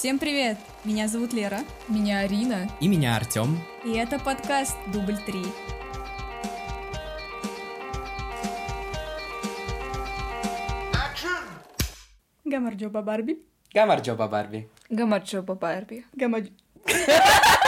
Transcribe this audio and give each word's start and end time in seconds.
Всем 0.00 0.18
привет! 0.18 0.56
Меня 0.82 1.08
зовут 1.08 1.34
Лера. 1.34 1.58
Меня 1.86 2.20
Арина. 2.20 2.70
И 2.80 2.88
меня 2.88 3.16
Артем. 3.16 3.58
И 3.84 3.92
это 3.92 4.18
подкаст 4.18 4.78
«Дубль 4.86 5.18
3». 5.26 5.46
Гамарджоба 12.46 13.02
Барби. 13.02 13.42
Гамарджоба 13.74 14.26
Барби. 14.26 14.70
Гамарджоба 14.88 15.54
Барби. 15.54 16.06
Гамадж... 16.14 16.48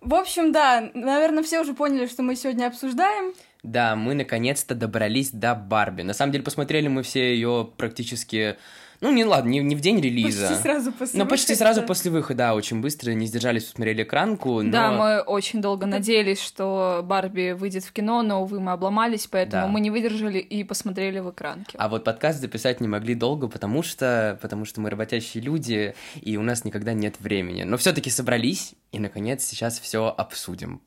В 0.00 0.14
общем, 0.14 0.52
да, 0.52 0.92
наверное, 0.94 1.42
все 1.42 1.60
уже 1.60 1.74
поняли, 1.74 2.06
что 2.06 2.22
мы 2.22 2.36
сегодня 2.36 2.68
обсуждаем. 2.68 3.34
Да, 3.64 3.96
мы 3.96 4.14
наконец-то 4.14 4.76
добрались 4.76 5.32
до 5.32 5.56
Барби. 5.56 6.02
На 6.02 6.12
самом 6.12 6.30
деле, 6.30 6.44
посмотрели 6.44 6.86
мы 6.86 7.02
все 7.02 7.34
ее 7.34 7.68
практически 7.76 8.58
ну, 9.04 9.12
не 9.12 9.22
ладно, 9.26 9.50
не, 9.50 9.58
не 9.58 9.74
в 9.74 9.80
день 9.80 10.00
релиза. 10.00 10.48
Почти 10.48 10.62
сразу 10.62 10.90
после 10.90 11.18
Но 11.18 11.26
почти 11.26 11.54
сразу 11.54 11.82
после 11.82 12.10
выхода, 12.10 12.38
да, 12.38 12.54
очень 12.54 12.80
быстро, 12.80 13.10
не 13.10 13.26
сдержались, 13.26 13.64
посмотрели 13.64 14.02
экранку, 14.02 14.62
но... 14.62 14.70
Да, 14.70 14.92
мы 14.92 15.20
очень 15.20 15.60
долго 15.60 15.84
надеялись, 15.84 16.40
что 16.40 17.02
Барби 17.04 17.52
выйдет 17.52 17.84
в 17.84 17.92
кино, 17.92 18.22
но, 18.22 18.42
увы, 18.42 18.60
мы 18.60 18.72
обломались, 18.72 19.26
поэтому 19.26 19.66
да. 19.66 19.68
мы 19.68 19.80
не 19.80 19.90
выдержали 19.90 20.38
и 20.38 20.64
посмотрели 20.64 21.18
в 21.18 21.30
экранке. 21.30 21.76
А 21.76 21.90
вот 21.90 22.04
подкаст 22.04 22.40
записать 22.40 22.80
не 22.80 22.88
могли 22.88 23.14
долго, 23.14 23.46
потому 23.46 23.82
что, 23.82 24.38
потому 24.40 24.64
что 24.64 24.80
мы 24.80 24.88
работящие 24.88 25.42
люди, 25.42 25.94
и 26.22 26.38
у 26.38 26.42
нас 26.42 26.64
никогда 26.64 26.94
нет 26.94 27.16
времени. 27.20 27.64
Но 27.64 27.76
все 27.76 27.92
таки 27.92 28.08
собрались, 28.08 28.74
и, 28.90 28.98
наконец, 28.98 29.44
сейчас 29.44 29.78
все 29.80 30.14
обсудим. 30.16 30.80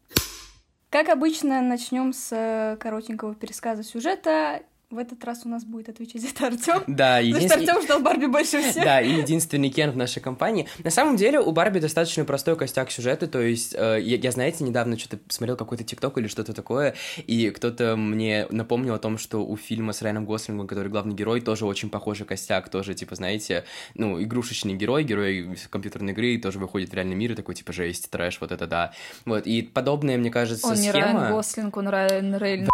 Как 0.89 1.09
обычно, 1.09 1.61
начнем 1.61 2.13
с 2.13 2.29
э, 2.31 2.77
коротенького 2.77 3.35
пересказа 3.35 3.83
сюжета 3.83 4.61
в 4.89 4.97
этот 4.99 5.23
раз 5.25 5.41
у 5.45 5.49
нас 5.49 5.65
будет 5.65 5.89
отвечать 5.89 6.21
за 6.21 6.29
это 6.29 6.47
Артем. 6.47 6.83
Да, 6.87 7.19
единственный... 7.19 7.49
Потому 7.49 7.63
что 7.63 7.73
Артем 7.73 7.83
ждал 7.85 7.99
Барби 8.01 8.25
больше 8.27 8.61
всех. 8.61 8.83
Да, 8.83 9.01
и 9.01 9.11
единственный 9.11 9.69
Кен 9.69 9.91
в 9.91 9.97
нашей 9.97 10.21
компании. 10.21 10.67
На 10.83 10.91
самом 10.91 11.17
деле 11.17 11.39
у 11.39 11.51
Барби 11.51 11.79
достаточно 11.79 12.23
простой 12.23 12.55
костяк 12.55 12.89
сюжета, 12.89 13.27
то 13.27 13.41
есть 13.41 13.75
э, 13.77 13.99
я, 14.01 14.17
я, 14.17 14.31
знаете, 14.31 14.63
недавно 14.63 14.97
что-то 14.97 15.19
смотрел 15.27 15.57
какой-то 15.57 15.83
ТикТок 15.83 16.17
или 16.17 16.27
что-то 16.27 16.53
такое, 16.53 16.95
и 17.25 17.49
кто-то 17.49 17.97
мне 17.97 18.47
напомнил 18.49 18.93
о 18.93 18.99
том, 18.99 19.17
что 19.17 19.45
у 19.45 19.57
фильма 19.57 19.91
с 19.91 20.01
Райаном 20.01 20.25
Гослингом, 20.25 20.67
который 20.67 20.87
главный 20.89 21.15
герой, 21.15 21.41
тоже 21.41 21.65
очень 21.65 21.89
похожий 21.89 22.25
костяк, 22.25 22.69
тоже, 22.69 22.93
типа, 22.93 23.15
знаете, 23.15 23.65
ну, 23.93 24.21
игрушечный 24.23 24.75
герой, 24.75 25.03
герой 25.03 25.57
компьютерной 25.69 26.13
игры, 26.13 26.37
тоже 26.37 26.59
выходит 26.59 26.91
в 26.91 26.93
реальный 26.93 27.15
мир 27.15 27.33
и 27.33 27.35
такой, 27.35 27.55
типа, 27.55 27.73
жесть, 27.73 28.09
трэш, 28.09 28.39
вот 28.39 28.53
это 28.53 28.67
да. 28.67 28.93
Вот, 29.25 29.45
и 29.47 29.63
подобное, 29.63 30.17
мне 30.17 30.31
кажется, 30.31 30.67
он 30.67 30.77
схема... 30.77 30.95
Он 30.95 30.95
не 30.95 31.01
Райан 31.01 31.31
Гослинг, 31.33 31.77
он 31.77 31.87
Райан 31.89 32.67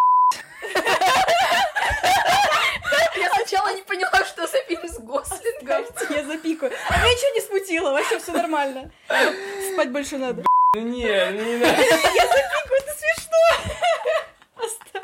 Рейн. 4.48 4.74
Гослингом. 5.14 5.86
Я 6.10 6.24
запикаю. 6.26 6.72
А 6.90 6.98
меня 6.98 7.14
ничего 7.14 7.36
не 7.36 7.42
смутило, 7.42 7.92
вообще 7.92 8.20
все 8.20 8.32
нормально. 8.32 8.92
Спать 9.74 9.92
больше 9.92 10.18
надо. 10.18 10.44
Ну 10.76 10.82
не, 10.82 11.04
не 11.04 11.58
надо. 11.58 11.82
Я 11.82 11.98
запикаю, 11.98 12.80
это 12.80 12.94
смешно. 12.98 13.38
Оставь. 14.56 15.04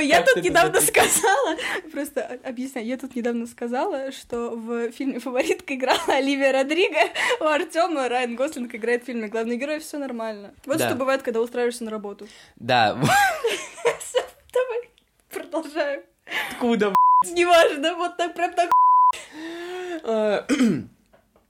Я 0.00 0.22
тут 0.22 0.42
недавно 0.42 0.80
сказала, 0.80 1.56
просто 1.90 2.38
объясняю, 2.44 2.86
я 2.86 2.98
тут 2.98 3.16
недавно 3.16 3.46
сказала, 3.46 4.12
что 4.12 4.50
в 4.50 4.90
фильме 4.92 5.18
«Фаворитка» 5.18 5.74
играла 5.74 6.04
Оливия 6.08 6.52
Родриго, 6.52 7.00
у 7.40 7.44
Артема 7.44 8.08
Райан 8.08 8.36
Гослинг 8.36 8.74
играет 8.74 9.02
в 9.04 9.06
фильме 9.06 9.28
главный 9.28 9.56
герой, 9.56 9.78
все 9.80 9.96
нормально. 9.98 10.54
Вот 10.66 10.76
что 10.76 10.94
бывает, 10.94 11.22
когда 11.22 11.40
устраиваешься 11.40 11.84
на 11.84 11.90
работу. 11.90 12.28
Да. 12.56 12.94
Давай, 14.52 14.90
продолжаем. 15.30 16.02
Откуда, 16.50 16.94
Неважно, 17.24 17.94
вот 17.96 18.16
так 18.16 18.34
прям 18.34 18.52
так. 18.52 18.70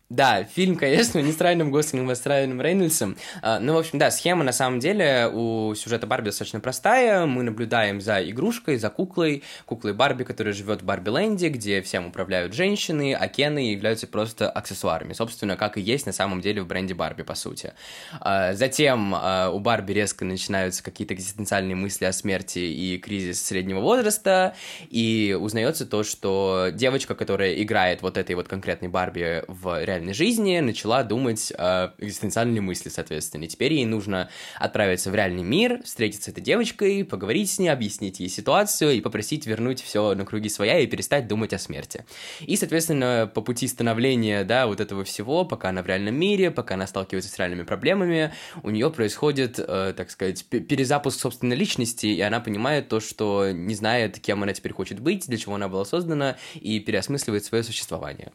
Да, 0.08 0.44
фильм, 0.44 0.76
конечно, 0.76 1.18
не 1.22 1.32
с 1.32 1.40
Райаном 1.40 1.72
Гослингом, 1.72 2.10
а 2.10 2.14
с 2.14 2.24
Райаном 2.24 2.60
Рейнольдсом. 2.62 3.16
А, 3.42 3.58
ну, 3.58 3.74
в 3.74 3.78
общем, 3.78 3.98
да, 3.98 4.12
схема 4.12 4.44
на 4.44 4.52
самом 4.52 4.78
деле 4.78 5.28
у 5.32 5.74
сюжета 5.74 6.06
Барби 6.06 6.26
достаточно 6.26 6.60
простая. 6.60 7.26
Мы 7.26 7.42
наблюдаем 7.42 8.00
за 8.00 8.22
игрушкой, 8.22 8.76
за 8.76 8.88
куклой, 8.88 9.42
куклой 9.64 9.94
Барби, 9.94 10.22
которая 10.22 10.54
живет 10.54 10.82
в 10.82 10.84
Барби-ленде, 10.84 11.48
где 11.48 11.82
всем 11.82 12.06
управляют 12.06 12.54
женщины, 12.54 13.14
а 13.14 13.26
Кены 13.26 13.72
являются 13.72 14.06
просто 14.06 14.48
аксессуарами. 14.48 15.12
Собственно, 15.12 15.56
как 15.56 15.76
и 15.76 15.80
есть 15.80 16.06
на 16.06 16.12
самом 16.12 16.40
деле 16.40 16.62
в 16.62 16.68
бренде 16.68 16.94
Барби, 16.94 17.22
по 17.22 17.34
сути. 17.34 17.72
А, 18.20 18.52
затем 18.54 19.12
а, 19.12 19.50
у 19.50 19.58
Барби 19.58 19.92
резко 19.92 20.24
начинаются 20.24 20.84
какие-то 20.84 21.14
экзистенциальные 21.14 21.74
мысли 21.74 22.04
о 22.04 22.12
смерти 22.12 22.60
и 22.60 22.96
кризис 22.98 23.44
среднего 23.44 23.80
возраста, 23.80 24.54
и 24.88 25.36
узнается 25.38 25.84
то, 25.84 26.04
что 26.04 26.68
девочка, 26.72 27.16
которая 27.16 27.60
играет 27.60 28.02
вот 28.02 28.16
этой 28.16 28.36
вот 28.36 28.46
конкретной 28.46 28.88
Барби 28.88 29.42
в 29.48 29.82
реальности 29.82 29.95
реальной 29.96 30.14
жизни, 30.14 30.58
начала 30.60 31.02
думать 31.02 31.52
о 31.56 31.94
экзистенциальной 31.98 32.60
мысли, 32.60 32.88
соответственно. 32.88 33.44
И 33.44 33.48
теперь 33.48 33.72
ей 33.72 33.86
нужно 33.86 34.28
отправиться 34.58 35.10
в 35.10 35.14
реальный 35.14 35.42
мир, 35.42 35.82
встретиться 35.84 36.26
с 36.26 36.28
этой 36.28 36.42
девочкой, 36.42 37.04
поговорить 37.04 37.50
с 37.50 37.58
ней, 37.58 37.68
объяснить 37.68 38.20
ей 38.20 38.28
ситуацию 38.28 38.92
и 38.92 39.00
попросить 39.00 39.46
вернуть 39.46 39.82
все 39.82 40.14
на 40.14 40.24
круги 40.24 40.48
своя 40.48 40.78
и 40.80 40.86
перестать 40.86 41.28
думать 41.28 41.52
о 41.52 41.58
смерти. 41.58 42.04
И, 42.40 42.56
соответственно, 42.56 43.30
по 43.32 43.40
пути 43.40 43.66
становления, 43.68 44.44
да, 44.44 44.66
вот 44.66 44.80
этого 44.80 45.04
всего, 45.04 45.44
пока 45.44 45.70
она 45.70 45.82
в 45.82 45.86
реальном 45.86 46.14
мире, 46.14 46.50
пока 46.50 46.74
она 46.74 46.86
сталкивается 46.86 47.30
с 47.30 47.38
реальными 47.38 47.62
проблемами, 47.62 48.32
у 48.62 48.70
нее 48.70 48.90
происходит, 48.90 49.58
э, 49.58 49.94
так 49.96 50.10
сказать, 50.10 50.44
перезапуск 50.44 51.20
собственной 51.20 51.56
личности, 51.56 52.06
и 52.06 52.20
она 52.20 52.40
понимает 52.40 52.88
то, 52.88 53.00
что 53.00 53.50
не 53.50 53.74
знает, 53.74 54.18
кем 54.20 54.42
она 54.42 54.52
теперь 54.52 54.72
хочет 54.72 55.00
быть, 55.00 55.26
для 55.26 55.38
чего 55.38 55.54
она 55.54 55.68
была 55.68 55.84
создана, 55.84 56.36
и 56.54 56.80
переосмысливает 56.80 57.44
свое 57.44 57.62
существование. 57.64 58.32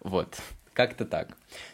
Вот. 0.00 0.36
Как-то 0.74 1.04
так. 1.04 1.28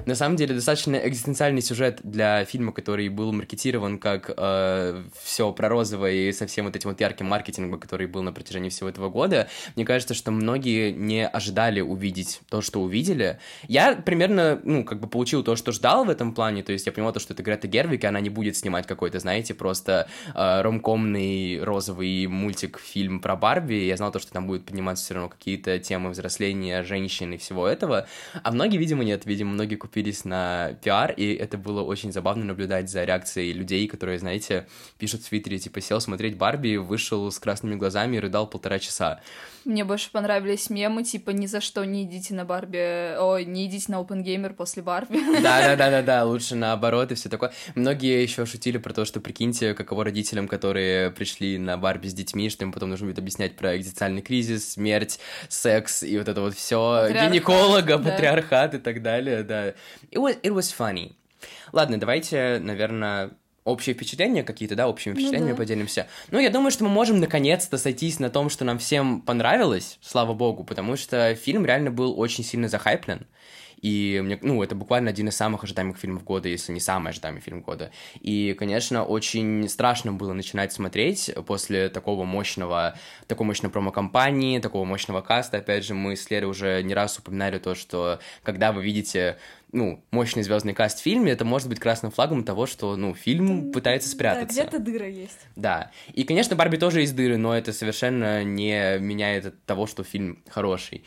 На 0.05 0.15
самом 0.15 0.37
деле, 0.37 0.55
достаточно 0.55 0.97
экзистенциальный 0.97 1.63
сюжет 1.63 2.01
для 2.03 2.45
фильма, 2.45 2.71
который 2.71 3.09
был 3.09 3.33
маркетирован 3.33 3.99
как 3.99 4.31
э, 4.37 5.03
все 5.23 5.53
про 5.53 5.71
розовое 5.71 6.13
и 6.13 6.33
со 6.33 6.47
всем 6.47 6.67
вот 6.67 6.77
этим 6.77 6.91
вот 6.91 7.01
ярким 7.01 7.27
маркетингом, 7.27 7.81
который 7.81 8.07
был 8.07 8.23
на 8.23 8.33
протяжении 8.33 8.69
всего 8.69 8.91
этого 8.91 9.09
года. 9.09 9.49
Мне 9.77 9.87
кажется, 9.87 10.13
что 10.13 10.31
многие 10.31 10.93
не 10.93 11.27
ожидали 11.27 11.81
увидеть 11.81 12.43
то, 12.51 12.61
что 12.61 12.83
увидели. 12.83 13.39
Я 13.69 13.95
примерно, 13.95 14.61
ну, 14.65 14.85
как 14.85 15.01
бы 15.01 15.09
получил 15.09 15.43
то, 15.43 15.57
что 15.57 15.73
ждал 15.73 16.05
в 16.05 16.11
этом 16.11 16.35
плане, 16.35 16.63
то 16.63 16.73
есть 16.73 16.85
я 16.85 16.93
понимал 16.93 17.15
то, 17.15 17.21
что 17.21 17.33
это 17.33 17.43
Грета 17.43 17.69
Гервик, 17.69 18.05
и 18.05 18.07
она 18.07 18.21
не 18.21 18.29
будет 18.29 18.55
снимать 18.55 18.87
какой-то, 18.87 19.19
знаете, 19.19 19.55
просто 19.55 20.09
э, 20.35 20.61
ромкомный 20.61 21.65
розовый 21.65 22.27
мультик-фильм 22.27 23.21
про 23.21 23.35
Барби, 23.35 23.87
я 23.87 23.97
знал 23.97 24.13
то, 24.13 24.19
что 24.19 24.31
там 24.33 24.47
будут 24.47 24.67
подниматься 24.67 25.05
все 25.05 25.15
равно 25.15 25.31
какие-то 25.31 25.79
темы 25.79 26.11
взросления 26.11 26.83
женщин 26.83 27.33
и 27.33 27.39
всего 27.39 27.67
этого, 27.67 28.07
а 28.43 28.53
многие, 28.53 28.77
видели 28.77 28.90
видимо, 28.91 29.05
нет. 29.05 29.25
Видимо, 29.25 29.53
многие 29.53 29.77
купились 29.77 30.25
на 30.25 30.73
пиар, 30.83 31.13
и 31.13 31.35
это 31.35 31.57
было 31.57 31.83
очень 31.83 32.13
забавно 32.13 32.45
наблюдать 32.45 32.91
за 32.91 33.05
реакцией 33.05 33.53
людей, 33.53 33.87
которые, 33.87 34.19
знаете, 34.19 34.67
пишут 34.99 35.23
в 35.23 35.29
Твиттере, 35.29 35.59
типа, 35.59 35.81
сел 35.81 36.01
смотреть 36.01 36.37
Барби, 36.37 36.77
вышел 36.77 37.31
с 37.31 37.39
красными 37.39 37.77
глазами 37.77 38.17
и 38.17 38.19
рыдал 38.19 38.49
полтора 38.49 38.81
часа. 38.81 39.21
Мне 39.65 39.85
больше 39.85 40.11
понравились 40.11 40.71
мемы, 40.71 41.05
типа, 41.05 41.31
ни 41.31 41.47
за 41.47 41.61
что 41.61 41.85
не 41.85 42.05
идите 42.05 42.35
на 42.35 42.45
Барби, 42.45 43.17
ой, 43.19 43.45
не 43.45 43.67
идите 43.67 43.93
на 43.93 43.97
Open 43.97 44.25
Gamer 44.25 44.55
после 44.55 44.83
Барби. 44.83 45.19
Да-да-да-да-да, 45.43 46.25
лучше 46.25 46.55
наоборот 46.55 47.13
и 47.13 47.15
все 47.15 47.29
такое. 47.29 47.53
Многие 47.75 48.23
еще 48.23 48.47
шутили 48.47 48.79
про 48.79 48.95
то, 48.95 49.05
что, 49.05 49.21
прикиньте, 49.21 49.75
каково 49.75 50.05
родителям, 50.05 50.49
которые 50.49 51.11
пришли 51.11 51.59
на 51.59 51.77
Барби 51.77 52.09
с 52.09 52.15
детьми, 52.15 52.49
что 52.49 52.65
им 52.65 52.73
потом 52.73 52.91
нужно 52.91 53.07
будет 53.07 53.19
объяснять 53.19 53.57
про 53.57 53.77
экзистенциальный 53.77 54.23
кризис, 54.23 54.73
смерть, 54.73 55.21
секс 55.49 56.03
и 56.03 56.17
вот 56.17 56.29
это 56.29 56.41
вот 56.41 56.55
все, 56.55 57.09
гинеколога, 57.11 57.99
патриархат 57.99 58.75
и 58.75 58.79
так 58.79 59.03
далее, 59.03 59.43
да. 59.43 59.69
It 60.11 60.17
was, 60.17 60.41
it 60.43 60.55
was 60.55 60.75
funny. 60.77 61.13
Ладно, 61.73 61.99
давайте, 61.99 62.59
наверное, 62.61 63.31
общие 63.65 63.95
впечатления 63.95 64.43
какие-то, 64.43 64.75
да, 64.75 64.89
общими 64.89 65.13
впечатлениями 65.13 65.51
ну, 65.51 65.57
да. 65.57 65.63
поделимся. 65.63 66.07
Ну, 66.31 66.39
я 66.39 66.51
думаю, 66.51 66.71
что 66.71 66.85
мы 66.85 66.91
можем 66.91 67.21
наконец-то 67.21 67.79
сойтись 67.79 68.19
на 68.19 68.31
том, 68.31 68.51
что 68.51 68.65
нам 68.65 68.79
всем 68.79 69.21
понравилось, 69.21 69.99
слава 70.03 70.35
богу, 70.35 70.65
потому 70.65 70.97
что 70.97 71.35
фильм 71.35 71.67
реально 71.67 71.91
был 71.91 72.19
очень 72.19 72.45
сильно 72.45 72.69
захайплен. 72.69 73.27
И 73.81 74.21
мне, 74.23 74.39
ну, 74.43 74.63
это 74.63 74.75
буквально 74.75 75.11
один 75.11 75.29
из 75.29 75.37
самых 75.37 75.65
ожидаемых 75.65 75.97
фильмов 75.97 76.25
года, 76.25 76.49
если 76.49 76.73
не 76.73 76.81
самый 76.81 77.11
ожидаемый 77.11 77.41
фильм 77.41 77.63
года. 77.63 77.91
И, 78.21 78.55
конечно, 78.59 79.05
очень 79.05 79.69
страшно 79.69 80.13
было 80.13 80.33
начинать 80.33 80.73
смотреть 80.73 81.31
после 81.47 81.89
такого 81.89 82.25
мощного, 82.25 82.95
такой 83.27 83.47
мощной 83.47 83.71
промо-компании, 83.71 84.59
такого 84.59 84.85
мощного 84.85 85.23
каста. 85.23 85.59
Опять 85.59 85.85
же, 85.85 85.95
мы 85.95 86.17
с 86.17 86.31
Лерой 86.31 86.51
уже 86.51 86.83
не 86.83 86.95
раз 86.95 87.19
упоминали 87.19 87.59
то, 87.59 87.75
что 87.75 88.21
когда 88.43 88.73
вы 88.73 88.83
видите 88.83 89.39
ну, 89.73 90.05
мощный 90.11 90.43
звездный 90.43 90.75
каст 90.75 90.99
в 90.99 91.03
фильме, 91.03 91.33
это 91.33 91.45
может 91.45 91.69
быть 91.69 91.79
красным 91.79 92.11
флагом 92.11 92.45
того, 92.45 92.67
что, 92.67 92.97
ну, 92.97 93.15
фильм 93.15 93.73
пытается 93.73 94.09
спрятаться. 94.09 94.57
Да, 94.57 94.63
где-то 94.63 94.79
дыра 94.79 95.07
есть. 95.07 95.39
Да. 95.57 95.91
И, 96.13 96.25
конечно, 96.25 96.57
Барби 96.57 96.77
тоже 96.77 97.01
есть 97.01 97.15
дыры, 97.15 97.37
но 97.37 97.57
это 97.57 97.73
совершенно 97.73 98.43
не 98.45 98.99
меняет 98.99 99.47
от 99.47 99.65
того, 99.65 99.87
что 99.87 100.05
фильм 100.05 100.43
хороший. 100.49 101.05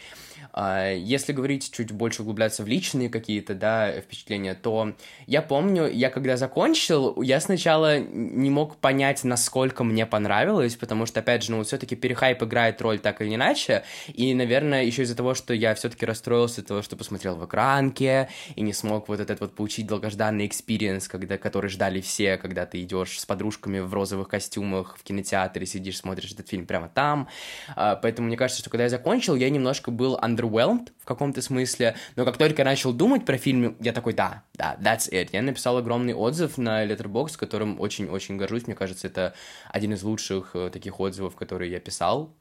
А, 0.53 0.91
если 0.93 1.33
говорить 1.33 1.71
чуть 1.71 1.91
больше 1.91 2.21
углубляться 2.21 2.63
в 2.63 2.67
личные 2.67 3.09
какие-то, 3.09 3.55
да, 3.55 3.91
впечатления, 3.99 4.53
то 4.53 4.93
я 5.25 5.41
помню, 5.41 5.89
я 5.89 6.11
когда 6.11 6.37
закончил, 6.37 7.19
я 7.21 7.39
сначала 7.39 7.99
не 7.99 8.51
мог 8.51 8.77
понять, 8.77 9.23
насколько 9.23 9.83
мне 9.83 10.05
понравилось, 10.05 10.75
потому 10.75 11.07
что, 11.07 11.21
опять 11.21 11.43
же, 11.43 11.51
ну, 11.51 11.63
все-таки 11.63 11.95
перехайп 11.95 12.43
играет 12.43 12.81
роль 12.81 12.99
так 12.99 13.21
или 13.21 13.33
иначе, 13.33 13.83
и, 14.07 14.33
наверное, 14.35 14.83
еще 14.83 15.03
из-за 15.03 15.15
того, 15.15 15.33
что 15.33 15.55
я 15.55 15.73
все-таки 15.73 16.05
расстроился 16.05 16.61
от 16.61 16.67
того, 16.67 16.81
что 16.83 16.95
посмотрел 16.95 17.35
в 17.35 17.45
экранке, 17.45 18.29
и 18.55 18.61
не 18.61 18.73
смог 18.73 19.07
вот 19.07 19.19
этот 19.19 19.39
вот 19.39 19.55
получить 19.55 19.87
долгожданный 19.87 20.45
experience, 20.45 21.07
когда, 21.07 21.37
который 21.39 21.69
ждали 21.69 21.99
все, 21.99 22.37
когда 22.37 22.67
ты 22.67 22.81
идешь 22.83 23.19
с 23.19 23.25
подружками 23.25 23.79
в 23.79 23.91
розовых 23.91 24.27
костюмах 24.27 24.97
в 24.99 25.03
кинотеатре, 25.03 25.65
сидишь, 25.65 25.97
смотришь 25.97 26.31
этот 26.31 26.47
фильм 26.47 26.67
прямо 26.67 26.89
там, 26.89 27.27
а, 27.75 27.95
поэтому 27.95 28.27
мне 28.27 28.37
кажется, 28.37 28.61
что 28.61 28.69
когда 28.69 28.83
я 28.83 28.89
закончил, 28.89 29.35
я 29.35 29.49
немножко 29.49 29.89
был 29.89 30.19
under 30.21 30.42
underwhelmed 30.43 30.89
в 30.99 31.05
каком-то 31.05 31.41
смысле, 31.41 31.95
но 32.15 32.25
как 32.25 32.37
только 32.37 32.61
я 32.61 32.65
начал 32.65 32.93
думать 32.93 33.25
про 33.25 33.37
фильм, 33.37 33.75
я 33.79 33.93
такой, 33.93 34.13
да, 34.13 34.43
да, 34.53 34.77
that's 34.81 35.11
it. 35.11 35.29
Я 35.31 35.41
написал 35.41 35.77
огромный 35.77 36.13
отзыв 36.13 36.57
на 36.57 36.85
Letterboxd, 36.85 37.37
которым 37.37 37.79
очень-очень 37.79 38.37
горжусь, 38.37 38.67
мне 38.67 38.75
кажется, 38.75 39.07
это 39.07 39.33
один 39.69 39.93
из 39.93 40.03
лучших 40.03 40.51
э, 40.53 40.69
таких 40.71 40.99
отзывов, 40.99 41.35
которые 41.35 41.71
я 41.71 41.79
писал 41.79 42.35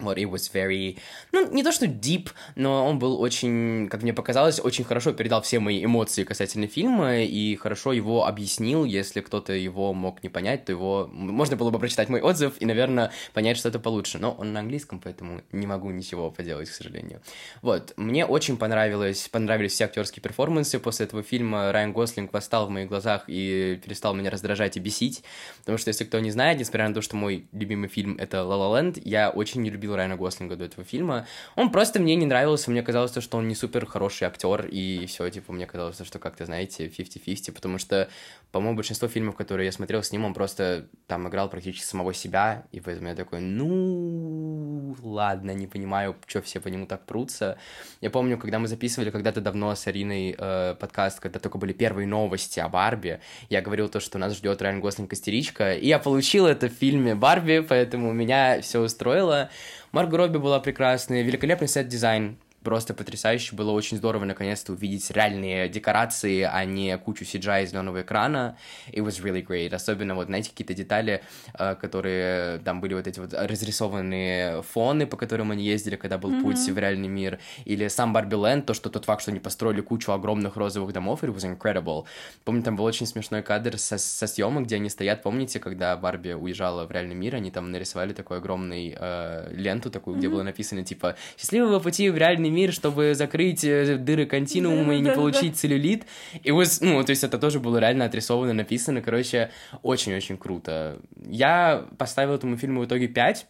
вот, 0.00 0.16
it 0.16 0.30
was 0.30 0.50
very... 0.50 0.98
Ну, 1.32 1.52
не 1.52 1.62
то, 1.62 1.70
что 1.70 1.84
deep, 1.84 2.30
но 2.54 2.86
он 2.86 2.98
был 2.98 3.20
очень, 3.20 3.88
как 3.90 4.02
мне 4.02 4.14
показалось, 4.14 4.58
очень 4.58 4.84
хорошо 4.84 5.12
передал 5.12 5.42
все 5.42 5.58
мои 5.58 5.84
эмоции 5.84 6.24
касательно 6.24 6.66
фильма 6.66 7.20
и 7.20 7.56
хорошо 7.56 7.92
его 7.92 8.26
объяснил. 8.26 8.86
Если 8.86 9.20
кто-то 9.20 9.52
его 9.52 9.92
мог 9.92 10.22
не 10.22 10.30
понять, 10.30 10.64
то 10.64 10.72
его... 10.72 11.10
Можно 11.12 11.56
было 11.56 11.68
бы 11.68 11.78
прочитать 11.78 12.08
мой 12.08 12.22
отзыв 12.22 12.54
и, 12.58 12.64
наверное, 12.64 13.12
понять 13.34 13.58
что-то 13.58 13.78
получше. 13.78 14.18
Но 14.18 14.32
он 14.32 14.54
на 14.54 14.60
английском, 14.60 14.98
поэтому 14.98 15.42
не 15.52 15.66
могу 15.66 15.90
ничего 15.90 16.30
поделать, 16.30 16.70
к 16.70 16.72
сожалению. 16.72 17.20
Вот, 17.60 17.92
мне 17.98 18.24
очень 18.24 18.56
понравилось, 18.56 19.28
понравились 19.28 19.72
все 19.72 19.84
актерские 19.84 20.22
перформансы. 20.22 20.78
После 20.78 21.04
этого 21.04 21.22
фильма 21.22 21.70
Райан 21.70 21.92
Гослинг 21.92 22.32
восстал 22.32 22.66
в 22.66 22.70
моих 22.70 22.88
глазах 22.88 23.24
и 23.26 23.78
перестал 23.84 24.14
меня 24.14 24.30
раздражать 24.30 24.78
и 24.78 24.80
бесить. 24.80 25.22
Потому 25.58 25.76
что, 25.76 25.88
если 25.88 26.04
кто 26.04 26.18
не 26.18 26.30
знает, 26.30 26.58
несмотря 26.58 26.88
на 26.88 26.94
то, 26.94 27.02
что 27.02 27.14
мой 27.14 27.46
любимый 27.52 27.90
фильм— 27.90 28.16
это 28.18 28.38
«La 28.38 28.56
La 28.56 28.80
Land», 28.80 29.02
я 29.04 29.28
очень 29.28 29.60
не 29.60 29.81
любил 29.82 29.96
Райана 29.96 30.16
Гослинга 30.16 30.56
до 30.56 30.64
этого 30.64 30.84
фильма. 30.84 31.26
Он 31.56 31.70
просто 31.70 32.00
мне 32.00 32.14
не 32.14 32.26
нравился, 32.26 32.70
мне 32.70 32.82
казалось, 32.82 33.12
что 33.18 33.38
он 33.38 33.48
не 33.48 33.54
супер 33.54 33.84
хороший 33.86 34.24
актер, 34.24 34.66
и 34.66 35.06
все, 35.06 35.28
типа, 35.28 35.52
мне 35.52 35.66
казалось, 35.66 36.00
что 36.04 36.18
как-то, 36.18 36.46
знаете, 36.46 36.86
50-50, 36.86 37.52
потому 37.52 37.78
что, 37.78 38.08
по-моему, 38.52 38.76
большинство 38.76 39.08
фильмов, 39.08 39.34
которые 39.36 39.66
я 39.66 39.72
смотрел 39.72 40.02
с 40.02 40.12
ним, 40.12 40.24
он 40.24 40.34
просто 40.34 40.86
там 41.08 41.28
играл 41.28 41.48
практически 41.50 41.84
самого 41.84 42.14
себя, 42.14 42.64
и 42.70 42.80
поэтому 42.80 43.08
я 43.08 43.16
такой, 43.16 43.40
ну, 43.40 44.94
ладно, 45.02 45.50
не 45.50 45.66
понимаю, 45.66 46.16
что 46.26 46.40
все 46.42 46.60
по 46.60 46.68
нему 46.68 46.86
так 46.86 47.04
прутся. 47.06 47.58
Я 48.00 48.10
помню, 48.10 48.38
когда 48.38 48.58
мы 48.58 48.68
записывали 48.68 49.10
когда-то 49.10 49.40
давно 49.40 49.74
с 49.74 49.86
Ариной 49.86 50.36
э, 50.38 50.74
подкаст, 50.78 51.18
когда 51.18 51.40
только 51.40 51.58
были 51.58 51.72
первые 51.72 52.06
новости 52.06 52.60
о 52.60 52.68
Барби, 52.68 53.20
я 53.50 53.60
говорил 53.62 53.88
то, 53.88 53.98
что 54.00 54.18
нас 54.18 54.36
ждет 54.36 54.62
Райан 54.62 54.80
Гослинг 54.80 55.12
истеричка, 55.12 55.74
и 55.74 55.88
я 55.88 55.98
получил 55.98 56.46
это 56.46 56.68
в 56.68 56.72
фильме 56.72 57.14
Барби, 57.14 57.64
поэтому 57.68 58.12
меня 58.12 58.60
все 58.60 58.80
устроило. 58.80 59.50
Марго 59.92 60.16
Робби 60.16 60.38
была 60.38 60.60
прекрасная, 60.60 61.22
великолепный 61.22 61.68
сет-дизайн, 61.68 62.36
просто 62.62 62.94
потрясающе. 62.94 63.56
Было 63.56 63.70
очень 63.72 63.96
здорово 63.96 64.24
наконец-то 64.24 64.72
увидеть 64.72 65.10
реальные 65.10 65.68
декорации, 65.68 66.42
а 66.42 66.64
не 66.64 66.96
кучу 66.98 67.24
CGI 67.24 67.66
зеленого 67.66 68.02
экрана. 68.02 68.56
It 68.88 69.04
was 69.04 69.22
really 69.22 69.44
great. 69.44 69.74
Особенно 69.74 70.14
вот, 70.14 70.26
знаете, 70.26 70.50
какие-то 70.50 70.74
детали, 70.74 71.22
э, 71.54 71.74
которые 71.74 72.58
там 72.60 72.80
были 72.80 72.94
вот 72.94 73.06
эти 73.06 73.20
вот 73.20 73.34
разрисованные 73.34 74.62
фоны, 74.62 75.06
по 75.06 75.16
которым 75.16 75.50
они 75.50 75.64
ездили, 75.64 75.96
когда 75.96 76.18
был 76.18 76.32
mm-hmm. 76.32 76.42
путь 76.42 76.68
в 76.68 76.78
реальный 76.78 77.08
мир. 77.08 77.38
Или 77.64 77.88
сам 77.88 78.12
Барби 78.12 78.34
Лэнд, 78.34 78.66
то, 78.66 78.74
что 78.74 78.90
тот 78.90 79.04
факт, 79.04 79.22
что 79.22 79.30
они 79.30 79.40
построили 79.40 79.80
кучу 79.80 80.12
огромных 80.12 80.56
розовых 80.56 80.92
домов, 80.92 81.24
it 81.24 81.34
was 81.34 81.44
incredible. 81.44 82.04
Помню, 82.44 82.62
там 82.62 82.76
был 82.76 82.84
очень 82.84 83.06
смешной 83.06 83.42
кадр 83.42 83.78
со, 83.78 83.98
со 83.98 84.26
съемок, 84.26 84.64
где 84.64 84.76
они 84.76 84.88
стоят, 84.88 85.22
помните, 85.22 85.58
когда 85.58 85.96
Барби 85.96 86.32
уезжала 86.32 86.86
в 86.86 86.92
реальный 86.92 87.14
мир, 87.14 87.34
они 87.34 87.50
там 87.50 87.70
нарисовали 87.70 88.12
такой 88.12 88.38
огромный 88.38 88.96
э, 88.98 89.52
ленту 89.52 89.90
такую, 89.90 90.16
mm-hmm. 90.16 90.18
где 90.18 90.28
было 90.28 90.42
написано, 90.42 90.84
типа, 90.84 91.16
«Счастливого 91.36 91.80
пути 91.80 92.08
в 92.10 92.16
реальный 92.16 92.50
мир, 92.52 92.72
чтобы 92.72 93.14
закрыть 93.14 93.64
э, 93.64 93.96
дыры 93.96 94.26
континуума 94.26 94.94
и 94.94 95.00
не 95.00 95.10
получить 95.10 95.56
целлюлит. 95.56 96.04
И 96.42 96.50
was, 96.50 96.78
ну, 96.80 97.02
то 97.02 97.10
есть 97.10 97.24
это 97.24 97.38
тоже 97.38 97.60
было 97.60 97.78
реально 97.78 98.04
отрисовано, 98.04 98.52
написано, 98.52 99.02
короче, 99.02 99.50
очень-очень 99.82 100.38
круто. 100.38 100.98
Я 101.26 101.86
поставил 101.98 102.34
этому 102.34 102.56
фильму 102.56 102.82
в 102.82 102.86
итоге 102.86 103.08
5, 103.08 103.46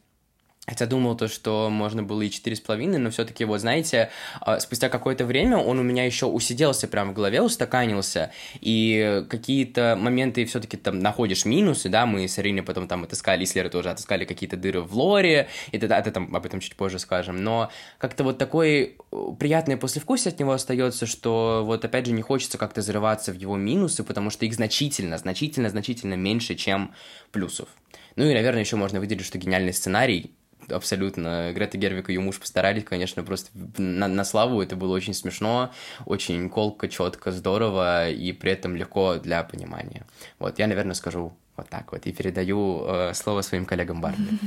Хотя 0.65 0.87
думал 0.87 1.17
то, 1.17 1.27
что 1.27 1.69
можно 1.71 2.05
было 2.05 2.23
и 2.23 2.31
четыре 2.31 2.55
с 2.55 2.61
половиной, 2.61 2.99
но 2.99 3.11
все-таки, 3.11 3.45
вот 3.45 3.61
знаете, 3.61 4.11
а, 4.41 4.61
спустя 4.61 4.89
какое-то 4.89 5.25
время 5.25 5.57
он 5.57 5.81
у 5.81 5.83
меня 5.83 6.05
еще 6.05 6.27
усиделся 6.27 6.87
прямо 6.87 7.11
в 7.11 7.15
голове, 7.15 7.43
устаканился, 7.43 8.31
и 8.61 9.25
какие-то 9.29 9.99
моменты 9.99 10.45
все-таки 10.45 10.77
там 10.77 11.01
находишь 11.01 11.47
минусы, 11.47 11.89
да, 11.89 12.07
мы 12.07 12.29
с 12.29 12.39
Ариной 12.39 12.63
потом 12.63 12.87
там 12.87 13.03
отыскали, 13.03 13.43
и 13.43 13.47
Слера 13.47 13.71
тоже 13.71 13.91
отыскали 13.91 14.25
какие-то 14.25 14.57
дыры 14.57 14.83
в 14.83 14.97
лоре, 14.97 15.49
и 15.73 15.79
это, 15.79 15.93
это 15.93 16.13
там 16.13 16.33
об 16.35 16.47
этом 16.47 16.61
чуть 16.61 16.77
позже 16.77 17.01
скажем, 17.01 17.43
но 17.43 17.73
как-то 17.99 18.23
вот 18.23 18.39
такой 18.39 18.97
э, 19.11 19.17
приятное 19.41 19.77
послевкусие 19.77 20.31
от 20.31 20.39
него 20.39 20.53
остается, 20.53 21.07
что 21.07 21.65
вот 21.67 21.85
опять 21.85 22.07
же 22.07 22.13
не 22.13 22.23
хочется 22.23 22.57
как-то 22.57 22.83
зарываться 22.83 23.33
в 23.33 23.35
его 23.35 23.57
минусы, 23.57 24.05
потому 24.05 24.31
что 24.31 24.47
их 24.47 24.55
значительно, 24.55 25.19
значительно, 25.19 25.71
значительно 25.71 26.15
меньше, 26.15 26.55
чем 26.55 26.95
плюсов. 27.33 27.69
Ну 28.15 28.27
и, 28.27 28.33
наверное, 28.33 28.61
еще 28.61 28.77
можно 28.77 29.01
выделить, 29.01 29.25
что 29.25 29.39
гениальный 29.39 29.73
сценарий, 29.73 30.37
абсолютно. 30.69 31.53
Грета 31.53 31.79
Гервик 31.79 32.09
и 32.09 32.13
ее 32.13 32.21
муж 32.21 32.39
постарались, 32.39 32.85
конечно, 32.85 33.23
просто 33.23 33.51
на, 33.79 34.09
на 34.09 34.25
славу. 34.25 34.61
Это 34.61 34.77
было 34.77 34.95
очень 34.95 35.15
смешно, 35.15 35.73
очень 36.07 36.49
колко, 36.49 36.89
четко, 36.89 37.33
здорово 37.33 38.11
и 38.11 38.33
при 38.33 38.53
этом 38.53 38.77
легко 38.77 39.17
для 39.17 39.43
понимания. 39.43 40.07
Вот, 40.39 40.59
я, 40.59 40.67
наверное, 40.67 40.95
скажу 40.95 41.33
вот 41.57 41.69
так 41.69 41.93
вот 41.93 42.07
и 42.07 42.13
передаю 42.13 42.85
э, 42.87 43.15
слово 43.15 43.43
своим 43.43 43.67
коллегам 43.67 44.01
Барби. 44.01 44.39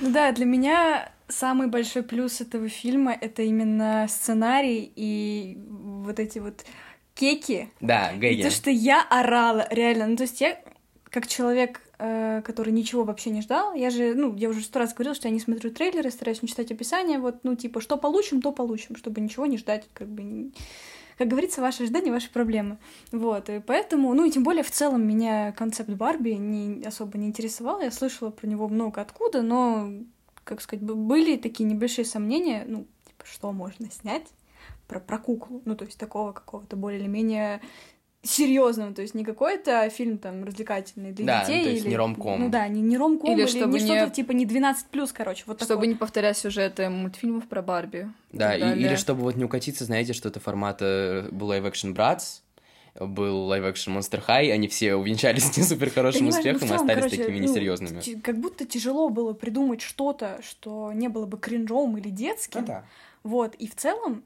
Ну 0.00 0.12
да, 0.12 0.32
для 0.32 0.44
меня 0.46 1.10
самый 1.28 1.68
большой 1.68 2.02
плюс 2.02 2.40
этого 2.40 2.68
фильма— 2.68 3.12
это 3.20 3.42
именно 3.42 4.06
сценарий 4.08 4.90
и 4.94 5.58
вот 5.66 6.18
эти 6.20 6.38
вот 6.38 6.64
кеки. 7.14 7.68
Да, 7.80 8.12
гэги. 8.14 8.42
То, 8.42 8.50
что 8.50 8.70
я 8.70 9.02
орала, 9.02 9.66
реально. 9.70 10.06
Ну, 10.06 10.16
то 10.16 10.22
есть 10.22 10.40
я, 10.40 10.58
как 11.10 11.26
человек, 11.26 11.80
который 12.00 12.72
ничего 12.72 13.04
вообще 13.04 13.30
не 13.30 13.42
ждал. 13.42 13.74
Я 13.74 13.90
же, 13.90 14.14
ну, 14.14 14.34
я 14.36 14.48
уже 14.48 14.62
сто 14.62 14.78
раз 14.78 14.94
говорила, 14.94 15.14
что 15.14 15.28
я 15.28 15.34
не 15.34 15.40
смотрю 15.40 15.70
трейлеры, 15.70 16.10
стараюсь 16.10 16.40
не 16.40 16.48
читать 16.48 16.72
описание, 16.72 17.18
вот, 17.18 17.40
ну, 17.42 17.54
типа, 17.56 17.80
что 17.80 17.98
получим, 17.98 18.40
то 18.40 18.52
получим, 18.52 18.96
чтобы 18.96 19.20
ничего 19.20 19.44
не 19.44 19.58
ждать, 19.58 19.86
как 19.92 20.08
бы, 20.08 20.50
как 21.18 21.28
говорится, 21.28 21.60
ваши 21.60 21.82
ожидания, 21.82 22.10
ваши 22.10 22.32
проблемы. 22.32 22.78
Вот, 23.12 23.50
и 23.50 23.60
поэтому, 23.60 24.14
ну, 24.14 24.24
и 24.24 24.30
тем 24.30 24.44
более, 24.44 24.62
в 24.62 24.70
целом, 24.70 25.06
меня 25.06 25.52
концепт 25.52 25.90
Барби 25.90 26.30
не 26.30 26.82
особо 26.84 27.18
не 27.18 27.26
интересовал, 27.26 27.80
я 27.82 27.90
слышала 27.90 28.30
про 28.30 28.46
него 28.46 28.66
много 28.68 29.02
откуда, 29.02 29.42
но, 29.42 29.90
как 30.44 30.62
сказать, 30.62 30.82
были 30.82 31.36
такие 31.36 31.68
небольшие 31.68 32.06
сомнения, 32.06 32.64
ну, 32.66 32.86
типа, 33.06 33.26
что 33.26 33.52
можно 33.52 33.90
снять 33.90 34.28
про, 34.88 35.00
про 35.00 35.18
куклу, 35.18 35.60
ну, 35.66 35.76
то 35.76 35.84
есть 35.84 35.98
такого 35.98 36.32
какого-то 36.32 36.76
более 36.76 37.00
или 37.00 37.08
менее 37.08 37.60
серьезным, 38.22 38.94
то 38.94 39.02
есть 39.02 39.14
не 39.14 39.24
какой-то 39.24 39.88
фильм 39.88 40.18
там 40.18 40.44
развлекательный 40.44 41.12
для 41.12 41.26
да, 41.26 41.40
детей. 41.40 41.64
то 41.64 41.70
есть 41.70 41.82
или, 41.84 41.90
не 41.90 41.96
ромком. 41.96 42.40
Ну 42.40 42.48
да, 42.50 42.68
не, 42.68 42.82
не 42.82 42.98
ромком, 42.98 43.32
или, 43.32 43.42
или 43.42 43.48
чтобы 43.48 43.80
не, 43.80 43.86
что-то 43.86 44.10
типа 44.10 44.32
не 44.32 44.44
12 44.44 44.86
плюс, 44.86 45.12
короче, 45.12 45.44
вот 45.46 45.58
Чтобы 45.58 45.68
такое. 45.68 45.86
не 45.88 45.94
повторять 45.94 46.36
сюжеты 46.36 46.90
мультфильмов 46.90 47.48
про 47.48 47.62
Барби. 47.62 48.10
Да, 48.32 48.54
и, 48.54 48.78
или 48.78 48.96
чтобы 48.96 49.22
вот 49.22 49.36
не 49.36 49.44
укатиться, 49.44 49.84
знаете, 49.86 50.12
что-то 50.12 50.38
формата 50.38 51.28
был 51.30 51.50
live-action 51.50 51.94
Bratz, 51.94 52.42
был 52.98 53.50
live-action 53.50 53.96
Monster 53.96 54.22
High, 54.26 54.52
они 54.52 54.68
все 54.68 54.96
увенчались 54.96 55.56
не 55.56 55.62
супер 55.62 55.90
хорошим 55.90 56.28
да, 56.28 56.36
успехом 56.36 56.68
и 56.68 56.74
остались 56.74 57.04
короче, 57.04 57.16
такими 57.16 57.38
несерьезными. 57.38 58.02
Ну, 58.04 58.20
как 58.22 58.38
будто 58.38 58.66
тяжело 58.66 59.08
было 59.08 59.32
придумать 59.32 59.80
что-то, 59.80 60.40
что 60.42 60.92
не 60.92 61.08
было 61.08 61.24
бы 61.24 61.38
кринжом 61.38 61.96
или 61.96 62.10
детским. 62.10 62.62
Ну, 62.62 62.66
да. 62.66 62.84
Вот, 63.22 63.54
и 63.54 63.66
в 63.66 63.74
целом 63.74 64.24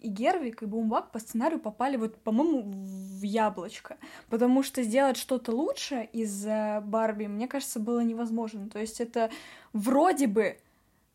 и 0.00 0.08
Гервик, 0.08 0.62
и 0.62 0.66
Бумбак 0.66 1.10
по 1.10 1.18
сценарию 1.18 1.60
попали, 1.60 1.96
вот, 1.96 2.16
по-моему, 2.22 2.62
в 2.62 3.22
яблочко. 3.22 3.96
Потому 4.30 4.62
что 4.62 4.82
сделать 4.82 5.16
что-то 5.16 5.52
лучше 5.52 6.08
из 6.12 6.44
Барби, 6.44 7.26
мне 7.26 7.48
кажется, 7.48 7.80
было 7.80 8.00
невозможно. 8.00 8.68
То 8.68 8.78
есть 8.78 9.00
это 9.00 9.30
вроде 9.72 10.26
бы 10.26 10.58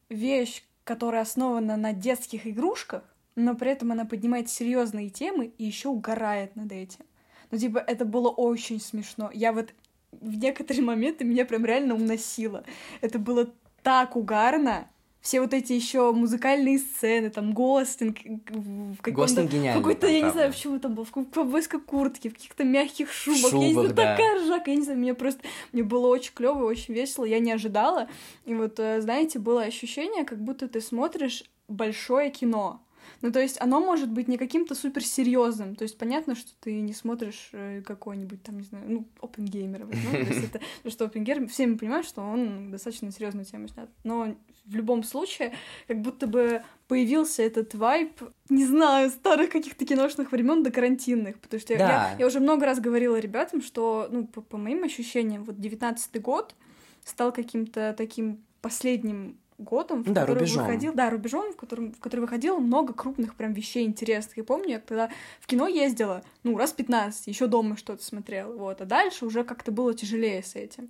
вещь, 0.09 0.63
которая 0.83 1.21
основана 1.21 1.77
на 1.77 1.93
детских 1.93 2.45
игрушках, 2.45 3.03
но 3.35 3.55
при 3.55 3.71
этом 3.71 3.91
она 3.91 4.05
поднимает 4.05 4.49
серьезные 4.49 5.09
темы 5.09 5.53
и 5.57 5.63
еще 5.63 5.89
угорает 5.89 6.55
над 6.55 6.71
этим. 6.71 7.05
Ну, 7.51 7.57
типа, 7.57 7.77
это 7.77 8.03
было 8.05 8.29
очень 8.29 8.81
смешно. 8.81 9.31
Я 9.33 9.53
вот 9.53 9.73
в 10.11 10.37
некоторые 10.37 10.83
моменты 10.83 11.23
меня 11.23 11.45
прям 11.45 11.65
реально 11.65 11.95
уносило. 11.95 12.63
Это 13.01 13.17
было 13.17 13.49
так 13.81 14.15
угарно, 14.15 14.87
все 15.23 15.39
вот 15.39 15.53
эти 15.53 15.71
еще 15.71 16.11
музыкальные 16.11 16.79
сцены, 16.79 17.29
там 17.29 17.53
Гостинг 17.53 18.17
в 18.25 18.97
каком-то, 19.01 19.47
какой-то, 19.73 20.07
я 20.07 20.19
не 20.19 20.29
знаю, 20.29 20.51
в 20.51 20.55
чем 20.55 20.81
там 20.81 20.95
был, 20.95 21.05
в 21.05 21.11
ковбойской 21.11 21.79
куртке, 21.79 22.29
в 22.29 22.33
каких-то 22.33 22.65
мягких 22.65 23.09
шубах, 23.09 23.51
шубах 23.51 23.61
я 23.61 23.67
не 23.69 23.73
знаю, 23.73 23.93
да. 23.93 24.11
такая 24.11 24.43
ржака, 24.43 24.69
я 24.69 24.75
не 24.75 24.83
знаю, 24.83 24.99
мне 24.99 25.13
просто, 25.13 25.41
мне 25.71 25.81
было 25.81 26.07
очень 26.07 26.33
клево, 26.33 26.65
очень 26.65 26.93
весело, 26.93 27.23
я 27.23 27.39
не 27.39 27.53
ожидала, 27.53 28.09
и 28.43 28.53
вот, 28.53 28.77
э, 28.79 28.99
знаете, 28.99 29.39
было 29.39 29.61
ощущение, 29.61 30.25
как 30.25 30.39
будто 30.39 30.67
ты 30.67 30.81
смотришь 30.81 31.45
большое 31.69 32.29
кино, 32.29 32.81
ну, 33.21 33.31
то 33.31 33.39
есть 33.39 33.59
оно 33.61 33.79
может 33.79 34.09
быть 34.09 34.27
не 34.27 34.37
каким-то 34.37 34.75
суперсерьезным. 34.75 35.75
То 35.75 35.83
есть 35.83 35.97
понятно, 35.97 36.35
что 36.35 36.51
ты 36.59 36.81
не 36.81 36.93
смотришь 36.93 37.49
э, 37.53 37.81
какой-нибудь 37.81 38.43
там, 38.43 38.57
не 38.57 38.63
знаю, 38.63 38.85
ну, 38.87 39.07
опенгеймера. 39.21 39.85
Ну, 39.85 40.11
то 40.11 40.17
есть 40.17 40.43
это, 40.53 40.59
что 40.89 41.05
опенгеймер, 41.05 41.47
все 41.49 41.67
понимают, 41.67 42.07
что 42.07 42.21
он 42.21 42.71
достаточно 42.71 43.11
серьезную 43.11 43.45
тему 43.45 43.67
снят. 43.67 43.89
Но 44.03 44.35
в 44.65 44.75
любом 44.75 45.03
случае, 45.03 45.53
как 45.87 46.01
будто 46.01 46.27
бы 46.27 46.63
появился 46.87 47.43
этот 47.43 47.73
вайп, 47.75 48.21
не 48.49 48.65
знаю, 48.65 49.09
старых 49.09 49.49
каких-то 49.49 49.85
киношных 49.85 50.31
времен 50.31 50.63
до 50.63 50.71
карантинных, 50.71 51.39
потому 51.39 51.59
что 51.59 51.77
да. 51.77 52.11
я, 52.11 52.15
я 52.19 52.27
уже 52.27 52.39
много 52.39 52.65
раз 52.65 52.79
говорила 52.79 53.17
ребятам, 53.17 53.61
что, 53.61 54.07
ну, 54.11 54.27
по, 54.27 54.41
по 54.41 54.57
моим 54.57 54.83
ощущениям, 54.83 55.43
вот 55.43 55.59
девятнадцатый 55.59 56.21
год 56.21 56.55
стал 57.03 57.31
каким-то 57.31 57.93
таким 57.97 58.43
последним 58.61 59.37
годом, 59.63 60.03
в 60.03 60.11
да, 60.11 60.21
который 60.21 60.39
рубежом. 60.39 60.65
выходил, 60.65 60.93
да, 60.93 61.09
рубежом, 61.09 61.51
в 61.53 61.55
котором, 61.55 61.91
в 61.93 61.99
который 61.99 62.21
выходило 62.21 62.59
много 62.59 62.93
крупных 62.93 63.35
прям 63.35 63.53
вещей 63.53 63.85
интересных. 63.85 64.37
Я 64.37 64.43
помню, 64.43 64.69
я 64.69 64.79
тогда 64.79 65.09
в 65.39 65.47
кино 65.47 65.67
ездила, 65.67 66.23
ну, 66.43 66.57
раз 66.57 66.73
15, 66.73 67.27
еще 67.27 67.47
дома 67.47 67.77
что-то 67.77 68.03
смотрела, 68.03 68.55
вот, 68.55 68.81
а 68.81 68.85
дальше 68.85 69.25
уже 69.25 69.43
как-то 69.43 69.71
было 69.71 69.93
тяжелее 69.93 70.43
с 70.43 70.55
этим. 70.55 70.89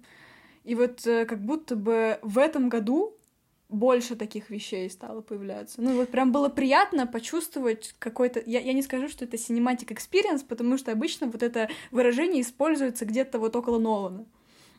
И 0.64 0.76
вот 0.76 1.06
э, 1.06 1.26
как 1.26 1.40
будто 1.40 1.76
бы 1.76 2.20
в 2.22 2.38
этом 2.38 2.70
году 2.70 3.18
больше 3.70 4.16
таких 4.16 4.50
вещей 4.50 4.90
стало 4.90 5.22
появляться. 5.22 5.82
Ну, 5.82 5.96
вот 5.96 6.10
прям 6.10 6.32
было 6.32 6.48
приятно 6.50 7.08
почувствовать 7.08 7.96
какой-то... 8.00 8.42
Я, 8.46 8.60
я 8.60 8.74
не 8.74 8.84
скажу, 8.84 9.10
что 9.10 9.26
это 9.26 9.36
cinematic 9.36 9.88
experience, 9.88 10.46
потому 10.48 10.78
что 10.78 10.92
обычно 10.92 11.28
вот 11.28 11.44
это 11.44 11.70
выражение 11.92 12.42
используется 12.42 13.06
где-то 13.06 13.40
вот 13.40 13.56
около 13.56 13.80
Нолана 13.80 14.26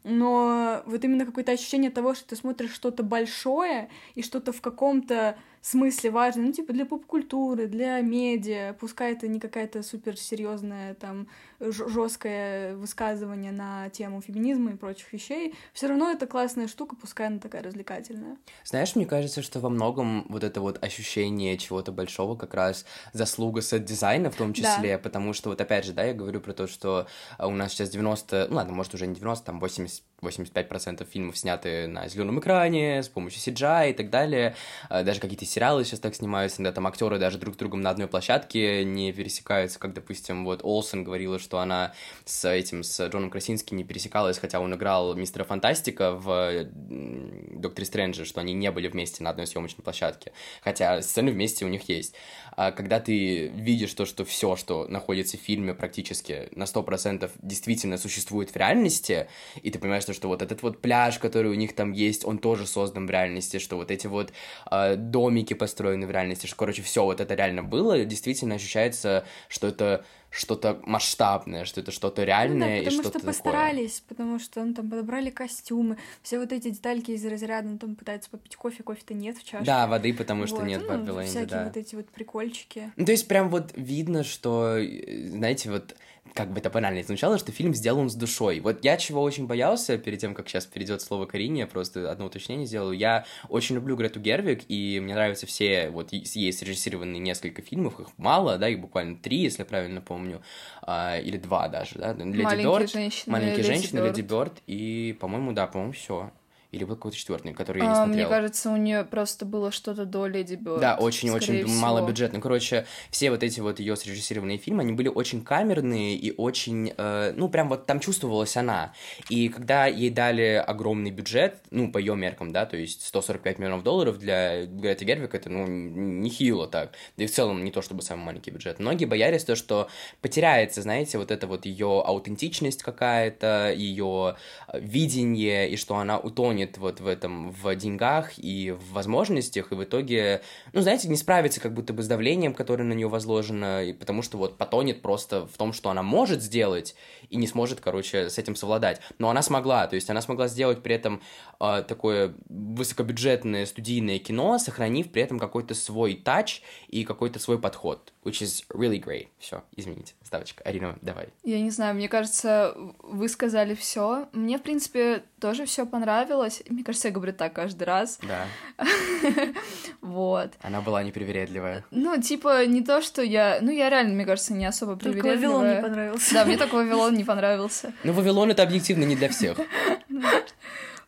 но 0.04 0.82
вот 0.84 1.02
именно 1.02 1.24
какое-то 1.24 1.52
ощущение 1.52 1.90
того, 1.90 2.14
что 2.14 2.28
ты 2.28 2.36
смотришь 2.36 2.72
что-то 2.72 3.02
большое 3.02 3.88
и 4.14 4.22
что-то 4.22 4.52
в 4.52 4.60
каком-то 4.60 5.36
смысле 5.66 6.10
важное, 6.10 6.46
ну, 6.46 6.52
типа 6.52 6.72
для 6.72 6.84
поп-культуры, 6.84 7.66
для 7.66 8.00
медиа, 8.00 8.74
пускай 8.78 9.12
это 9.12 9.28
не 9.28 9.40
какая-то 9.40 9.82
суперсерьезная 9.82 10.94
там 10.94 11.26
жесткое 11.58 12.76
высказывание 12.76 13.52
на 13.52 13.88
тему 13.90 14.20
феминизма 14.20 14.72
и 14.72 14.76
прочих 14.76 15.12
вещей, 15.12 15.54
все 15.72 15.86
равно 15.86 16.10
это 16.10 16.26
классная 16.26 16.68
штука, 16.68 16.96
пускай 16.96 17.28
она 17.28 17.38
такая 17.38 17.62
развлекательная. 17.62 18.36
Знаешь, 18.64 18.94
мне 18.94 19.06
кажется, 19.06 19.40
что 19.40 19.60
во 19.60 19.70
многом 19.70 20.26
вот 20.28 20.44
это 20.44 20.60
вот 20.60 20.82
ощущение 20.84 21.56
чего-то 21.56 21.92
большого 21.92 22.36
как 22.36 22.52
раз 22.54 22.84
заслуга 23.12 23.62
сет-дизайна 23.62 24.30
в 24.30 24.36
том 24.36 24.52
числе, 24.52 24.96
да. 24.96 24.98
потому 24.98 25.32
что 25.32 25.48
вот 25.48 25.60
опять 25.60 25.86
же, 25.86 25.92
да, 25.92 26.04
я 26.04 26.12
говорю 26.12 26.40
про 26.40 26.52
то, 26.52 26.66
что 26.66 27.06
а, 27.38 27.46
у 27.46 27.52
нас 27.52 27.72
сейчас 27.72 27.88
90, 27.88 28.48
ну 28.50 28.56
ладно, 28.56 28.74
может 28.74 28.94
уже 28.94 29.06
не 29.06 29.14
90, 29.14 29.46
там 29.46 29.60
80 29.60 30.02
85% 30.26 31.06
фильмов 31.10 31.36
сняты 31.36 31.86
на 31.86 32.08
зеленом 32.08 32.40
экране, 32.40 33.02
с 33.02 33.08
помощью 33.08 33.40
CGI 33.40 33.90
и 33.90 33.92
так 33.92 34.10
далее. 34.10 34.54
А, 34.88 35.02
даже 35.02 35.20
какие-то 35.20 35.44
сериалы 35.44 35.84
сейчас 35.84 36.00
так 36.00 36.14
снимаются, 36.14 36.58
когда 36.58 36.72
там 36.72 36.86
актеры 36.86 37.18
даже 37.18 37.38
друг 37.38 37.54
с 37.54 37.58
другом 37.58 37.80
на 37.80 37.90
одной 37.90 38.06
площадке 38.06 38.84
не 38.84 39.12
пересекаются, 39.12 39.78
как, 39.78 39.92
допустим, 39.92 40.44
вот 40.44 40.60
Олсен 40.62 41.04
говорила, 41.04 41.38
что 41.38 41.58
она 41.58 41.92
с 42.24 42.48
этим, 42.48 42.82
с 42.82 43.06
Джоном 43.08 43.30
Красинским 43.30 43.76
не 43.76 43.84
пересекалась, 43.84 44.38
хотя 44.38 44.60
он 44.60 44.74
играл 44.74 45.14
мистера 45.14 45.44
Фантастика 45.44 46.12
в 46.12 46.64
Докторе 46.64 47.86
Стрэнджа, 47.86 48.24
что 48.24 48.40
они 48.40 48.52
не 48.54 48.70
были 48.70 48.88
вместе 48.88 49.22
на 49.22 49.30
одной 49.30 49.46
съемочной 49.46 49.82
площадке, 49.82 50.32
хотя 50.62 51.02
сцены 51.02 51.30
вместе 51.30 51.64
у 51.64 51.68
них 51.68 51.88
есть. 51.88 52.14
А 52.56 52.72
когда 52.72 53.00
ты 53.00 53.48
видишь 53.48 53.92
то, 53.94 54.06
что 54.06 54.24
все, 54.24 54.56
что 54.56 54.86
находится 54.88 55.36
в 55.36 55.40
фильме 55.40 55.74
практически 55.74 56.48
на 56.52 56.64
100% 56.64 57.30
действительно 57.42 57.98
существует 57.98 58.50
в 58.50 58.56
реальности, 58.56 59.28
и 59.62 59.70
ты 59.70 59.78
понимаешь, 59.78 60.04
что 60.04 60.13
вот 60.22 60.42
этот 60.42 60.62
вот 60.62 60.80
пляж, 60.80 61.18
который 61.18 61.50
у 61.50 61.54
них 61.54 61.74
там 61.74 61.92
есть, 61.92 62.24
он 62.24 62.38
тоже 62.38 62.66
создан 62.66 63.06
в 63.06 63.10
реальности, 63.10 63.58
что 63.58 63.76
вот 63.76 63.90
эти 63.90 64.06
вот 64.06 64.32
э, 64.70 64.96
домики 64.96 65.54
построены 65.54 66.06
в 66.06 66.10
реальности, 66.10 66.46
что, 66.46 66.56
короче, 66.56 66.82
все 66.82 67.04
вот 67.04 67.20
это 67.20 67.34
реально 67.34 67.62
было, 67.62 68.04
действительно 68.04 68.54
ощущается, 68.56 69.24
что 69.48 69.66
это 69.66 70.04
что-то 70.34 70.80
масштабное, 70.84 71.64
что 71.64 71.80
это 71.80 71.92
что-то 71.92 72.24
реальное 72.24 72.78
ну, 72.78 72.84
да, 72.84 72.90
и 72.90 72.90
что-то 72.90 73.18
что 73.20 73.26
постарались, 73.26 74.00
такое. 74.00 74.08
потому 74.08 74.38
что 74.40 74.64
ну, 74.64 74.74
там 74.74 74.90
подобрали 74.90 75.30
костюмы, 75.30 75.96
все 76.22 76.40
вот 76.40 76.52
эти 76.52 76.70
детальки 76.70 77.12
из 77.12 77.24
разряда, 77.24 77.68
ну, 77.68 77.78
там 77.78 77.94
пытаются 77.94 78.30
попить 78.30 78.56
кофе, 78.56 78.82
кофе-то 78.82 79.14
нет 79.14 79.38
в 79.38 79.44
чашке. 79.44 79.64
Да, 79.64 79.86
воды, 79.86 80.12
потому 80.12 80.48
что 80.48 80.56
вот. 80.56 80.66
нет 80.66 80.82
ну, 80.88 81.04
в 81.04 81.24
всякие 81.24 81.46
да. 81.46 81.64
вот 81.66 81.76
эти 81.76 81.94
вот 81.94 82.08
прикольчики. 82.08 82.92
Ну, 82.96 83.04
то 83.04 83.12
есть 83.12 83.28
прям 83.28 83.48
вот 83.48 83.70
видно, 83.76 84.24
что, 84.24 84.76
э, 84.76 85.28
знаете, 85.28 85.70
вот 85.70 85.94
как 86.32 86.50
бы 86.52 86.58
это 86.58 86.70
банально 86.70 87.02
звучало, 87.02 87.38
что 87.38 87.52
фильм 87.52 87.74
сделан 87.74 88.08
с 88.08 88.14
душой. 88.14 88.60
Вот 88.60 88.84
я 88.84 88.96
чего 88.96 89.22
очень 89.22 89.46
боялся, 89.46 89.98
перед 89.98 90.18
тем, 90.18 90.34
как 90.34 90.48
сейчас 90.48 90.66
перейдет 90.66 91.02
слово 91.02 91.26
Карине, 91.26 91.60
я 91.60 91.66
просто 91.66 92.10
одно 92.10 92.26
уточнение 92.26 92.66
сделаю. 92.66 92.96
Я 92.96 93.24
очень 93.48 93.74
люблю 93.76 93.96
Грету 93.96 94.20
Гервик, 94.20 94.62
и 94.68 95.00
мне 95.00 95.14
нравятся 95.14 95.46
все, 95.46 95.90
вот 95.90 96.12
есть 96.12 96.58
срежиссированные 96.58 97.20
несколько 97.20 97.62
фильмов, 97.62 98.00
их 98.00 98.08
мало, 98.16 98.58
да, 98.58 98.68
их 98.68 98.80
буквально 98.80 99.16
три, 99.16 99.38
если 99.38 99.62
я 99.62 99.66
правильно 99.66 100.00
помню, 100.00 100.42
а, 100.82 101.18
или 101.18 101.36
два 101.36 101.68
даже, 101.68 101.98
да, 101.98 102.12
Леди 102.14 102.92
женщины, 102.92 103.32
Маленькие 103.32 103.64
женщины, 103.64 104.00
Леди 104.00 104.22
Бёрд, 104.22 104.54
и, 104.66 105.16
по-моему, 105.20 105.52
да, 105.52 105.66
по-моему, 105.66 105.92
все. 105.92 106.32
Или 106.74 106.84
был 106.84 106.96
какой-то 106.96 107.16
четвертый, 107.16 107.54
который 107.54 107.78
я 107.78 107.84
не 107.84 107.92
а, 107.92 107.94
смотрел? 108.04 108.16
Мне 108.16 108.26
кажется, 108.26 108.70
у 108.70 108.76
нее 108.76 109.04
просто 109.04 109.44
было 109.44 109.70
что-то 109.70 110.04
до 110.04 110.26
Леди 110.26 110.56
Бёрд. 110.56 110.80
Да, 110.80 110.96
очень-очень 110.96 111.66
мало 111.66 112.04
бюджетно. 112.06 112.40
Короче, 112.40 112.84
все 113.10 113.30
вот 113.30 113.44
эти 113.44 113.60
вот 113.60 113.78
ее 113.78 113.94
срежиссированные 113.94 114.58
фильмы, 114.58 114.82
они 114.82 114.92
были 114.92 115.08
очень 115.08 115.44
камерные 115.44 116.16
и 116.16 116.34
очень, 116.36 116.92
э, 116.96 117.32
ну, 117.36 117.48
прям 117.48 117.68
вот 117.68 117.86
там 117.86 118.00
чувствовалась 118.00 118.56
она. 118.56 118.92
И 119.28 119.48
когда 119.48 119.86
ей 119.86 120.10
дали 120.10 120.62
огромный 120.66 121.12
бюджет, 121.12 121.58
ну, 121.70 121.92
по 121.92 121.98
ее 121.98 122.16
меркам, 122.16 122.52
да, 122.52 122.66
то 122.66 122.76
есть 122.76 123.06
145 123.06 123.58
миллионов 123.58 123.84
долларов 123.84 124.18
для 124.18 124.66
Греты 124.66 125.04
Гервик, 125.04 125.34
это, 125.34 125.50
ну, 125.50 125.66
нехило 125.66 126.66
так. 126.66 126.92
Да 127.16 127.24
и 127.24 127.26
в 127.28 127.30
целом 127.30 127.64
не 127.64 127.70
то 127.70 127.82
чтобы 127.82 128.02
самый 128.02 128.24
маленький 128.24 128.50
бюджет. 128.50 128.80
Многие 128.80 129.04
боялись 129.04 129.44
то, 129.44 129.54
что 129.54 129.88
потеряется, 130.20 130.82
знаете, 130.82 131.18
вот 131.18 131.30
это 131.30 131.46
вот 131.46 131.66
ее 131.66 132.02
аутентичность 132.04 132.82
какая-то, 132.82 133.72
ее 133.72 134.36
э, 134.68 134.80
видение, 134.80 135.70
и 135.70 135.76
что 135.76 135.96
она 135.96 136.18
утонет 136.18 136.63
утонет 136.64 136.78
вот 136.78 137.00
в 137.00 137.06
этом, 137.06 137.50
в 137.50 137.74
деньгах 137.76 138.32
и 138.38 138.72
в 138.72 138.92
возможностях, 138.92 139.72
и 139.72 139.74
в 139.74 139.84
итоге, 139.84 140.42
ну, 140.72 140.80
знаете, 140.80 141.08
не 141.08 141.16
справится 141.16 141.60
как 141.60 141.72
будто 141.72 141.92
бы 141.92 142.02
с 142.02 142.08
давлением, 142.08 142.54
которое 142.54 142.84
на 142.84 142.92
нее 142.92 143.08
возложено, 143.08 143.84
и 143.84 143.92
потому 143.92 144.22
что 144.22 144.38
вот 144.38 144.56
потонет 144.56 145.02
просто 145.02 145.46
в 145.46 145.56
том, 145.56 145.72
что 145.72 145.90
она 145.90 146.02
может 146.02 146.42
сделать, 146.42 146.94
и 147.30 147.36
не 147.36 147.46
сможет, 147.46 147.80
короче, 147.80 148.30
с 148.30 148.38
этим 148.38 148.56
совладать. 148.56 149.00
Но 149.18 149.30
она 149.30 149.42
смогла, 149.42 149.86
то 149.86 149.94
есть 149.94 150.10
она 150.10 150.20
смогла 150.20 150.48
сделать 150.48 150.82
при 150.82 150.94
этом 150.94 151.20
э, 151.60 151.82
такое 151.86 152.34
высокобюджетное 152.48 153.66
студийное 153.66 154.18
кино, 154.18 154.58
сохранив 154.58 155.10
при 155.10 155.22
этом 155.22 155.38
какой-то 155.38 155.74
свой 155.74 156.14
тач 156.14 156.62
и 156.88 157.04
какой-то 157.04 157.38
свой 157.38 157.58
подход, 157.58 158.12
which 158.24 158.42
is 158.42 158.64
really 158.70 159.02
great. 159.02 159.28
Все, 159.38 159.62
извините, 159.76 160.14
ставочка. 160.22 160.62
Арина, 160.64 160.98
давай. 161.02 161.28
Я 161.42 161.60
не 161.60 161.70
знаю, 161.70 161.94
мне 161.94 162.08
кажется, 162.08 162.76
вы 163.02 163.28
сказали 163.28 163.74
все. 163.74 164.28
Мне, 164.32 164.58
в 164.58 164.62
принципе, 164.62 165.24
тоже 165.40 165.66
все 165.66 165.86
понравилось. 165.86 166.53
Мне 166.68 166.84
кажется, 166.84 167.08
я 167.08 167.14
говорю 167.14 167.32
так 167.32 167.52
каждый 167.52 167.84
раз. 167.84 168.18
Да. 168.22 168.46
Вот. 170.00 170.52
Она 170.62 170.80
была 170.80 171.02
непривередливая. 171.02 171.84
Ну, 171.90 172.20
типа, 172.20 172.66
не 172.66 172.82
то, 172.82 173.00
что 173.00 173.22
я... 173.22 173.58
Ну, 173.60 173.70
я 173.70 173.88
реально, 173.88 174.14
мне 174.14 174.26
кажется, 174.26 174.52
не 174.52 174.66
особо 174.66 174.96
привередливая. 174.96 175.36
Только 175.36 175.46
Вавилон 175.46 175.74
не 175.74 175.82
понравился. 175.82 176.34
Да, 176.34 176.44
мне 176.44 176.56
только 176.56 176.74
Вавилон 176.74 177.14
не 177.14 177.24
понравился. 177.24 177.92
Ну, 178.04 178.12
Вавилон— 178.12 178.50
это 178.52 178.62
объективно 178.62 179.04
не 179.04 179.16
для 179.16 179.28
всех. 179.30 179.58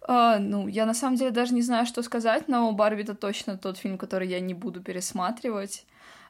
Uh, 0.08 0.38
ну, 0.38 0.68
я 0.68 0.86
на 0.86 0.94
самом 0.94 1.16
деле 1.16 1.30
даже 1.30 1.52
не 1.52 1.62
знаю, 1.62 1.84
что 1.84 2.02
сказать, 2.02 2.46
но 2.46 2.70
Барби 2.72 3.02
это 3.02 3.14
точно 3.14 3.58
тот 3.58 3.76
фильм, 3.76 3.98
который 3.98 4.28
я 4.28 4.38
не 4.40 4.54
буду 4.54 4.80
пересматривать. 4.80 5.84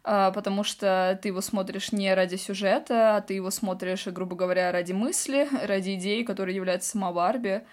А, 0.08 0.30
потому 0.30 0.62
что 0.62 1.18
ты 1.20 1.28
его 1.28 1.40
смотришь 1.40 1.90
не 1.90 2.14
ради 2.14 2.36
сюжета, 2.36 3.16
а 3.16 3.20
ты 3.20 3.34
его 3.34 3.50
смотришь, 3.50 4.06
грубо 4.06 4.36
говоря, 4.36 4.70
ради 4.70 4.92
мысли, 4.92 5.48
ради 5.66 5.94
идеи, 5.94 6.22
которая 6.22 6.54
является 6.54 6.90
сама 6.90 7.12
Барби. 7.12 7.64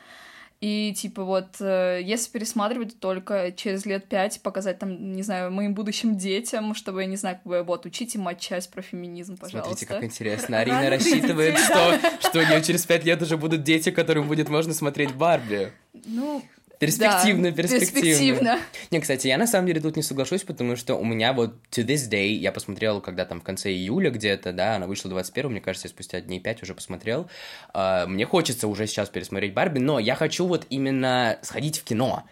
И, 0.64 0.94
типа, 0.94 1.26
вот, 1.26 1.60
э, 1.60 2.00
если 2.02 2.32
пересматривать, 2.32 2.94
то 2.94 3.10
только 3.10 3.52
через 3.52 3.86
лет 3.86 4.08
пять 4.08 4.40
показать, 4.42 4.80
там, 4.80 5.12
не 5.12 5.22
знаю, 5.22 5.52
моим 5.52 5.74
будущим 5.74 6.16
детям, 6.16 6.74
чтобы, 6.74 7.02
я 7.02 7.06
не 7.06 7.18
знаю, 7.18 7.36
как 7.36 7.46
бы, 7.46 7.64
вот, 7.64 7.86
учите 7.86 8.18
мать 8.18 8.40
часть 8.40 8.72
про 8.72 8.82
феминизм, 8.82 9.36
пожалуйста. 9.36 9.72
Смотрите, 9.72 9.86
как 9.94 10.04
интересно. 10.06 10.60
Арина 10.60 10.90
рассчитывает, 10.90 11.60
что, 11.60 12.00
что 12.22 12.40
у 12.40 12.44
нее 12.44 12.64
через 12.64 12.86
пять 12.86 13.04
лет 13.04 13.22
уже 13.22 13.36
будут 13.36 13.64
дети, 13.64 13.92
которым 13.92 14.26
будет 14.30 14.48
можно 14.48 14.74
смотреть 14.74 15.14
Барби. 15.14 15.74
Ну, 16.06 16.42
Перспективно, 16.80 17.52
да, 17.52 17.56
перспективно. 17.56 18.02
перспективно. 18.02 18.60
Не, 18.92 19.00
кстати, 19.00 19.28
я 19.28 19.38
на 19.38 19.48
самом 19.48 19.68
деле 19.68 19.80
тут 19.80 19.96
не 19.96 20.04
соглашусь, 20.04 20.44
потому 20.44 20.76
что 20.76 20.96
у 20.96 21.06
меня 21.06 21.34
вот 21.34 21.56
to 21.72 21.86
this 21.86 22.10
day, 22.10 22.30
я 22.34 22.52
посмотрел, 22.52 23.00
когда 23.00 23.26
там 23.26 23.40
в 23.40 23.44
конце 23.44 23.72
июля 23.72 24.10
где-то, 24.10 24.52
да, 24.52 24.76
она 24.76 24.88
вышла 24.88 25.10
21 25.10 25.52
мне 25.52 25.62
кажется, 25.62 25.88
я 25.88 25.90
спустя 25.90 26.20
дней 26.20 26.40
5 26.40 26.64
уже 26.64 26.74
посмотрел. 26.74 27.30
Uh, 27.74 28.08
мне 28.08 28.26
хочется 28.26 28.68
уже 28.68 28.88
сейчас 28.88 29.10
пересмотреть 29.10 29.54
Барби, 29.54 29.80
но 29.80 30.00
я 30.00 30.16
хочу 30.16 30.46
вот 30.46 30.66
именно 30.70 31.38
сходить 31.42 31.80
в 31.80 31.84
кино. 31.84 32.24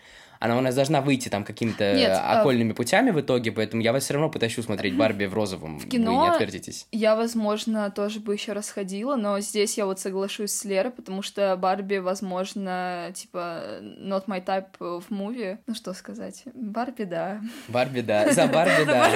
Она 0.41 0.57
у 0.57 0.61
нас 0.61 0.73
должна 0.73 1.01
выйти 1.01 1.29
там 1.29 1.43
какими-то 1.43 1.93
Нет, 1.93 2.11
а- 2.11 2.39
окольными 2.41 2.73
путями 2.73 3.11
в 3.11 3.21
итоге, 3.21 3.51
поэтому 3.51 3.83
я 3.83 3.93
вас 3.93 4.03
все 4.03 4.15
равно 4.15 4.29
потащу 4.29 4.63
смотреть 4.63 4.97
Барби 4.97 5.25
в 5.25 5.33
розовом. 5.35 5.77
В 5.77 5.87
кино 5.87 6.17
Вы 6.17 6.23
не 6.23 6.29
отвертитесь. 6.33 6.87
я, 6.91 7.15
возможно, 7.15 7.91
тоже 7.91 8.19
бы 8.19 8.33
еще 8.33 8.53
раз 8.53 8.71
ходила, 8.71 9.15
но 9.15 9.39
здесь 9.39 9.77
я 9.77 9.85
вот 9.85 9.99
соглашусь 9.99 10.51
с 10.51 10.65
Лерой, 10.65 10.91
потому 10.91 11.21
что 11.21 11.55
Барби, 11.57 11.97
возможно, 11.97 13.11
типа, 13.13 13.63
not 13.81 14.25
my 14.25 14.43
type 14.43 14.77
of 14.79 15.03
movie. 15.09 15.59
Ну 15.67 15.75
что 15.75 15.93
сказать? 15.93 16.43
Барби, 16.55 17.03
да. 17.03 17.39
Барби, 17.67 18.01
да. 18.01 18.33
За 18.33 18.47
Барби, 18.47 18.83
да. 18.85 19.09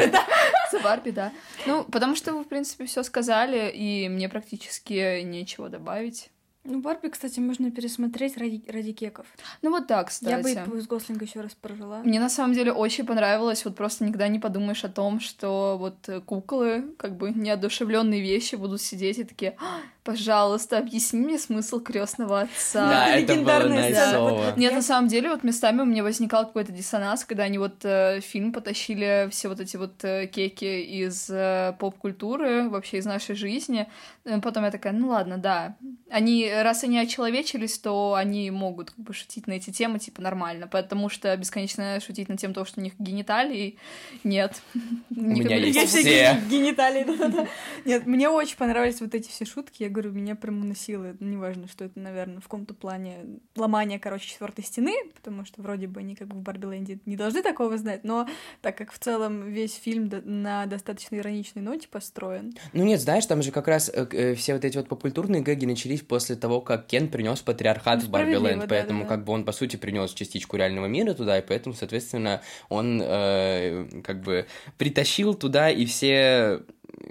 За 0.71 0.79
Барби, 0.79 1.09
да. 1.09 1.31
Ну, 1.65 1.83
потому 1.85 2.15
что 2.15 2.33
вы, 2.33 2.43
в 2.43 2.47
принципе, 2.47 2.85
все 2.85 3.01
сказали, 3.01 3.71
и 3.73 4.07
мне 4.09 4.29
практически 4.29 5.21
нечего 5.23 5.69
добавить. 5.69 6.29
Ну, 6.65 6.81
Барби, 6.81 7.09
кстати, 7.09 7.39
можно 7.39 7.69
пересмотреть 7.69 8.37
ради, 8.37 8.63
ради 8.67 8.91
кеков. 8.91 9.27
Ну 9.61 9.69
вот 9.69 9.87
так, 9.87 10.07
кстати. 10.07 10.31
Я 10.31 10.65
бы 10.65 10.81
с 10.81 10.87
Гослинга 10.87 11.25
еще 11.25 11.41
раз 11.41 11.53
прожила. 11.53 12.01
Мне 12.03 12.19
на 12.19 12.29
самом 12.29 12.53
деле 12.53 12.71
очень 12.71 13.05
понравилось, 13.05 13.63
вот 13.65 13.75
просто 13.75 14.03
никогда 14.03 14.27
не 14.27 14.39
подумаешь 14.39 14.83
о 14.83 14.89
том, 14.89 15.19
что 15.19 15.77
вот 15.79 16.23
куклы, 16.25 16.93
как 16.97 17.15
бы 17.17 17.31
неодушевленные 17.31 18.21
вещи 18.21 18.55
будут 18.55 18.81
сидеть 18.81 19.19
и 19.19 19.23
такие, 19.23 19.55
«А, 19.59 19.81
пожалуйста, 20.05 20.77
объясни 20.77 21.19
мне 21.19 21.39
смысл 21.39 21.79
крестного 21.79 22.41
отца. 22.41 22.89
Да, 22.89 23.07
это 23.15 23.33
было 23.33 23.35
Легендарная 23.37 23.91
сцена. 23.91 24.05
найсово. 24.05 24.53
Нет, 24.55 24.73
на 24.73 24.81
самом 24.83 25.07
деле, 25.09 25.29
вот 25.29 25.43
местами 25.43 25.81
у 25.81 25.85
меня 25.85 26.03
возникал 26.03 26.45
какой-то 26.45 26.71
диссонанс, 26.71 27.25
когда 27.25 27.43
они 27.43 27.57
вот 27.57 27.83
э, 27.83 28.21
в 28.21 28.23
фильм 28.23 28.53
потащили 28.53 29.27
все 29.31 29.49
вот 29.49 29.59
эти 29.59 29.77
вот 29.77 30.03
э, 30.03 30.27
кеки 30.27 30.83
из 31.03 31.27
э, 31.29 31.73
поп-культуры, 31.79 32.69
вообще 32.69 32.99
из 32.99 33.05
нашей 33.05 33.35
жизни. 33.35 33.87
Э, 34.25 34.39
Потом 34.41 34.63
я 34.63 34.71
такая, 34.71 34.93
ну 34.93 35.09
ладно, 35.09 35.39
да. 35.39 35.75
Они, 36.11 36.51
раз 36.53 36.83
они 36.83 36.99
очеловечились, 36.99 37.79
то 37.79 38.13
они 38.13 38.51
могут 38.51 38.91
как 38.91 38.99
бы 38.99 39.13
шутить 39.13 39.47
на 39.47 39.53
эти 39.53 39.71
темы, 39.71 39.97
типа, 39.97 40.21
нормально, 40.21 40.67
потому 40.67 41.09
что 41.09 41.35
бесконечно 41.35 41.99
шутить 41.99 42.29
на 42.29 42.37
тему 42.37 42.53
того, 42.53 42.67
что 42.67 42.79
у 42.79 42.83
них 42.83 42.93
гениталии, 42.99 43.77
нет. 44.23 44.61
У 45.09 45.19
меня 45.19 45.55
есть 45.57 45.89
все. 45.89 46.39
гениталии, 46.47 47.03
да-да-да. 47.05 47.47
Нет, 47.85 48.05
мне 48.05 48.29
очень 48.29 48.57
понравились 48.57 49.01
вот 49.01 49.15
эти 49.15 49.29
все 49.29 49.45
шутки. 49.45 49.94
Говорю, 49.95 50.11
меня 50.11 50.35
прям 50.35 50.59
уносило. 50.59 51.15
Неважно, 51.21 51.69
что 51.69 51.85
это, 51.85 51.97
наверное, 51.97 52.41
в 52.41 52.43
каком-то 52.43 52.73
плане 52.73 53.39
ломание, 53.55 53.97
короче, 53.97 54.27
четвертой 54.27 54.65
стены, 54.65 54.93
потому 55.15 55.45
что 55.45 55.61
вроде 55.61 55.87
бы 55.87 56.01
они 56.01 56.15
как 56.15 56.27
бы 56.27 56.35
в 56.35 56.41
Барби 56.41 56.65
не 57.05 57.15
должны 57.15 57.41
такого 57.41 57.77
знать, 57.77 58.03
но 58.03 58.27
так 58.61 58.77
как 58.77 58.91
в 58.91 58.99
целом 58.99 59.49
весь 59.49 59.75
фильм 59.75 60.11
на 60.25 60.65
достаточно 60.65 61.15
ироничной 61.15 61.61
ноте 61.61 61.87
построен, 61.87 62.53
Ну 62.73 62.83
нет, 62.83 62.99
знаешь, 62.99 63.25
там 63.25 63.41
же 63.41 63.51
как 63.51 63.69
раз 63.69 63.89
э, 63.89 64.05
э, 64.11 64.35
все 64.35 64.53
вот 64.53 64.65
эти 64.65 64.75
вот 64.75 64.89
попкультурные 64.89 65.41
гэги 65.41 65.65
начались 65.65 66.01
после 66.01 66.35
того, 66.35 66.59
как 66.59 66.87
Кен 66.87 67.07
принес 67.07 67.39
патриархат 67.39 68.01
Ну, 68.01 68.07
в 68.07 68.09
Барби 68.09 68.31
справедливо, 68.31 68.51
Лэнд, 68.51 68.61
да, 68.63 68.67
поэтому 68.67 69.03
да, 69.03 69.09
да. 69.09 69.15
как 69.15 69.23
бы 69.23 69.31
он, 69.31 69.45
по 69.45 69.53
сути, 69.53 69.77
принес 69.77 70.13
частичку 70.13 70.57
реального 70.57 70.87
мира 70.87 71.13
туда, 71.13 71.39
и 71.39 71.41
поэтому, 71.41 71.73
соответственно, 71.73 72.41
он 72.67 73.01
э, 73.01 74.01
как 74.03 74.21
бы 74.21 74.45
притащил 74.77 75.35
туда 75.35 75.69
и 75.69 75.85
все 75.85 76.63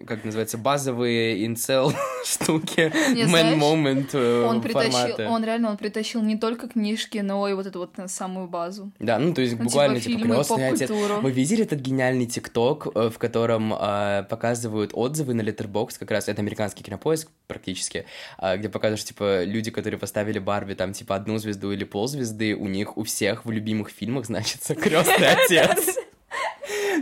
как 0.06 0.24
называется, 0.24 0.58
базовые 0.58 1.46
инцел 1.46 1.92
штуки, 2.24 2.92
Не, 3.14 3.24
man 3.24 3.58
moment 3.58 4.10
э, 4.12 4.44
Он 4.44 4.60
притащил, 4.60 4.92
формата. 4.92 5.28
он 5.28 5.44
реально, 5.44 5.70
он 5.70 5.76
притащил 5.76 6.22
не 6.22 6.36
только 6.36 6.68
книжки, 6.68 7.18
но 7.18 7.48
и 7.48 7.54
вот 7.54 7.66
эту 7.66 7.80
вот 7.80 7.90
самую 8.10 8.48
базу. 8.48 8.90
Да, 8.98 9.18
ну 9.18 9.34
то 9.34 9.40
есть 9.42 9.58
Ну, 9.58 9.64
буквально 9.64 10.00
типа 10.00 10.10
типа 10.10 10.20
фильмы, 10.20 10.34
крестный 10.34 10.68
отец. 10.68 10.90
Вы 10.90 11.30
видели 11.30 11.64
этот 11.64 11.80
гениальный 11.80 12.26
ТикТок, 12.26 12.88
э, 12.94 13.10
в 13.10 13.18
котором 13.18 13.74
э, 13.74 14.24
показывают 14.28 14.90
отзывы 14.94 15.34
на 15.34 15.42
Letterboxd, 15.42 15.98
как 15.98 16.10
раз 16.10 16.28
это 16.28 16.40
американский 16.40 16.82
кинопоиск 16.82 17.28
практически, 17.46 18.06
э, 18.38 18.56
где 18.56 18.68
показывают, 18.68 19.00
что, 19.00 19.08
типа, 19.08 19.44
люди, 19.44 19.70
которые 19.70 19.98
поставили 19.98 20.38
Барби 20.38 20.74
там, 20.74 20.92
типа, 20.92 21.16
одну 21.16 21.38
звезду 21.38 21.72
или 21.72 21.84
ползвезды, 21.84 22.54
у 22.54 22.66
них 22.66 22.96
у 22.96 23.04
всех 23.04 23.44
в 23.44 23.50
любимых 23.50 23.90
фильмах 23.90 24.26
значится 24.26 24.74
крестный 24.74 25.30
отец. 25.30 25.98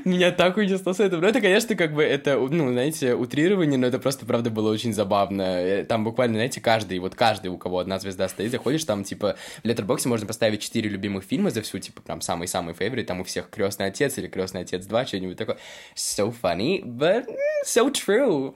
Меня 0.04 0.32
так 0.32 0.56
унесло 0.56 0.92
с 0.92 1.00
этого. 1.00 1.20
Ну, 1.20 1.26
это, 1.26 1.40
конечно, 1.40 1.74
как 1.74 1.94
бы, 1.94 2.02
это, 2.02 2.38
ну, 2.38 2.70
знаете, 2.72 3.14
утрирование, 3.14 3.78
но 3.78 3.86
это 3.86 3.98
просто, 3.98 4.26
правда, 4.26 4.50
было 4.50 4.72
очень 4.72 4.92
забавно. 4.92 5.42
Э, 5.42 5.84
Там 5.84 6.04
буквально, 6.04 6.34
знаете, 6.36 6.60
каждый, 6.60 6.98
вот 6.98 7.14
каждый, 7.14 7.48
у 7.48 7.58
кого 7.58 7.78
одна 7.78 7.98
звезда 7.98 8.28
стоит, 8.28 8.50
заходишь, 8.50 8.84
там, 8.84 9.04
типа, 9.04 9.36
в 9.62 9.66
Letterboxd 9.66 10.08
можно 10.08 10.26
поставить 10.26 10.60
четыре 10.62 10.88
любимых 10.88 11.24
фильма 11.24 11.50
за 11.50 11.62
всю, 11.62 11.78
типа, 11.78 12.02
прям 12.02 12.20
самый-самый 12.20 12.74
фейворит, 12.74 13.06
там 13.06 13.20
у 13.20 13.24
всех 13.24 13.50
Крестный 13.50 13.86
отец 13.86 14.18
или 14.18 14.26
Крестный 14.28 14.62
отец 14.62 14.84
2, 14.86 15.06
что-нибудь 15.06 15.36
такое. 15.36 15.58
So 15.94 16.34
funny, 16.42 16.82
but 16.84 17.26
so 17.66 17.90
true. 17.92 18.54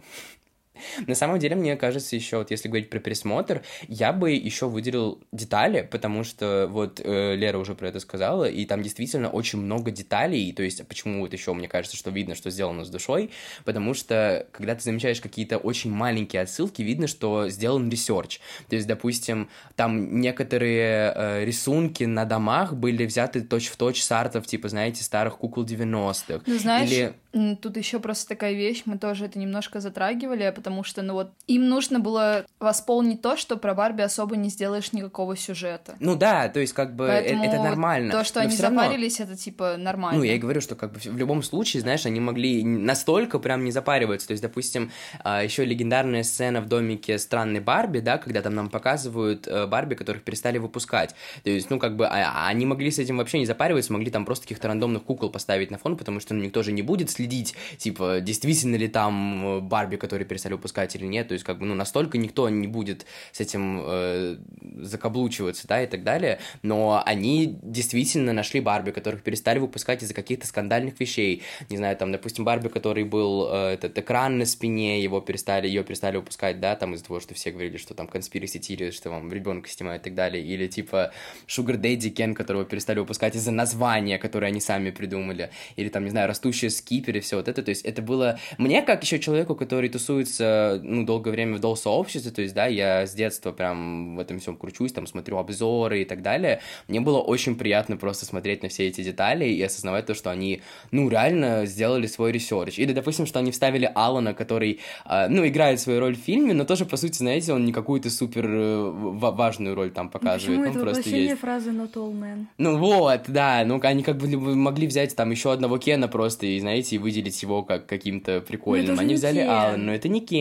На 1.06 1.14
самом 1.14 1.38
деле, 1.38 1.56
мне 1.56 1.76
кажется, 1.76 2.16
еще 2.16 2.38
вот 2.38 2.50
если 2.50 2.68
говорить 2.68 2.90
про 2.90 2.98
пересмотр, 2.98 3.62
я 3.88 4.12
бы 4.12 4.32
еще 4.32 4.68
выделил 4.68 5.20
детали, 5.32 5.86
потому 5.90 6.24
что 6.24 6.68
вот 6.70 7.00
э, 7.02 7.34
Лера 7.36 7.58
уже 7.58 7.74
про 7.74 7.88
это 7.88 8.00
сказала, 8.00 8.44
и 8.44 8.64
там 8.64 8.82
действительно 8.82 9.28
очень 9.28 9.60
много 9.60 9.90
деталей, 9.90 10.52
то 10.52 10.62
есть 10.62 10.86
почему 10.86 11.20
вот 11.20 11.32
еще 11.32 11.52
мне 11.52 11.68
кажется, 11.68 11.96
что 11.96 12.10
видно, 12.10 12.34
что 12.34 12.50
сделано 12.50 12.84
с 12.84 12.90
душой, 12.90 13.30
потому 13.64 13.94
что 13.94 14.46
когда 14.52 14.74
ты 14.74 14.82
замечаешь 14.82 15.20
какие-то 15.20 15.58
очень 15.58 15.90
маленькие 15.90 16.42
отсылки, 16.42 16.82
видно, 16.82 17.06
что 17.06 17.48
сделан 17.48 17.88
research. 17.90 18.40
То 18.68 18.76
есть, 18.76 18.86
допустим, 18.86 19.48
там 19.74 20.20
некоторые 20.20 21.12
э, 21.14 21.44
рисунки 21.44 22.04
на 22.04 22.24
домах 22.24 22.74
были 22.74 23.04
взяты 23.06 23.40
точь-в-точь 23.42 24.02
с 24.02 24.12
артов, 24.12 24.46
типа, 24.46 24.68
знаете, 24.68 25.04
старых 25.04 25.38
кукол 25.38 25.64
90-х. 25.64 26.42
Ну, 26.46 26.58
знаешь, 26.58 26.90
Или 26.90 27.14
тут 27.60 27.76
еще 27.76 28.00
просто 28.00 28.28
такая 28.28 28.54
вещь, 28.54 28.82
мы 28.86 28.98
тоже 28.98 29.26
это 29.26 29.38
немножко 29.38 29.80
затрагивали, 29.80 30.42
потому 30.66 30.82
что, 30.82 31.02
ну 31.02 31.12
вот, 31.12 31.30
им 31.46 31.68
нужно 31.68 32.00
было 32.00 32.44
восполнить 32.58 33.22
то, 33.22 33.36
что 33.36 33.56
про 33.56 33.72
Барби 33.72 34.02
особо 34.02 34.34
не 34.36 34.48
сделаешь 34.50 34.92
никакого 34.92 35.36
сюжета. 35.36 35.94
Ну 36.00 36.16
да, 36.16 36.48
то 36.48 36.58
есть 36.58 36.72
как 36.72 36.96
бы 36.96 37.04
э- 37.04 37.06
Поэтому 37.22 37.44
это 37.44 37.62
нормально. 37.62 38.10
То, 38.10 38.24
что 38.24 38.40
но 38.40 38.46
они 38.46 38.54
всё 38.54 38.64
равно- 38.64 38.82
запарились, 38.82 39.20
это 39.20 39.36
типа 39.36 39.76
нормально. 39.78 40.18
Ну, 40.18 40.24
я 40.24 40.34
и 40.34 40.38
говорю, 40.38 40.60
что 40.60 40.74
как 40.74 40.92
бы 40.92 40.98
в 40.98 41.16
любом 41.16 41.44
случае, 41.44 41.82
знаешь, 41.82 42.04
они 42.04 42.18
могли 42.18 42.64
настолько 42.64 43.38
прям 43.38 43.64
не 43.64 43.70
запариваться. 43.70 44.26
То 44.26 44.32
есть, 44.32 44.42
допустим, 44.42 44.90
еще 45.24 45.64
легендарная 45.64 46.24
сцена 46.24 46.60
в 46.60 46.66
домике 46.66 47.18
странной 47.18 47.60
Барби, 47.60 48.00
да, 48.00 48.18
когда 48.18 48.42
там 48.42 48.56
нам 48.56 48.68
показывают 48.68 49.46
э, 49.46 49.66
Барби, 49.68 49.94
которых 49.94 50.24
перестали 50.24 50.58
выпускать. 50.58 51.14
То 51.44 51.50
есть, 51.50 51.70
ну, 51.70 51.78
как 51.78 51.94
бы, 51.96 52.08
а- 52.08 52.48
они 52.48 52.66
могли 52.66 52.90
с 52.90 52.98
этим 52.98 53.18
вообще 53.18 53.38
не 53.38 53.46
запариваться, 53.46 53.92
могли 53.92 54.10
там 54.10 54.24
просто 54.24 54.42
каких-то 54.46 54.66
рандомных 54.66 55.04
кукол 55.04 55.30
поставить 55.30 55.70
на 55.70 55.78
фон, 55.78 55.96
потому 55.96 56.18
что 56.18 56.34
ну, 56.34 56.42
никто 56.42 56.64
же 56.64 56.72
не 56.72 56.82
будет 56.82 57.08
следить, 57.10 57.54
типа, 57.78 58.18
действительно 58.20 58.74
ли 58.74 58.88
там 58.88 59.58
э, 59.58 59.60
Барби, 59.60 59.94
которые 59.94 60.26
перестали 60.26 60.55
выпускать 60.56 60.94
или 60.96 61.06
нет. 61.06 61.28
То 61.28 61.34
есть, 61.34 61.44
как 61.44 61.58
бы, 61.58 61.66
ну, 61.66 61.74
настолько 61.74 62.18
никто 62.18 62.48
не 62.48 62.66
будет 62.66 63.06
с 63.32 63.40
этим 63.40 63.80
э, 63.84 64.36
закаблучиваться, 64.78 65.66
да, 65.68 65.82
и 65.82 65.86
так 65.86 66.02
далее. 66.02 66.40
Но 66.62 67.02
они 67.04 67.58
действительно 67.62 68.32
нашли 68.32 68.60
Барби, 68.60 68.90
которых 68.90 69.22
перестали 69.22 69.58
выпускать 69.58 70.02
из-за 70.02 70.14
каких-то 70.14 70.46
скандальных 70.46 70.98
вещей. 71.00 71.42
Не 71.70 71.76
знаю, 71.76 71.96
там, 71.96 72.12
допустим, 72.12 72.44
Барби, 72.44 72.68
который 72.68 73.04
был 73.04 73.48
э, 73.50 73.74
этот 73.74 73.98
экран 73.98 74.38
на 74.38 74.46
спине, 74.46 75.02
его 75.02 75.20
перестали, 75.20 75.66
ее 75.66 75.84
перестали 75.84 76.16
выпускать, 76.16 76.60
да, 76.60 76.76
там 76.76 76.94
из-за 76.94 77.04
того, 77.04 77.20
что 77.20 77.34
все 77.34 77.50
говорили, 77.50 77.76
что 77.76 77.94
там 77.94 78.06
конспираcy 78.06 78.60
theory, 78.60 78.90
что 78.90 79.10
вам 79.10 79.32
ребенка 79.32 79.68
снимают 79.68 80.02
и 80.02 80.04
так 80.04 80.14
далее. 80.14 80.44
Или 80.44 80.66
типа 80.66 81.12
Sugar 81.46 81.80
Daddy 81.80 82.10
Кен, 82.10 82.34
которого 82.34 82.64
перестали 82.64 82.98
выпускать 82.98 83.36
из-за 83.36 83.50
названия, 83.50 84.18
которое 84.18 84.48
они 84.48 84.60
сами 84.60 84.90
придумали. 84.90 85.50
Или 85.76 85.88
там, 85.88 86.04
не 86.04 86.10
знаю, 86.10 86.28
растущие 86.28 86.70
скипер 86.70 87.16
и 87.16 87.20
все 87.20 87.36
вот 87.36 87.48
это. 87.48 87.62
То 87.62 87.70
есть 87.70 87.84
это 87.84 88.02
было... 88.02 88.38
Мне, 88.58 88.82
как 88.82 89.02
еще 89.02 89.18
человеку, 89.18 89.54
который 89.54 89.88
тусуется, 89.88 90.45
ну, 90.82 91.04
долгое 91.04 91.30
время 91.30 91.56
в 91.56 91.60
doll-сообществе, 91.60 92.30
то 92.30 92.42
есть, 92.42 92.54
да, 92.54 92.66
я 92.66 93.06
с 93.06 93.14
детства 93.14 93.52
прям 93.52 94.16
в 94.16 94.20
этом 94.20 94.38
всем 94.38 94.56
кручусь, 94.56 94.92
там, 94.92 95.06
смотрю 95.06 95.38
обзоры 95.38 96.02
и 96.02 96.04
так 96.04 96.22
далее, 96.22 96.60
мне 96.88 97.00
было 97.00 97.18
очень 97.18 97.56
приятно 97.56 97.96
просто 97.96 98.26
смотреть 98.26 98.62
на 98.62 98.68
все 98.68 98.88
эти 98.88 99.02
детали 99.02 99.46
и 99.46 99.62
осознавать 99.62 100.06
то, 100.06 100.14
что 100.14 100.30
они, 100.30 100.60
ну, 100.90 101.08
реально 101.08 101.66
сделали 101.66 102.06
свой 102.06 102.32
research. 102.32 102.78
Или, 102.78 102.92
допустим, 102.92 103.26
что 103.26 103.38
они 103.38 103.50
вставили 103.50 103.90
Алана, 103.94 104.34
который, 104.34 104.80
э, 105.04 105.28
ну, 105.28 105.46
играет 105.46 105.80
свою 105.80 106.00
роль 106.00 106.16
в 106.16 106.20
фильме, 106.20 106.54
но 106.54 106.64
тоже, 106.64 106.84
по 106.84 106.96
сути, 106.96 107.18
знаете, 107.18 107.52
он 107.52 107.64
не 107.64 107.72
какую-то 107.72 108.10
супер 108.10 108.46
э, 108.46 108.90
ва- 108.90 109.30
важную 109.32 109.74
роль 109.74 109.90
там 109.90 110.08
показывает, 110.08 110.60
Почему 110.60 110.62
он 110.62 110.76
это 110.76 110.80
просто 110.80 111.10
есть. 111.10 111.40
фразы 111.40 111.70
not 111.70 111.94
all 111.94 112.12
men? 112.12 112.46
Ну 112.58 112.78
вот, 112.78 113.22
да, 113.28 113.64
ну 113.64 113.80
они 113.82 114.02
как 114.02 114.16
бы 114.16 114.26
могли 114.38 114.86
взять 114.86 115.14
там 115.16 115.30
еще 115.30 115.52
одного 115.52 115.78
Кена 115.78 116.08
просто 116.08 116.46
и, 116.46 116.58
знаете, 116.60 116.96
и 116.96 116.98
выделить 116.98 117.40
его 117.42 117.62
как 117.62 117.86
каким-то 117.86 118.40
прикольным. 118.40 118.90
Ну, 118.90 118.94
же 118.96 119.00
они 119.02 119.14
взяли. 119.14 119.40
Алана, 119.40 119.76
но 119.76 119.94
это 119.94 120.08
не 120.08 120.20
Кен. 120.20 120.35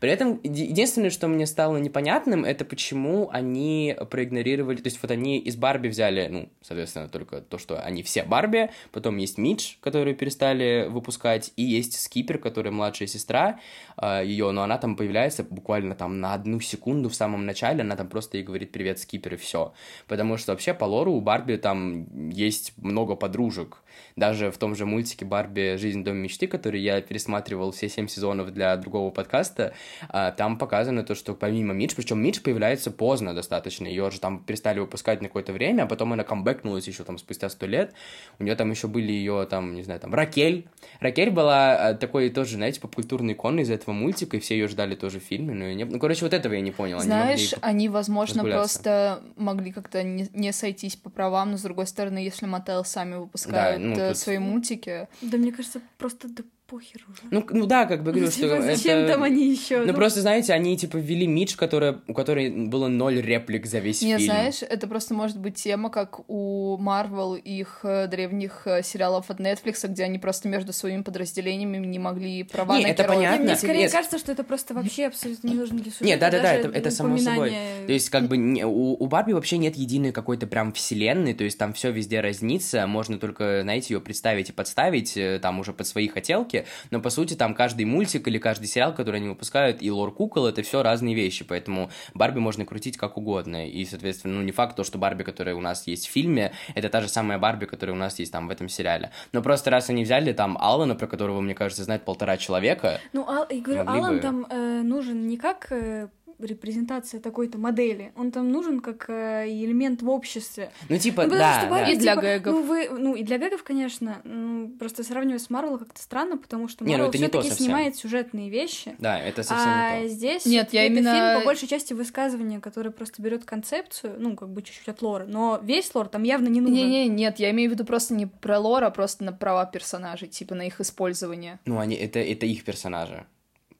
При 0.00 0.10
этом 0.10 0.34
еди- 0.42 0.66
единственное, 0.66 1.10
что 1.10 1.28
мне 1.28 1.46
стало 1.46 1.76
непонятным, 1.78 2.44
это 2.44 2.64
почему 2.64 3.28
они 3.32 3.96
проигнорировали, 4.10 4.76
то 4.76 4.88
есть 4.88 4.98
вот 5.02 5.10
они 5.10 5.38
из 5.38 5.56
Барби 5.56 5.88
взяли, 5.88 6.28
ну, 6.30 6.48
соответственно, 6.62 7.08
только 7.08 7.40
то, 7.40 7.58
что 7.58 7.80
они 7.80 8.02
все 8.02 8.22
Барби, 8.24 8.70
потом 8.92 9.16
есть 9.16 9.38
Мидж, 9.38 9.74
которую 9.80 10.16
перестали 10.16 10.86
выпускать, 10.88 11.52
и 11.56 11.62
есть 11.62 12.00
Скипер, 12.00 12.38
которая 12.38 12.72
младшая 12.72 13.08
сестра 13.08 13.60
ее, 14.02 14.50
но 14.50 14.62
она 14.62 14.78
там 14.78 14.96
появляется 14.96 15.42
буквально 15.42 15.94
там 15.94 16.20
на 16.20 16.34
одну 16.34 16.60
секунду 16.60 17.08
в 17.08 17.14
самом 17.14 17.46
начале, 17.46 17.80
она 17.82 17.96
там 17.96 18.08
просто 18.08 18.36
ей 18.36 18.44
говорит 18.44 18.72
«Привет, 18.72 18.98
Скипер» 18.98 19.34
и 19.34 19.36
все. 19.36 19.72
Потому 20.06 20.36
что 20.36 20.52
вообще 20.52 20.74
по 20.74 20.84
лору 20.84 21.12
у 21.12 21.20
Барби 21.20 21.56
там 21.56 22.28
есть 22.30 22.72
много 22.76 23.16
подружек. 23.16 23.82
Даже 24.16 24.50
в 24.50 24.58
том 24.58 24.74
же 24.74 24.86
мультике 24.86 25.24
«Барби. 25.24 25.76
Жизнь 25.76 26.00
в 26.00 26.04
доме 26.04 26.22
мечты», 26.22 26.46
который 26.46 26.80
я 26.80 27.00
пересматривал 27.00 27.72
все 27.72 27.88
семь 27.88 28.08
сезонов 28.08 28.52
для 28.52 28.76
другого 28.76 29.10
подкаста, 29.10 29.74
а, 30.08 30.32
там 30.32 30.58
показано 30.58 31.02
то, 31.02 31.14
что 31.14 31.34
помимо 31.34 31.74
Мидж, 31.74 31.94
причем 31.96 32.22
Мидж 32.22 32.40
появляется 32.40 32.90
поздно 32.90 33.34
достаточно, 33.34 33.86
ее 33.86 34.10
же 34.10 34.20
там 34.20 34.40
перестали 34.40 34.80
выпускать 34.80 35.20
на 35.20 35.28
какое-то 35.28 35.52
время, 35.52 35.82
а 35.82 35.86
потом 35.86 36.12
она 36.12 36.24
камбэкнулась 36.24 36.86
еще 36.86 37.04
там 37.04 37.18
спустя 37.18 37.48
сто 37.48 37.66
лет, 37.66 37.92
у 38.38 38.44
нее 38.44 38.56
там 38.56 38.70
еще 38.70 38.88
были 38.88 39.12
ее 39.12 39.46
там, 39.50 39.74
не 39.74 39.82
знаю, 39.82 40.00
там, 40.00 40.14
Ракель. 40.14 40.66
Ракель 41.00 41.30
была 41.30 41.90
э, 41.90 41.94
такой 41.94 42.30
тоже, 42.30 42.56
знаете, 42.56 42.80
попкультурной 42.80 43.34
иконой 43.34 43.62
из 43.62 43.70
этого 43.70 43.94
мультика, 43.94 44.36
и 44.36 44.40
все 44.40 44.56
ее 44.56 44.68
ждали 44.68 44.94
тоже 44.94 45.20
в 45.20 45.22
фильме, 45.22 45.54
но 45.54 45.72
не... 45.72 45.84
ну, 45.84 45.98
короче, 45.98 46.24
вот 46.24 46.34
этого 46.34 46.54
я 46.54 46.60
не 46.60 46.70
понял. 46.70 47.00
Знаешь, 47.00 47.52
они, 47.60 47.86
они 47.86 47.88
возможно, 47.88 48.44
просто 48.44 49.22
могли 49.36 49.72
как-то 49.72 50.02
не, 50.02 50.28
не 50.32 50.52
сойтись 50.52 50.96
по 50.96 51.10
правам, 51.10 51.52
но, 51.52 51.58
с 51.58 51.62
другой 51.62 51.86
стороны, 51.86 52.18
если 52.18 52.46
Мотел 52.46 52.84
сами 52.84 53.16
выпускают 53.16 53.82
да, 53.82 53.85
ну, 53.90 54.08
тут... 54.08 54.16
свои 54.16 54.38
мультики... 54.38 55.08
Да, 55.22 55.36
мне 55.38 55.52
кажется, 55.52 55.80
просто 55.98 56.28
похер 56.66 57.04
уже. 57.08 57.22
Ну, 57.30 57.46
ну 57.50 57.66
да, 57.66 57.86
как 57.86 58.02
бы 58.02 58.12
говорю, 58.12 58.26
ну, 58.26 58.30
что 58.30 58.40
типа, 58.40 58.62
зачем 58.62 58.98
это... 58.98 59.12
там 59.14 59.22
они 59.22 59.50
еще? 59.50 59.80
Ну, 59.80 59.86
ну, 59.86 59.94
просто, 59.94 60.20
знаете, 60.20 60.52
они, 60.52 60.76
типа, 60.76 60.96
ввели 60.96 61.26
Мидж, 61.26 61.56
которая, 61.56 62.00
у 62.06 62.14
которой 62.14 62.50
было 62.50 62.88
ноль 62.88 63.20
реплик 63.20 63.66
за 63.66 63.78
весь 63.78 64.02
Не, 64.02 64.18
фильм. 64.18 64.32
знаешь, 64.32 64.62
это 64.62 64.86
просто 64.86 65.14
может 65.14 65.38
быть 65.38 65.54
тема, 65.54 65.90
как 65.90 66.28
у 66.28 66.76
Марвел 66.78 67.34
их 67.34 67.80
э, 67.82 68.06
древних 68.08 68.62
э, 68.66 68.82
сериалов 68.82 69.30
от 69.30 69.40
Netflix, 69.40 69.86
где 69.88 70.04
они 70.04 70.18
просто 70.18 70.48
между 70.48 70.72
своими 70.72 71.02
подразделениями 71.02 71.84
не 71.84 71.98
могли 71.98 72.42
права 72.42 72.78
не, 72.78 72.84
на 72.84 72.88
это 72.88 73.02
героев. 73.04 73.18
понятно. 73.18 73.44
Мне 73.44 73.56
скорее 73.56 73.82
Нет. 73.82 73.92
кажется, 73.92 74.18
что 74.18 74.32
это 74.32 74.44
просто 74.44 74.74
вообще 74.74 75.06
абсолютно 75.06 75.48
не 75.48 75.54
нужно 75.54 75.78
для 75.78 75.90
сюжета. 75.90 76.04
Нет, 76.04 76.20
да-да-да, 76.20 76.52
это, 76.52 76.68
это 76.68 76.90
само 76.90 77.18
собой. 77.18 77.54
То 77.86 77.92
есть, 77.92 78.10
как 78.10 78.28
бы, 78.28 78.36
не- 78.36 78.64
у, 78.64 78.96
у 78.98 79.06
Барби 79.06 79.32
вообще 79.32 79.58
нет 79.58 79.76
единой 79.76 80.12
какой-то 80.12 80.46
прям 80.46 80.72
вселенной, 80.72 81.34
то 81.34 81.44
есть 81.44 81.58
там 81.58 81.72
все 81.72 81.90
везде 81.90 82.20
разнится, 82.20 82.86
можно 82.86 83.18
только, 83.18 83.60
знаете, 83.62 83.94
ее 83.94 84.00
представить 84.00 84.50
и 84.50 84.52
подставить, 84.52 85.16
э, 85.16 85.38
там 85.40 85.60
уже 85.60 85.72
под 85.72 85.86
свои 85.86 86.08
хотелки, 86.08 86.55
но 86.90 87.00
по 87.00 87.10
сути 87.10 87.34
там 87.34 87.54
каждый 87.54 87.84
мультик 87.84 88.26
или 88.28 88.38
каждый 88.38 88.66
сериал, 88.66 88.94
который 88.94 89.16
они 89.16 89.28
выпускают, 89.28 89.82
и 89.82 89.90
лор 89.90 90.12
кукол, 90.14 90.46
это 90.46 90.62
все 90.62 90.82
разные 90.82 91.14
вещи, 91.14 91.44
поэтому 91.44 91.90
Барби 92.14 92.38
можно 92.38 92.64
крутить 92.64 92.96
как 92.96 93.18
угодно, 93.18 93.68
и, 93.68 93.84
соответственно, 93.84 94.34
ну, 94.34 94.42
не 94.42 94.52
факт 94.52 94.76
то, 94.76 94.84
что 94.84 94.98
Барби, 94.98 95.22
которая 95.22 95.54
у 95.54 95.60
нас 95.60 95.86
есть 95.86 96.06
в 96.06 96.10
фильме, 96.10 96.52
это 96.74 96.88
та 96.88 97.00
же 97.00 97.08
самая 97.08 97.38
Барби, 97.38 97.66
которая 97.66 97.94
у 97.94 97.98
нас 97.98 98.18
есть 98.18 98.32
там 98.32 98.48
в 98.48 98.50
этом 98.50 98.68
сериале. 98.68 99.10
Но 99.32 99.42
просто 99.42 99.70
раз 99.70 99.90
они 99.90 100.04
взяли 100.04 100.32
там 100.32 100.56
Алана, 100.60 100.94
про 100.94 101.06
которого, 101.06 101.40
мне 101.40 101.54
кажется, 101.54 101.84
знает 101.84 102.04
полтора 102.04 102.36
человека, 102.36 103.00
Ну, 103.12 103.28
Ал- 103.28 103.46
я 103.50 103.60
говорю, 103.60 103.82
Алан 103.86 104.14
бы. 104.16 104.20
там 104.20 104.46
э, 104.50 104.82
нужен 104.82 105.26
не 105.26 105.36
как 105.36 105.66
э, 105.70 106.08
репрезентация 106.38 107.20
такой-то 107.20 107.58
модели, 107.58 108.12
он 108.16 108.30
там 108.30 108.50
нужен 108.50 108.80
как 108.80 109.06
э, 109.08 109.46
элемент 109.48 110.02
в 110.02 110.08
обществе. 110.08 110.70
ну, 110.88 110.98
типа, 110.98 111.24
Ну, 111.24 111.30
да, 111.30 111.58
что 111.60 111.68
да. 111.68 111.70
Барби, 111.70 111.92
И 111.92 111.96
для 111.96 112.12
типа, 112.14 112.22
гэгов. 112.22 112.54
Ну, 112.54 112.62
вы, 112.62 112.88
ну, 112.90 113.14
и 113.14 113.22
для 113.22 113.38
гэгов, 113.38 113.62
конечно. 113.62 114.20
ну, 114.24 114.68
просто 114.78 115.02
сравнивать 115.04 115.42
с 115.42 115.50
Марвел 115.50 115.78
как-то 115.78 116.00
странно, 116.00 116.36
потому 116.36 116.68
что 116.68 116.84
ну, 116.84 116.90
Марвел 116.90 117.10
то 117.10 117.18
все-таки 117.18 117.48
совсем. 117.48 117.66
снимает 117.66 117.96
сюжетные 117.96 118.50
вещи. 118.50 118.94
Да, 118.98 119.18
это 119.18 119.42
совсем 119.42 119.68
а 119.68 119.98
не 120.00 120.08
то. 120.08 120.14
здесь 120.14 120.46
Нет, 120.46 120.72
я 120.72 120.86
именно- 120.86 121.12
фильм 121.14 121.40
по 121.40 121.44
большей 121.46 121.68
части 121.68 121.92
высказывания, 121.92 122.60
которое 122.60 122.90
просто 122.90 123.22
берет 123.22 123.44
концепцию, 123.44 124.16
ну, 124.18 124.36
как 124.36 124.50
бы 124.50 124.62
чуть-чуть 124.62 124.88
от 124.88 125.02
лора, 125.02 125.24
но 125.26 125.60
весь 125.62 125.94
лор 125.94 126.08
там 126.08 126.22
явно 126.22 126.48
не 126.48 126.60
нужен. 126.60 126.76
Не-не, 126.76 127.08
нет, 127.08 127.38
я 127.38 127.50
имею 127.50 127.70
в 127.70 127.72
виду 127.74 127.84
просто 127.84 128.14
не 128.14 128.26
про 128.26 128.58
лор, 128.58 128.84
а 128.84 128.90
просто 128.90 129.24
на 129.24 129.32
права 129.32 129.64
персонажей, 129.66 130.28
типа 130.28 130.54
на 130.54 130.62
их 130.66 130.80
использование. 130.80 131.58
Ну, 131.64 131.78
они, 131.78 131.96
это, 131.96 132.18
это 132.18 132.46
их 132.46 132.64
персонажи. 132.64 133.26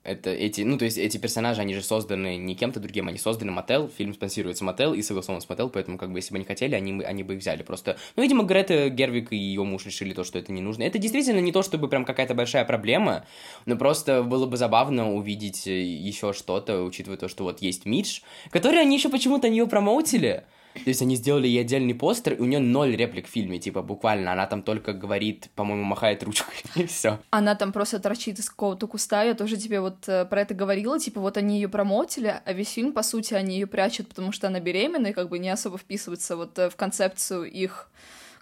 Это 0.06 0.30
эти, 0.30 0.60
ну, 0.60 0.78
то 0.78 0.84
есть 0.84 0.98
эти 0.98 1.18
персонажи, 1.18 1.60
они 1.60 1.74
же 1.74 1.82
созданы 1.82 2.36
не 2.36 2.54
кем-то 2.54 2.78
другим, 2.78 3.08
они 3.08 3.18
созданы 3.18 3.50
Мотел, 3.50 3.88
фильм 3.88 4.14
спонсируется 4.14 4.64
Мотел 4.64 4.94
и 4.94 5.02
согласован 5.02 5.40
с 5.40 5.48
Мотел, 5.48 5.68
поэтому, 5.68 5.98
как 5.98 6.12
бы, 6.12 6.18
если 6.18 6.30
бы 6.30 6.36
они 6.36 6.44
хотели, 6.44 6.76
они, 6.76 7.02
они 7.02 7.24
бы 7.24 7.34
их 7.34 7.40
взяли 7.40 7.64
просто. 7.64 7.96
Ну, 8.14 8.22
видимо, 8.22 8.44
Грета 8.44 8.88
Гервик 8.88 9.32
и 9.32 9.36
ее 9.36 9.64
муж 9.64 9.84
решили 9.84 10.14
то, 10.14 10.22
что 10.22 10.38
это 10.38 10.52
не 10.52 10.62
нужно. 10.62 10.84
Это 10.84 10.98
действительно 10.98 11.40
не 11.40 11.50
то, 11.50 11.62
чтобы 11.62 11.88
прям 11.88 12.04
какая-то 12.04 12.34
большая 12.34 12.64
проблема, 12.64 13.26
но 13.64 13.76
просто 13.76 14.22
было 14.22 14.46
бы 14.46 14.56
забавно 14.56 15.12
увидеть 15.12 15.66
еще 15.66 16.32
что-то, 16.32 16.82
учитывая 16.84 17.18
то, 17.18 17.26
что 17.26 17.42
вот 17.42 17.60
есть 17.60 17.84
Мидж, 17.84 18.20
который 18.50 18.80
они 18.80 18.96
еще 18.96 19.08
почему-то 19.08 19.48
не 19.48 19.66
промоутили. 19.66 20.44
То 20.84 20.90
есть 20.90 21.02
они 21.02 21.16
сделали 21.16 21.46
ей 21.46 21.60
отдельный 21.60 21.94
постер, 21.94 22.34
и 22.34 22.40
у 22.40 22.44
нее 22.44 22.58
ноль 22.58 22.94
реплик 22.96 23.26
в 23.26 23.30
фильме, 23.30 23.58
типа, 23.58 23.82
буквально. 23.82 24.32
Она 24.32 24.46
там 24.46 24.62
только 24.62 24.92
говорит, 24.92 25.50
по-моему, 25.54 25.84
махает 25.84 26.22
ручкой, 26.22 26.62
и 26.76 26.86
все. 26.86 27.18
Она 27.30 27.54
там 27.54 27.72
просто 27.72 27.98
торчит 27.98 28.38
из 28.38 28.50
какого-то 28.50 28.86
куста, 28.86 29.22
я 29.22 29.34
тоже 29.34 29.56
тебе 29.56 29.80
вот 29.80 30.08
э, 30.08 30.24
про 30.24 30.42
это 30.42 30.54
говорила, 30.54 30.98
типа 30.98 31.20
вот 31.20 31.36
они 31.36 31.56
ее 31.56 31.68
промотили, 31.68 32.40
а 32.44 32.52
весь 32.52 32.70
фильм, 32.70 32.92
по 32.92 33.02
сути, 33.02 33.34
они 33.34 33.54
ее 33.54 33.66
прячут, 33.66 34.08
потому 34.08 34.32
что 34.32 34.46
она 34.46 34.60
беременна, 34.60 35.08
и 35.08 35.12
как 35.12 35.28
бы 35.28 35.38
не 35.38 35.50
особо 35.50 35.78
вписывается 35.78 36.36
вот 36.36 36.58
э, 36.58 36.70
в 36.70 36.76
концепцию 36.76 37.44
их, 37.44 37.90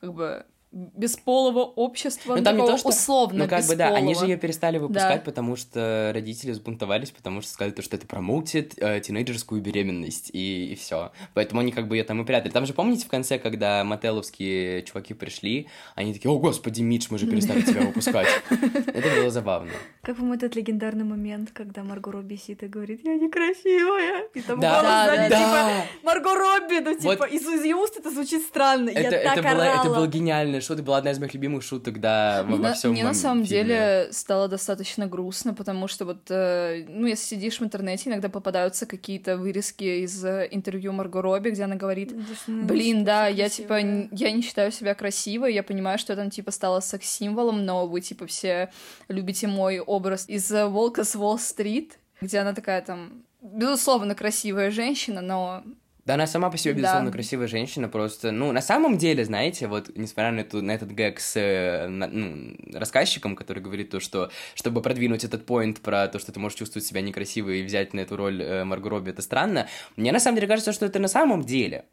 как 0.00 0.12
бы, 0.12 0.44
бесполого 0.74 1.60
общества, 1.60 2.34
Ну, 2.36 2.42
там 2.42 2.56
не 2.56 2.66
то, 2.66 2.76
что... 2.76 2.88
условно 2.88 3.44
Ну, 3.44 3.48
как 3.48 3.64
бы, 3.66 3.76
да, 3.76 3.88
они 3.88 4.08
же 4.08 4.10
бесполого. 4.10 4.30
ее 4.32 4.36
перестали 4.36 4.78
выпускать, 4.78 5.18
Да. 5.20 5.24
потому 5.24 5.54
что 5.56 6.10
родители 6.12 6.50
взбунтовались, 6.50 7.12
потому 7.12 7.42
что 7.42 7.52
сказали, 7.52 7.72
то, 7.72 7.80
что 7.82 7.94
это 7.96 8.06
промоутит 8.08 8.74
э, 8.78 9.00
тинейджерскую 9.00 9.62
беременность, 9.62 10.30
и, 10.32 10.76
все. 10.80 11.12
Поэтому 11.34 11.60
они 11.60 11.70
как 11.70 11.86
бы 11.86 11.96
ее 11.96 12.02
там 12.04 12.20
и 12.20 12.24
прятали. 12.24 12.50
Там 12.50 12.66
же, 12.66 12.72
помните, 12.72 13.06
в 13.06 13.08
конце, 13.08 13.38
когда 13.38 13.84
мотеловские 13.84 14.82
чуваки 14.82 15.14
пришли, 15.14 15.68
они 15.94 16.12
такие, 16.12 16.30
о, 16.30 16.38
господи, 16.38 16.82
Мидж, 16.82 17.06
мы 17.10 17.18
же 17.18 17.26
перестали 17.26 17.62
тебя 17.62 17.82
выпускать. 17.82 18.26
Это 18.50 19.08
было 19.20 19.30
забавно. 19.30 19.70
Как 20.02 20.18
вам 20.18 20.32
этот 20.32 20.56
легендарный 20.56 21.04
момент, 21.04 21.50
когда 21.52 21.84
Марго 21.84 22.10
Робби 22.10 22.34
сидит 22.34 22.64
и 22.64 22.66
говорит, 22.66 23.00
я 23.04 23.14
некрасивая, 23.14 24.24
и 24.34 24.40
там 24.40 24.58
Да, 24.60 24.80
голос 24.80 25.28
да, 25.28 25.28
типа, 25.28 25.88
Марго 26.02 26.34
Робби, 26.34 26.80
ну, 26.80 26.96
Вот. 27.00 27.12
типа, 27.14 27.24
из, 27.24 27.42
из 27.42 27.64
ее 27.64 27.76
уст 27.76 27.96
это 27.96 28.10
звучит 28.10 28.42
странно, 28.42 28.90
я 28.90 29.00
Это, 29.00 29.10
так 29.22 29.38
это, 29.38 29.54
было, 29.54 29.62
это 29.62 29.80
орала. 29.80 29.94
было 29.96 30.06
гениально. 30.06 30.60
Шутка 30.64 30.82
была 30.82 30.98
одна 30.98 31.10
из 31.12 31.18
моих 31.18 31.34
любимых 31.34 31.62
шуток, 31.62 32.00
да, 32.00 32.42
во, 32.42 32.48
Мне, 32.48 32.56
во 32.56 32.62
на- 32.68 32.74
всем 32.74 32.90
мне 32.92 33.02
на 33.02 33.10
мом- 33.10 33.14
самом 33.14 33.44
фильме. 33.44 33.64
деле 33.64 34.08
стало 34.12 34.48
достаточно 34.48 35.06
грустно, 35.06 35.54
потому 35.54 35.86
что 35.88 36.04
вот, 36.04 36.22
э, 36.30 36.84
ну, 36.88 37.06
если 37.06 37.24
сидишь 37.36 37.60
в 37.60 37.64
интернете, 37.64 38.10
иногда 38.10 38.28
попадаются 38.28 38.86
какие-то 38.86 39.36
вырезки 39.36 39.84
из 40.04 40.24
э, 40.24 40.48
интервью 40.50 40.92
Марго 40.92 41.22
Робби, 41.22 41.50
где 41.50 41.64
она 41.64 41.76
говорит, 41.76 42.12
она 42.48 42.64
Блин, 42.64 43.04
да, 43.04 43.26
я 43.28 43.44
красивая. 43.44 43.82
типа, 44.08 44.14
я 44.14 44.32
не 44.32 44.42
считаю 44.42 44.72
себя 44.72 44.94
красивой, 44.94 45.52
я 45.54 45.62
понимаю, 45.62 45.98
что 45.98 46.12
это 46.14 46.30
типа 46.30 46.50
стало 46.50 46.80
секс-символом, 46.80 47.64
но 47.64 47.86
вы 47.86 48.00
типа 48.00 48.26
все 48.26 48.70
любите 49.08 49.46
мой 49.46 49.78
образ 49.80 50.28
из 50.28 50.50
э, 50.50 50.66
Волка 50.66 51.04
с 51.04 51.14
Уолл-стрит, 51.14 51.98
где 52.20 52.38
она 52.38 52.52
такая 52.54 52.80
там, 52.82 53.22
безусловно, 53.42 54.14
красивая 54.14 54.70
женщина, 54.70 55.20
но 55.20 55.62
Да, 56.06 56.14
она 56.14 56.26
сама 56.26 56.50
по 56.50 56.58
себе, 56.58 56.74
Да. 56.74 56.80
безусловно, 56.80 57.10
красивая 57.12 57.46
женщина, 57.48 57.88
просто, 57.88 58.30
ну, 58.30 58.52
на 58.52 58.60
самом 58.60 58.98
деле, 58.98 59.24
знаете, 59.24 59.68
вот, 59.68 59.90
несмотря 59.96 60.32
на, 60.32 60.40
эту, 60.40 60.60
на 60.60 60.72
этот 60.72 60.90
гэг 60.90 61.18
с 61.18 61.34
э, 61.36 61.88
на- 61.88 62.08
ну, 62.08 62.54
рассказчиком, 62.74 63.34
который 63.36 63.62
говорит 63.62 63.88
то, 63.90 64.00
что, 64.00 64.30
чтобы 64.54 64.82
продвинуть 64.82 65.24
этот 65.24 65.46
поинт 65.46 65.80
про 65.80 66.06
то, 66.08 66.18
что 66.18 66.30
ты 66.30 66.38
можешь 66.40 66.58
чувствовать 66.58 66.86
себя 66.86 67.00
некрасивой 67.00 67.60
и 67.60 67.62
взять 67.64 67.94
на 67.94 68.00
эту 68.00 68.16
роль 68.16 68.42
э, 68.42 68.64
Марго 68.64 68.90
Робби, 68.90 69.10
это 69.10 69.22
странно, 69.22 69.66
мне 69.96 70.12
на 70.12 70.20
самом 70.20 70.36
деле 70.36 70.46
кажется, 70.48 70.72
что 70.74 70.84
это 70.84 70.98
на 70.98 71.08
самом 71.08 71.42
деле 71.42 71.86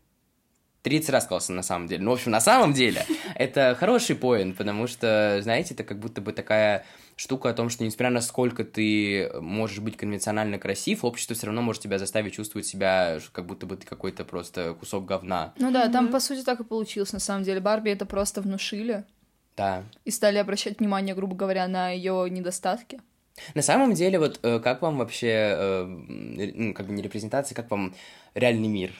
30 0.84 1.10
раз 1.12 1.26
сказал 1.26 1.56
на 1.56 1.64
самом 1.64 1.88
деле. 1.88 2.04
Ну, 2.04 2.12
в 2.12 2.16
общем, 2.16 2.32
на 2.32 2.42
самом 2.42 2.74
деле, 2.74 3.06
это 3.36 3.78
хороший 3.80 4.16
поинт, 4.16 4.58
потому 4.58 4.88
что, 4.88 5.40
знаете, 5.42 5.74
это 5.74 5.84
как 5.84 6.00
будто 6.00 6.22
бы 6.22 6.34
такая 6.34 6.86
штука 7.16 7.50
о 7.50 7.54
том, 7.54 7.70
что 7.70 7.84
несмотря 7.84 8.10
на 8.10 8.22
сколько 8.22 8.64
ты 8.64 9.32
можешь 9.40 9.80
быть 9.80 9.98
конвенционально 9.98 10.58
красив, 10.60 11.04
общество 11.06 11.36
все 11.36 11.48
равно 11.48 11.62
может 11.62 11.82
тебя 11.82 12.00
заставить 12.00 12.34
чувствовать 12.34 12.66
себя, 12.66 13.20
как 13.32 13.46
будто 13.46 13.66
бы 13.66 13.78
ты 13.78 13.86
какой-то 13.86 14.26
просто 14.26 14.74
кусок 14.74 15.06
говна. 15.06 15.54
Ну 15.58 15.72
да, 15.72 15.88
там 15.90 16.06
Мгм. 16.06 16.14
по 16.14 16.20
сути 16.20 16.44
так 16.44 16.60
и 16.60 16.64
получилось 16.64 17.14
на 17.14 17.20
самом 17.20 17.44
деле. 17.44 17.60
Барби 17.60 17.90
это 17.92 18.06
просто 18.06 18.42
внушили 18.42 19.04
Да. 19.58 19.84
и 20.06 20.12
стали 20.12 20.38
обращать 20.38 20.80
внимание, 20.80 21.14
грубо 21.16 21.36
говоря, 21.36 21.68
на 21.68 21.90
ее 21.92 22.28
недостатки. 22.30 23.00
На 23.56 23.62
самом 23.62 23.94
деле, 23.94 24.20
вот 24.20 24.40
э, 24.44 24.60
как 24.60 24.82
вам 24.82 24.98
вообще, 24.98 25.56
э, 25.58 25.84
ну, 25.86 26.74
как 26.74 26.86
бы 26.88 26.94
не 26.94 27.02
репрезентация, 27.02 27.56
как 27.56 27.72
вам 27.72 27.96
реальный 28.36 28.68
мир 28.68 28.92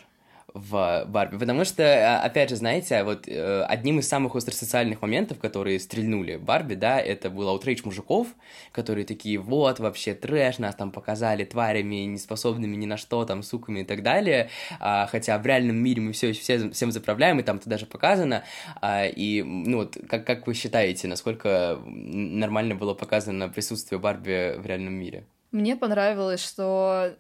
в 0.54 1.06
Барби? 1.08 1.38
Потому 1.38 1.66
что, 1.66 1.84
э, 1.84 2.18
опять 2.18 2.50
же, 2.50 2.56
знаете, 2.56 3.04
вот 3.04 3.28
э, 3.28 3.64
одним 3.64 4.00
из 4.00 4.08
самых 4.08 4.36
остросоциальных 4.36 5.02
моментов, 5.02 5.40
которые 5.40 5.80
стрельнули 5.80 6.38
Барби, 6.38 6.76
да, 6.76 7.00
это 7.00 7.30
был 7.30 7.48
outrage 7.50 7.82
мужиков, 7.84 8.28
которые 8.72 9.06
такие, 9.06 9.38
вот, 9.38 9.80
вообще 9.80 10.14
трэш, 10.14 10.60
нас 10.60 10.76
там 10.76 10.92
показали 10.92 11.44
тварями, 11.46 12.06
неспособными 12.06 12.76
ни 12.76 12.86
на 12.86 12.98
что, 12.98 13.26
там, 13.26 13.44
суками 13.44 13.82
и 13.82 13.84
так 13.84 14.04
далее, 14.04 14.50
А, 14.80 15.08
хотя 15.08 15.38
в 15.38 15.46
реальном 15.46 15.78
мире 15.78 16.02
мы 16.02 16.12
все, 16.12 16.34
все 16.34 16.70
всем 16.72 16.92
заправляем, 16.92 17.40
и 17.40 17.44
там 17.44 17.58
это 17.58 17.70
даже 17.70 17.86
показано, 17.86 18.44
А, 18.82 19.06
и, 19.06 19.44
ну, 19.44 19.78
вот, 19.78 19.98
как, 20.10 20.26
как 20.26 20.48
вы 20.48 20.54
считаете, 20.54 21.08
насколько 21.08 21.80
нормально 21.86 22.76
было 22.76 22.94
показано 22.94 23.50
присутствие 23.50 24.00
Барби 24.00 24.56
в 24.58 24.66
реальном 24.66 24.94
мире? 24.94 25.26
Мне 25.52 25.76
понравилось, 25.76 26.42
что 26.42 27.14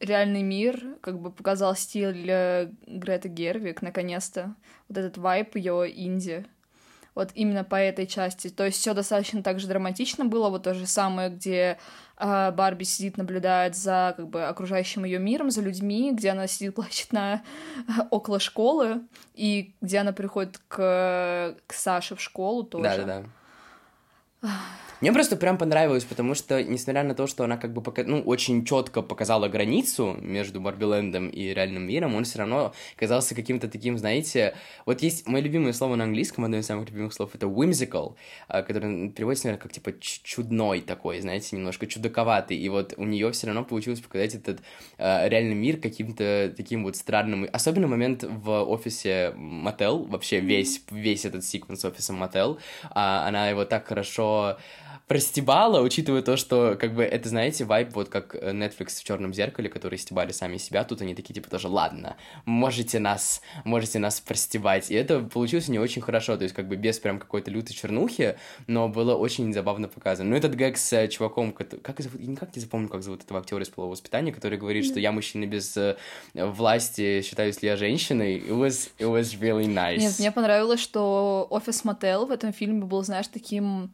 реальный 0.00 0.42
мир 0.42 0.96
как 1.00 1.18
бы 1.18 1.30
показал 1.30 1.74
стиль 1.74 2.26
э, 2.28 2.70
Греты 2.86 3.28
Гервик, 3.28 3.82
наконец-то. 3.82 4.54
Вот 4.88 4.98
этот 4.98 5.18
вайп 5.18 5.56
ее 5.56 5.90
инди. 5.94 6.46
вот 7.14 7.30
именно 7.34 7.64
по 7.64 7.74
этой 7.74 8.06
части. 8.06 8.48
То 8.48 8.64
есть 8.64 8.78
все 8.78 8.94
достаточно 8.94 9.42
так 9.42 9.58
же 9.58 9.66
драматично 9.66 10.24
было, 10.24 10.50
вот 10.50 10.62
то 10.62 10.72
же 10.72 10.86
самое, 10.86 11.30
где 11.30 11.78
э, 12.16 12.52
Барби 12.52 12.84
сидит, 12.84 13.16
наблюдает 13.16 13.74
за 13.76 14.14
как 14.16 14.28
бы 14.28 14.44
окружающим 14.44 15.04
ее 15.04 15.18
миром, 15.18 15.50
за 15.50 15.60
людьми, 15.60 16.12
где 16.12 16.30
она 16.30 16.46
сидит, 16.46 16.74
плачет 16.76 17.12
на 17.12 17.42
около 18.10 18.38
школы, 18.38 19.02
и 19.34 19.74
где 19.80 19.98
она 19.98 20.12
приходит 20.12 20.58
к, 20.68 21.56
к 21.66 21.72
Саше 21.72 22.14
в 22.14 22.20
школу 22.20 22.62
тоже. 22.62 23.04
Да-да-да. 23.04 24.50
Мне 25.00 25.12
просто 25.12 25.36
прям 25.36 25.58
понравилось, 25.58 26.02
потому 26.02 26.34
что, 26.34 26.60
несмотря 26.62 27.04
на 27.04 27.14
то, 27.14 27.28
что 27.28 27.44
она 27.44 27.56
как 27.56 27.72
бы 27.72 27.80
пока, 27.80 28.02
ну, 28.02 28.20
очень 28.20 28.64
четко 28.64 29.00
показала 29.00 29.46
границу 29.46 30.16
между 30.20 30.60
Барбилендом 30.60 31.28
и 31.28 31.54
реальным 31.54 31.86
миром, 31.86 32.16
он 32.16 32.24
все 32.24 32.40
равно 32.40 32.74
казался 32.96 33.36
каким-то 33.36 33.68
таким, 33.68 33.96
знаете, 33.96 34.56
вот 34.86 35.00
есть 35.00 35.28
мое 35.28 35.40
любимое 35.40 35.72
слово 35.72 35.94
на 35.94 36.02
английском, 36.02 36.44
одно 36.44 36.56
из 36.56 36.66
самых 36.66 36.90
любимых 36.90 37.12
слов, 37.12 37.30
это 37.34 37.46
whimsical, 37.46 38.16
а, 38.48 38.62
которое 38.62 39.08
переводится, 39.10 39.46
наверное, 39.46 39.62
как 39.62 39.72
типа 39.72 39.92
чудной 40.00 40.80
такой, 40.80 41.20
знаете, 41.20 41.54
немножко 41.54 41.86
чудаковатый, 41.86 42.56
и 42.56 42.68
вот 42.68 42.94
у 42.96 43.04
нее 43.04 43.30
все 43.30 43.46
равно 43.46 43.64
получилось 43.64 44.00
показать 44.00 44.34
этот 44.34 44.62
э, 44.98 45.28
реальный 45.28 45.54
мир 45.54 45.76
каким-то 45.76 46.52
таким 46.56 46.82
вот 46.82 46.96
странным, 46.96 47.48
особенно 47.52 47.86
момент 47.86 48.24
в 48.24 48.64
офисе 48.64 49.32
Мотел, 49.36 50.02
вообще 50.06 50.40
весь, 50.40 50.82
весь 50.90 51.24
этот 51.24 51.44
секвенс 51.44 51.84
офиса 51.84 52.12
Мотел, 52.12 52.58
а, 52.90 53.28
она 53.28 53.48
его 53.48 53.64
так 53.64 53.86
хорошо 53.86 54.58
простебала, 55.08 55.80
учитывая 55.80 56.20
то, 56.20 56.36
что, 56.36 56.76
как 56.78 56.94
бы, 56.94 57.02
это, 57.02 57.30
знаете, 57.30 57.64
вайп, 57.64 57.94
вот 57.94 58.10
как 58.10 58.34
Netflix 58.34 59.00
в 59.00 59.04
черном 59.04 59.32
зеркале, 59.32 59.70
которые 59.70 59.98
стебали 59.98 60.32
сами 60.32 60.58
себя, 60.58 60.84
тут 60.84 61.00
они 61.00 61.14
такие, 61.14 61.32
типа, 61.32 61.48
тоже, 61.48 61.68
ладно, 61.68 62.16
можете 62.44 62.98
нас, 62.98 63.40
можете 63.64 63.98
нас 63.98 64.20
простебать. 64.20 64.90
И 64.90 64.94
это 64.94 65.20
получилось 65.20 65.68
не 65.68 65.78
очень 65.78 66.02
хорошо, 66.02 66.36
то 66.36 66.42
есть, 66.42 66.54
как 66.54 66.68
бы, 66.68 66.76
без 66.76 66.98
прям 66.98 67.18
какой-то 67.18 67.50
лютой 67.50 67.74
чернухи, 67.74 68.36
но 68.66 68.88
было 68.88 69.16
очень 69.16 69.52
забавно 69.52 69.88
показано. 69.88 70.30
Ну, 70.30 70.36
этот 70.36 70.54
гэг 70.54 70.76
с 70.76 70.92
э, 70.92 71.08
чуваком, 71.08 71.52
как 71.52 72.00
зовут, 72.00 72.20
я 72.20 72.26
никак 72.26 72.54
не 72.54 72.60
запомню, 72.60 72.88
как 72.88 73.02
зовут 73.02 73.24
этого 73.24 73.40
актера 73.40 73.62
из 73.62 73.70
полового 73.70 73.92
воспитания, 73.92 74.30
который 74.30 74.58
говорит, 74.58 74.84
что 74.84 75.00
я 75.00 75.10
мужчина 75.10 75.46
без 75.46 75.74
э, 75.78 75.96
власти, 76.34 77.22
считаюсь 77.22 77.62
ли 77.62 77.68
я 77.68 77.76
женщиной. 77.76 78.40
It 78.40 78.50
was, 78.50 78.90
it 78.98 79.08
was 79.10 79.40
really 79.40 79.66
nice. 79.66 80.00
Нет, 80.00 80.18
мне 80.18 80.30
понравилось, 80.32 80.80
что 80.80 81.46
офис 81.48 81.82
Мотел 81.84 82.26
в 82.26 82.30
этом 82.30 82.52
фильме 82.52 82.84
был, 82.84 83.02
знаешь, 83.02 83.28
таким 83.28 83.90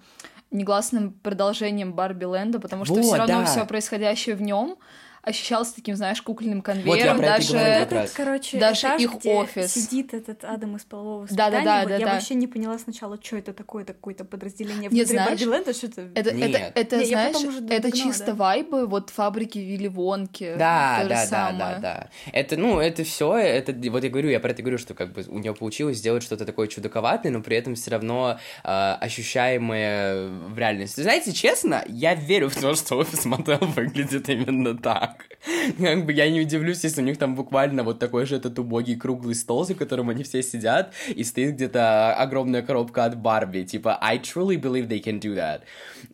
негласным 0.55 1.13
продолжением 1.13 1.93
Барби 1.93 2.25
Ленда, 2.25 2.59
потому 2.61 2.85
что 2.85 2.95
Вот, 2.95 3.05
все 3.05 3.17
равно 3.17 3.41
да. 3.41 3.45
все 3.45 3.67
происходящее 3.67 4.37
в 4.37 4.43
нем 4.43 4.79
ощущался 5.25 5.75
таким, 5.75 5.97
знаешь, 5.97 6.21
кукольным 6.23 6.63
Вот 6.65 6.69
я 6.69 6.83
конвейером, 6.83 7.19
про 7.19 7.27
это 7.27 7.43
и 7.43 7.53
даже 7.53 7.59
Этот, 7.59 8.11
короче, 8.11 8.59
Даже 8.59 8.81
этаж, 8.81 9.03
их 9.03 9.15
где 9.15 9.35
офис. 9.35 9.73
сидит 9.73 10.15
этот 10.15 10.45
Адам 10.45 10.77
из 10.77 10.85
полового 10.85 11.27
Да-да-да, 11.27 11.57
воспитания, 11.57 11.83
вот 11.83 11.91
я 11.91 11.99
да-да. 11.99 12.13
вообще 12.13 12.35
не 12.35 12.47
поняла 12.47 12.79
сначала, 12.79 13.19
что 13.23 13.37
это 13.37 13.53
такое, 13.53 13.83
это 13.85 13.95
какое-то 13.95 14.25
подразделение 14.25 14.91
Не, 14.91 15.05
внутри 15.05 15.05
знаешь, 15.05 15.41
что 15.77 15.87
это... 15.87 16.09
Это, 16.15 16.35
Нет. 16.35 16.51
это, 16.51 16.81
это 16.81 16.97
Не, 16.97 17.05
я 17.05 17.31
знаешь, 17.33 17.57
это 17.71 17.83
догнала, 17.83 17.93
чисто 17.93 18.27
да. 18.27 18.35
вайбы 18.35 18.87
вот 18.87 19.11
фабрики 19.11 19.59
Вилли 19.59 19.89
Вонки. 19.89 20.55
Да, 20.59 21.01
да, 21.03 21.09
да, 21.09 21.27
самое. 21.27 21.59
да, 21.59 21.79
да. 21.79 22.09
Это, 22.33 22.57
ну, 22.57 22.81
это 22.81 23.05
все, 23.05 23.37
это, 23.37 23.73
вот 23.91 24.05
я 24.05 24.11
говорю, 24.11 24.29
я 24.31 24.41
про 24.41 24.51
это 24.51 24.63
говорю, 24.63 24.79
что 24.79 24.95
как 24.95 25.13
бы 25.13 25.25
у 25.29 25.39
нее 25.39 25.55
получилось 25.55 25.99
сделать 25.99 26.23
что-то 26.23 26.45
такое 26.45 26.67
чудаковатое, 26.69 27.33
но 27.33 27.43
при 27.43 27.57
этом 27.57 27.75
все 27.75 27.91
равно 27.91 28.39
э, 28.63 28.69
ощущаемое 28.69 30.29
в 30.29 30.59
реальности. 30.59 31.01
Знаете, 31.01 31.33
честно, 31.33 31.85
я 31.89 32.15
верю 32.15 32.49
в 32.49 32.57
то, 32.57 32.75
что 32.75 32.97
офис 32.97 33.25
мотел 33.25 33.59
выглядит 33.61 34.29
именно 34.29 34.77
так. 34.77 35.14
Как 35.79 36.07
бы 36.07 36.13
я 36.13 36.31
не 36.31 36.41
удивлюсь, 36.41 36.85
если 36.85 37.03
у 37.03 37.05
них 37.05 37.19
там 37.19 37.35
буквально 37.35 37.83
вот 37.83 37.99
такой 37.99 38.27
же 38.27 38.37
этот 38.37 38.59
убогий 38.59 38.97
круглый 38.97 39.35
стол, 39.35 39.65
за 39.65 39.75
которым 39.75 40.09
они 40.11 40.23
все 40.23 40.43
сидят, 40.43 40.93
и 41.09 41.25
стоит 41.25 41.55
где-то 41.55 42.15
огромная 42.15 42.63
коробка 42.63 43.05
от 43.05 43.17
Барби. 43.21 43.65
Типа, 43.65 43.99
I 44.01 44.19
truly 44.19 44.61
believe 44.61 44.89
they 44.89 45.03
can 45.03 45.21
do 45.21 45.35
that. 45.35 45.61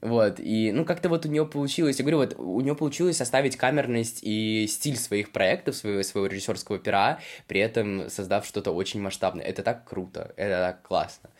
Вот, 0.00 0.40
и, 0.40 0.72
ну, 0.72 0.84
как-то 0.84 1.08
вот 1.08 1.26
у 1.26 1.28
нее 1.28 1.46
получилось, 1.46 1.98
я 1.98 2.04
говорю, 2.04 2.18
вот 2.18 2.34
у 2.38 2.60
нее 2.60 2.74
получилось 2.74 3.20
оставить 3.20 3.56
камерность 3.56 4.20
и 4.22 4.66
стиль 4.68 4.96
своих 4.96 5.30
проектов, 5.32 5.76
своего, 5.76 6.02
своего 6.02 6.26
режиссерского 6.26 6.78
пера, 6.78 7.20
при 7.46 7.60
этом 7.60 8.08
создав 8.08 8.46
что-то 8.46 8.72
очень 8.72 9.00
масштабное. 9.00 9.44
Это 9.44 9.62
так 9.62 9.88
круто, 9.88 10.32
это 10.36 10.66
так 10.66 10.82
классно. 10.82 11.30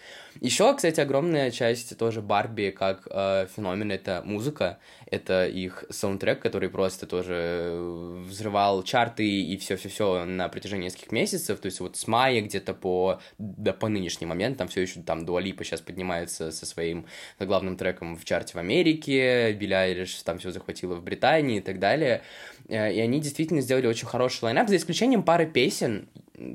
Еще, 0.40 0.74
кстати, 0.74 1.00
огромная 1.00 1.50
часть 1.50 1.96
тоже 1.98 2.22
Барби 2.22 2.70
как 2.70 3.06
э, 3.10 3.46
феномен 3.54 3.90
это 3.90 4.22
музыка, 4.24 4.78
это 5.06 5.46
их 5.46 5.84
саундтрек, 5.90 6.40
который 6.40 6.68
просто 6.68 7.06
тоже 7.06 7.34
э, 7.34 8.22
взрывал 8.26 8.82
чарты 8.82 9.28
и 9.28 9.56
все-все-все 9.56 10.24
на 10.24 10.48
протяжении 10.48 10.84
нескольких 10.84 11.12
месяцев, 11.12 11.58
то 11.58 11.66
есть 11.66 11.80
вот 11.80 11.96
с 11.96 12.06
мая 12.06 12.40
где-то 12.40 12.74
по, 12.74 13.20
да, 13.38 13.72
по 13.72 13.88
нынешний 13.88 14.26
момент, 14.26 14.56
там 14.56 14.68
все 14.68 14.82
еще 14.82 15.00
там 15.02 15.26
Дуалипа 15.26 15.64
сейчас 15.64 15.80
поднимается 15.80 16.52
со 16.52 16.64
своим 16.64 17.06
главным 17.38 17.76
треком 17.76 18.16
в 18.16 18.24
чарте 18.24 18.54
в 18.54 18.56
Америке, 18.56 19.52
Билли 19.52 19.74
Айлиш 19.74 20.14
там 20.22 20.38
все 20.38 20.52
захватила 20.52 20.94
в 20.94 21.02
Британии 21.02 21.58
и 21.58 21.60
так 21.60 21.78
далее, 21.80 22.22
Э, 22.70 22.92
и 22.92 23.00
они 23.00 23.20
действительно 23.20 23.60
сделали 23.60 23.86
очень 23.86 24.06
хороший 24.06 24.44
лайнап, 24.44 24.68
за 24.68 24.76
исключением 24.76 25.22
пары 25.22 25.46
песен, 25.46 26.08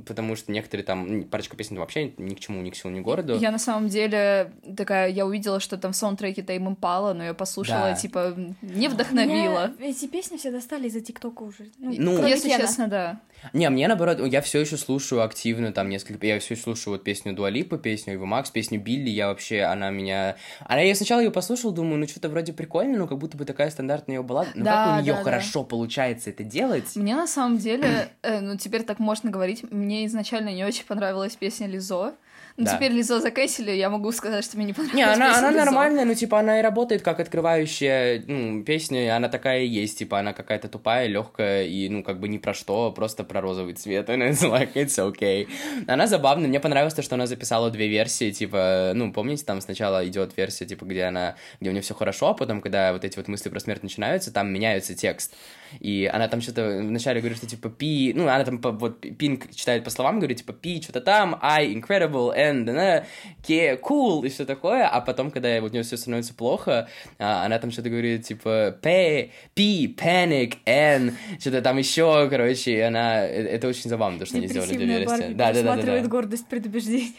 потому 0.05 0.35
что 0.35 0.51
некоторые 0.51 0.85
там, 0.85 1.23
парочка 1.23 1.55
песен 1.57 1.77
вообще 1.77 2.13
ни 2.17 2.33
к 2.33 2.39
чему, 2.39 2.61
ни 2.61 2.69
к 2.69 2.75
силу, 2.75 2.93
ни 2.93 2.99
к 3.01 3.03
городу. 3.03 3.37
Я 3.37 3.51
на 3.51 3.59
самом 3.59 3.89
деле 3.89 4.51
такая, 4.75 5.09
я 5.09 5.25
увидела, 5.25 5.59
что 5.59 5.77
там 5.77 5.93
в 5.93 5.95
саундтреке 5.95 6.43
Тайм 6.43 6.67
Импала, 6.67 7.13
но 7.13 7.23
я 7.23 7.33
послушала, 7.33 7.89
Да. 7.91 7.93
типа, 7.95 8.35
не 8.61 8.87
вдохновила. 8.87 9.71
Меня 9.79 9.89
эти 9.91 10.07
песни 10.07 10.37
все 10.37 10.51
достали 10.51 10.87
из-за 10.87 11.01
ТикТока 11.01 11.43
уже. 11.43 11.67
Ну, 11.77 12.15
кроме 12.15 12.29
Если 12.31 12.49
Кена. 12.49 12.61
честно, 12.61 12.87
да. 12.87 13.19
Не, 13.53 13.69
мне 13.69 13.87
наоборот, 13.87 14.19
я 14.25 14.41
все 14.41 14.61
еще 14.61 14.77
слушаю 14.77 15.21
активно 15.23 15.71
там 15.71 15.89
несколько, 15.89 16.25
я 16.25 16.39
все 16.39 16.53
еще 16.55 16.63
слушаю 16.63 16.93
вот 16.93 17.03
песню 17.03 17.33
Дуалипа, 17.33 17.77
песню 17.77 18.13
Ива 18.13 18.25
Макс, 18.25 18.49
песню 18.49 18.79
Билли, 18.81 19.09
я 19.09 19.27
вообще, 19.27 19.61
она 19.61 19.91
меня... 19.91 20.35
Она, 20.61 20.81
я 20.81 20.95
сначала 20.95 21.19
ее 21.19 21.31
послушал, 21.31 21.71
думаю, 21.71 21.99
ну 21.99 22.07
что-то 22.07 22.29
вроде 22.29 22.53
прикольно, 22.53 22.97
но 22.97 23.07
как 23.07 23.17
будто 23.19 23.37
бы 23.37 23.45
такая 23.45 23.69
стандартная 23.69 24.15
ее 24.17 24.23
баллада, 24.23 24.49
но 24.55 24.63
Да, 24.65 24.85
как 24.85 24.99
у 24.99 25.03
нее 25.03 25.13
да, 25.13 25.17
да. 25.19 25.23
хорошо 25.23 25.63
получается 25.63 26.29
это 26.31 26.43
делать. 26.43 26.95
Мне 26.95 27.15
на 27.15 27.27
самом 27.27 27.57
деле, 27.57 28.09
э, 28.23 28.39
ну 28.39 28.57
теперь 28.57 28.83
так 28.83 28.99
можно 28.99 29.29
говорить, 29.29 29.63
мне 29.75 30.05
изначально 30.05 30.49
не 30.49 30.63
очень 30.65 30.85
понравилась 30.85 31.35
песня 31.35 31.67
Лизо. 31.67 32.13
Ну 32.57 32.63
Да. 32.63 32.77
теперь 32.77 32.93
Лизо 32.93 33.19
закэсили, 33.19 33.71
я 33.71 33.89
могу 33.89 34.13
сказать, 34.13 34.45
что 34.45 34.55
мне 34.55 34.67
не 34.67 34.71
понравилась 34.73 34.95
Не, 34.95 35.03
она, 35.03 35.37
она 35.37 35.51
Лизо. 35.51 35.65
нормальная, 35.65 36.05
ну, 36.05 36.15
типа, 36.15 36.39
она 36.39 36.59
и 36.59 36.63
работает 36.63 37.01
как 37.01 37.19
открывающая, 37.19 38.23
ну, 38.27 38.63
песня, 38.63 39.03
и 39.03 39.07
она 39.07 39.27
такая 39.27 39.63
и 39.63 39.67
есть, 39.67 39.97
типа, 39.97 40.19
она 40.19 40.31
какая-то 40.31 40.69
тупая, 40.69 41.07
легкая, 41.07 41.65
и, 41.65 41.89
ну, 41.89 42.01
как 42.01 42.21
бы 42.21 42.29
ни 42.29 42.37
про 42.37 42.53
что, 42.53 42.93
просто 42.93 43.25
про 43.25 43.41
розовый 43.41 43.73
цвет, 43.73 44.07
and 44.09 44.29
it's 44.29 44.41
like, 44.49 44.71
it's 44.75 44.97
okay. 44.97 45.49
Она 45.85 46.07
забавная, 46.07 46.47
мне 46.47 46.61
понравилось 46.61 46.93
то, 46.93 47.01
что 47.01 47.15
она 47.15 47.27
записала 47.27 47.69
две 47.71 47.89
версии, 47.89 48.31
типа, 48.31 48.93
ну, 48.95 49.11
помните, 49.11 49.43
там 49.43 49.59
сначала 49.59 50.07
идет 50.07 50.37
версия, 50.37 50.65
типа, 50.65 50.85
где 50.85 51.03
она, 51.03 51.35
где 51.59 51.69
у 51.69 51.73
нее 51.73 51.81
все 51.81 51.93
хорошо, 51.93 52.29
а 52.29 52.33
потом, 52.35 52.61
когда 52.61 52.93
вот 52.93 53.03
эти 53.03 53.17
вот 53.17 53.27
мысли 53.27 53.49
про 53.49 53.59
смерть 53.59 53.83
начинаются, 53.83 54.31
там 54.31 54.47
меняется 54.53 54.95
текст. 54.95 55.33
И 55.79 56.09
она 56.11 56.27
там 56.27 56.41
что-то 56.41 56.79
вначале 56.81 57.19
говорит, 57.19 57.37
что 57.37 57.47
типа 57.47 57.69
пи, 57.69 58.13
ну, 58.15 58.23
она 58.23 58.43
там 58.43 58.59
по- 58.59 58.71
вот 58.71 59.01
Пинк 59.01 59.53
читает 59.53 59.83
по 59.83 59.89
словам, 59.89 60.19
говорит, 60.19 60.37
типа 60.37 60.53
пи, 60.53 60.81
что-то 60.81 61.01
там, 61.01 61.37
I 61.41 61.73
incredible, 61.73 62.35
and 62.35 62.69
она 62.69 63.03
ке, 63.45 63.75
cool, 63.75 64.25
и 64.25 64.29
все 64.29 64.45
такое, 64.45 64.87
а 64.87 65.01
потом, 65.01 65.31
когда 65.31 65.59
вот 65.61 65.71
у 65.71 65.73
нее 65.73 65.83
все 65.83 65.97
становится 65.97 66.33
плохо, 66.33 66.87
а, 67.19 67.45
она 67.45 67.59
там 67.59 67.71
что-то 67.71 67.89
говорит, 67.89 68.25
типа 68.25 68.77
P, 68.81 69.31
P, 69.53 69.63
panic, 69.87 70.57
N, 70.65 71.15
что-то 71.39 71.61
там 71.61 71.77
еще, 71.77 72.27
короче, 72.29 72.71
и 72.71 72.79
она, 72.79 73.25
э, 73.25 73.43
это 73.43 73.67
очень 73.67 73.89
забавно, 73.89 74.19
то, 74.19 74.25
что 74.25 74.37
они 74.37 74.47
сделали 74.47 74.69
Депрессивная 74.69 74.99
версии. 74.99 75.33
Да, 75.33 75.53
да, 75.53 75.75
да, 75.75 76.01
да. 76.01 76.07
гордость 76.07 76.47
предубеждений. 76.47 77.15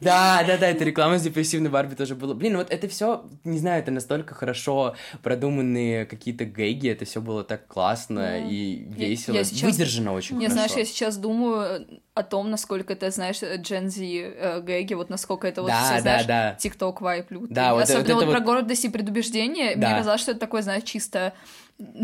Да, 0.00 0.42
да, 0.46 0.56
да, 0.58 0.68
это 0.68 0.84
реклама 0.84 1.18
с 1.18 1.22
депрессивной 1.22 1.70
Барби 1.70 1.94
тоже 1.94 2.14
было. 2.14 2.34
Блин, 2.34 2.56
вот 2.56 2.70
это 2.70 2.88
все, 2.88 3.24
не 3.44 3.58
знаю, 3.58 3.82
это 3.82 3.90
настолько 3.90 4.34
хорошо 4.34 4.94
продуманные 5.22 6.06
какие-то 6.06 6.44
гэги, 6.44 6.88
это 6.88 7.04
все 7.04 7.20
было 7.20 7.44
так 7.44 7.66
классно 7.66 8.20
Да. 8.22 8.38
и 8.38 8.84
Я- 8.96 9.08
весело, 9.08 9.34
я 9.34 9.44
сейчас- 9.44 9.62
выдержано 9.72 10.12
очень 10.12 10.36
Не, 10.38 10.46
хорошо. 10.48 10.54
знаешь, 10.66 10.72
я 10.78 10.84
сейчас 10.84 11.16
думаю 11.16 11.86
о 12.14 12.22
том, 12.22 12.50
насколько 12.50 12.92
это, 12.92 13.10
знаешь, 13.10 13.42
Gen 13.42 13.88
Z 13.88 14.02
э, 14.04 14.60
гэги, 14.60 14.94
вот 14.94 15.10
насколько 15.10 15.46
это 15.48 15.62
вот 15.62 15.68
Да, 15.68 15.82
все, 15.84 15.94
да, 15.96 16.00
знаешь, 16.00 16.26
да. 16.26 16.56
TikTok 16.60 16.96
вайп 17.00 17.30
лютый. 17.30 17.52
Да, 17.54 17.74
вот 17.74 17.82
Особенно 17.84 18.04
вот 18.04 18.14
вот, 18.14 18.22
это 18.22 18.30
про 18.30 18.38
вот- 18.40 18.46
гордость 18.46 18.84
и 18.84 18.88
предубеждение. 18.88 19.74
Да. 19.76 19.88
Мне 19.88 19.98
казалось, 19.98 20.20
что 20.20 20.30
это 20.30 20.40
такой, 20.40 20.62
знаешь, 20.62 20.84
чисто 20.84 21.32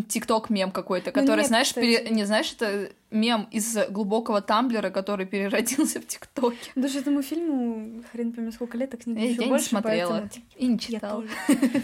тикток 0.09 0.50
мем 0.50 0.72
какой-то, 0.72 1.11
Ну 1.14 1.20
который, 1.20 1.40
нет, 1.40 1.46
знаешь, 1.48 1.72
пере- 1.74 2.09
не 2.11 2.24
знаешь, 2.24 2.52
это 2.52 2.90
мем 3.11 3.48
из 3.52 3.76
глубокого 3.88 4.40
тамблера, 4.42 4.90
который 4.90 5.26
переродился 5.26 6.00
в 6.00 6.06
ТикТоке. 6.06 6.70
Даже 6.74 6.98
этому 6.98 7.22
фильму 7.22 8.02
хрен 8.11 8.33
пойми 8.33 8.50
сколько 8.50 8.76
лет, 8.76 8.92
а 8.94 8.96
книги 8.96 9.18
Я, 9.20 9.24
еще 9.26 9.35
я 9.37 9.42
не 9.44 9.48
больше, 9.48 9.66
смотрела 9.68 10.11
поэтому, 10.11 10.28
типа, 10.28 10.46
и 10.56 10.66
не 10.66 10.72
я 10.74 10.78
читала. 10.78 11.22
тоже. 11.22 11.33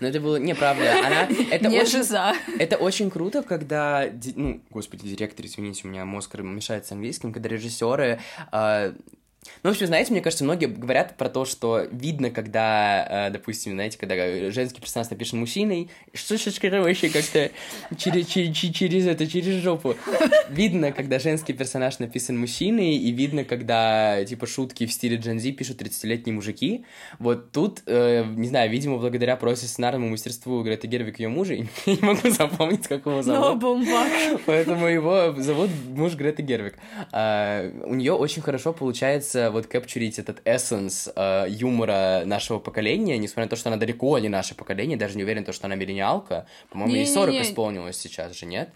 Но 0.00 0.08
это 0.08 0.20
было 0.20 0.36
неправда. 0.36 0.92
Она... 1.04 1.28
Это 1.50 1.68
не 1.68 1.80
очень... 1.80 1.90
жиза. 1.98 2.32
Это 2.58 2.76
очень 2.76 3.10
круто, 3.10 3.42
когда, 3.42 4.08
ди- 4.08 4.34
ну, 4.36 4.60
господи, 4.70 5.08
директор, 5.08 5.44
извините, 5.46 5.82
у 5.86 5.90
меня 5.90 6.04
мозг 6.04 6.34
мешает 6.36 6.86
с 6.86 6.92
английским, 6.92 7.32
когда 7.32 7.48
режиссеры 7.48 8.20
а, 8.52 8.92
Ну, 9.62 9.70
в 9.70 9.72
общем, 9.72 9.86
знаете, 9.86 10.12
мне 10.12 10.20
кажется, 10.20 10.44
многие 10.44 10.66
говорят 10.66 11.16
про 11.16 11.28
то, 11.28 11.44
что 11.44 11.86
видно, 11.90 12.30
когда, 12.30 13.28
э, 13.28 13.30
допустим, 13.30 13.72
знаете, 13.72 13.98
когда 13.98 14.50
женский 14.50 14.80
персонаж 14.80 15.10
напишет 15.10 15.34
мужчиной, 15.34 15.90
что 16.12 16.36
ж 16.36 16.44
вообще 16.62 17.08
как-то 17.08 17.50
через, 17.96 18.26
через, 18.26 18.56
через 18.56 19.06
это, 19.06 19.26
через 19.26 19.62
жопу. 19.62 19.96
Видно, 20.48 20.92
когда 20.92 21.18
женский 21.18 21.52
персонаж 21.52 21.98
написан 21.98 22.38
мужчиной, 22.38 22.96
и 22.96 23.10
видно, 23.10 23.44
когда, 23.44 24.24
типа, 24.24 24.46
шутки 24.46 24.86
в 24.86 24.92
стиле 24.92 25.20
Z 25.20 25.52
пишут 25.52 25.80
30-летние 25.80 26.34
мужики. 26.34 26.84
Вот 27.18 27.52
тут, 27.52 27.82
э, 27.86 28.24
не 28.24 28.48
знаю, 28.48 28.70
видимо, 28.70 28.98
благодаря 28.98 29.36
просто 29.36 29.66
сценарному 29.66 30.10
мастерству 30.10 30.62
Греты 30.62 30.86
Гервик 30.86 31.18
ее 31.20 31.28
мужа, 31.28 31.54
я 31.54 31.66
не 31.86 31.98
могу 32.00 32.28
запомнить, 32.28 32.86
как 32.86 33.06
его 33.06 33.22
зовут. 33.22 33.62
Поэтому 34.46 34.86
его 34.86 35.34
зовут 35.38 35.70
муж 35.88 36.14
Греты 36.14 36.42
Гервик. 36.42 36.74
А, 37.12 37.70
у 37.84 37.94
нее 37.94 38.12
очень 38.12 38.42
хорошо 38.42 38.72
получается 38.72 39.33
вот 39.34 39.66
капчурить 39.66 40.18
этот 40.18 40.40
эссенс 40.44 41.08
э, 41.14 41.46
юмора 41.48 42.22
нашего 42.24 42.58
поколения, 42.58 43.18
несмотря 43.18 43.44
на 43.44 43.50
то, 43.50 43.56
что 43.56 43.68
она 43.68 43.76
далеко 43.76 44.18
не 44.18 44.28
наше 44.28 44.54
поколение, 44.54 44.96
даже 44.96 45.16
не 45.16 45.24
уверен, 45.24 45.44
то, 45.44 45.52
что 45.52 45.66
она 45.66 45.74
миллениалка. 45.74 46.46
По-моему, 46.70 46.94
ей 46.94 47.06
40 47.06 47.34
исполнилось 47.42 47.96
сейчас 47.96 48.36
же, 48.36 48.46
нет? 48.46 48.70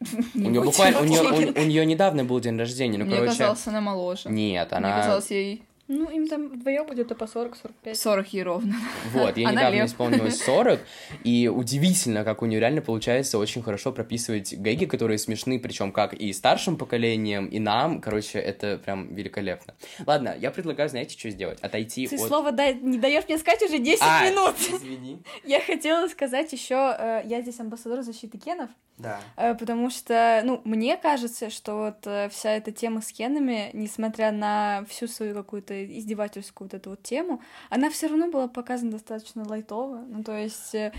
У 0.34 0.38
нее 0.38 0.62
буквально, 0.62 1.00
у 1.00 1.04
нее, 1.04 1.22
у, 1.22 1.60
у 1.60 1.64
нее 1.64 1.86
недавно 1.86 2.24
был 2.24 2.40
день 2.40 2.58
рождения, 2.58 2.98
ну, 2.98 3.04
Мне 3.04 3.14
короче... 3.14 3.38
казалось, 3.38 3.66
она 3.68 3.80
моложе. 3.80 4.28
Нет, 4.28 4.72
она... 4.72 4.88
Мне 4.88 5.02
казалось, 5.02 5.30
ей 5.30 5.62
Ну, 5.94 6.08
им 6.10 6.26
там 6.26 6.48
вдвоем 6.48 6.86
где-то 6.86 7.14
по 7.14 7.24
40-45. 7.24 7.94
40 7.94 8.28
ей 8.32 8.42
ровно. 8.44 8.74
Вот, 9.12 9.36
ей 9.36 9.44
Она 9.44 9.60
недавно 9.60 9.76
лев. 9.76 9.86
исполнилось 9.86 10.42
40, 10.42 10.80
и 11.24 11.48
удивительно, 11.48 12.24
как 12.24 12.40
у 12.42 12.46
нее 12.46 12.60
реально 12.60 12.80
получается 12.80 13.36
очень 13.38 13.62
хорошо 13.62 13.92
прописывать 13.92 14.54
гэги, 14.56 14.86
которые 14.86 15.18
смешны, 15.18 15.58
причем 15.60 15.92
как 15.92 16.14
и 16.14 16.32
старшим 16.32 16.76
поколением, 16.78 17.46
и 17.46 17.58
нам, 17.58 18.00
короче, 18.00 18.38
это 18.38 18.78
прям 18.78 19.14
великолепно. 19.14 19.74
Ладно, 20.06 20.34
я 20.40 20.50
предлагаю, 20.50 20.88
знаете, 20.88 21.18
что 21.18 21.28
сделать? 21.30 21.60
Отойти 21.60 22.06
Ты 22.06 22.16
от... 22.16 22.22
слово 22.22 22.52
дай- 22.52 22.74
не 22.74 22.98
даешь 22.98 23.24
мне 23.28 23.36
сказать 23.38 23.62
уже 23.62 23.78
10 23.78 24.02
А, 24.02 24.30
минут. 24.30 24.54
Извини. 24.58 25.18
Я 25.44 25.60
хотела 25.60 26.08
сказать 26.08 26.52
еще, 26.52 26.96
э, 26.98 27.22
я 27.26 27.42
здесь 27.42 27.60
амбассадор 27.60 28.02
защиты 28.02 28.38
кенов, 28.38 28.70
Да. 29.02 29.20
э, 29.36 29.54
потому 29.54 29.90
что, 29.90 30.42
ну, 30.44 30.60
мне 30.64 30.96
кажется, 30.96 31.50
что 31.50 31.76
вот 31.76 32.06
э, 32.06 32.28
вся 32.30 32.52
эта 32.52 32.72
тема 32.72 33.00
с 33.00 33.12
кенами, 33.12 33.70
несмотря 33.72 34.32
на 34.32 34.84
всю 34.88 35.06
свою 35.08 35.34
какую-то 35.34 35.84
издевательскую 35.98 36.66
вот 36.66 36.74
эту 36.74 36.90
вот 36.90 37.02
тему, 37.02 37.40
она 37.70 37.90
все 37.90 38.06
равно 38.06 38.30
была 38.30 38.48
показана 38.48 38.92
достаточно 38.92 39.46
лайтово. 39.46 40.04
Ну, 40.08 40.22
то 40.22 40.36
есть 40.36 40.74
э, 40.74 40.92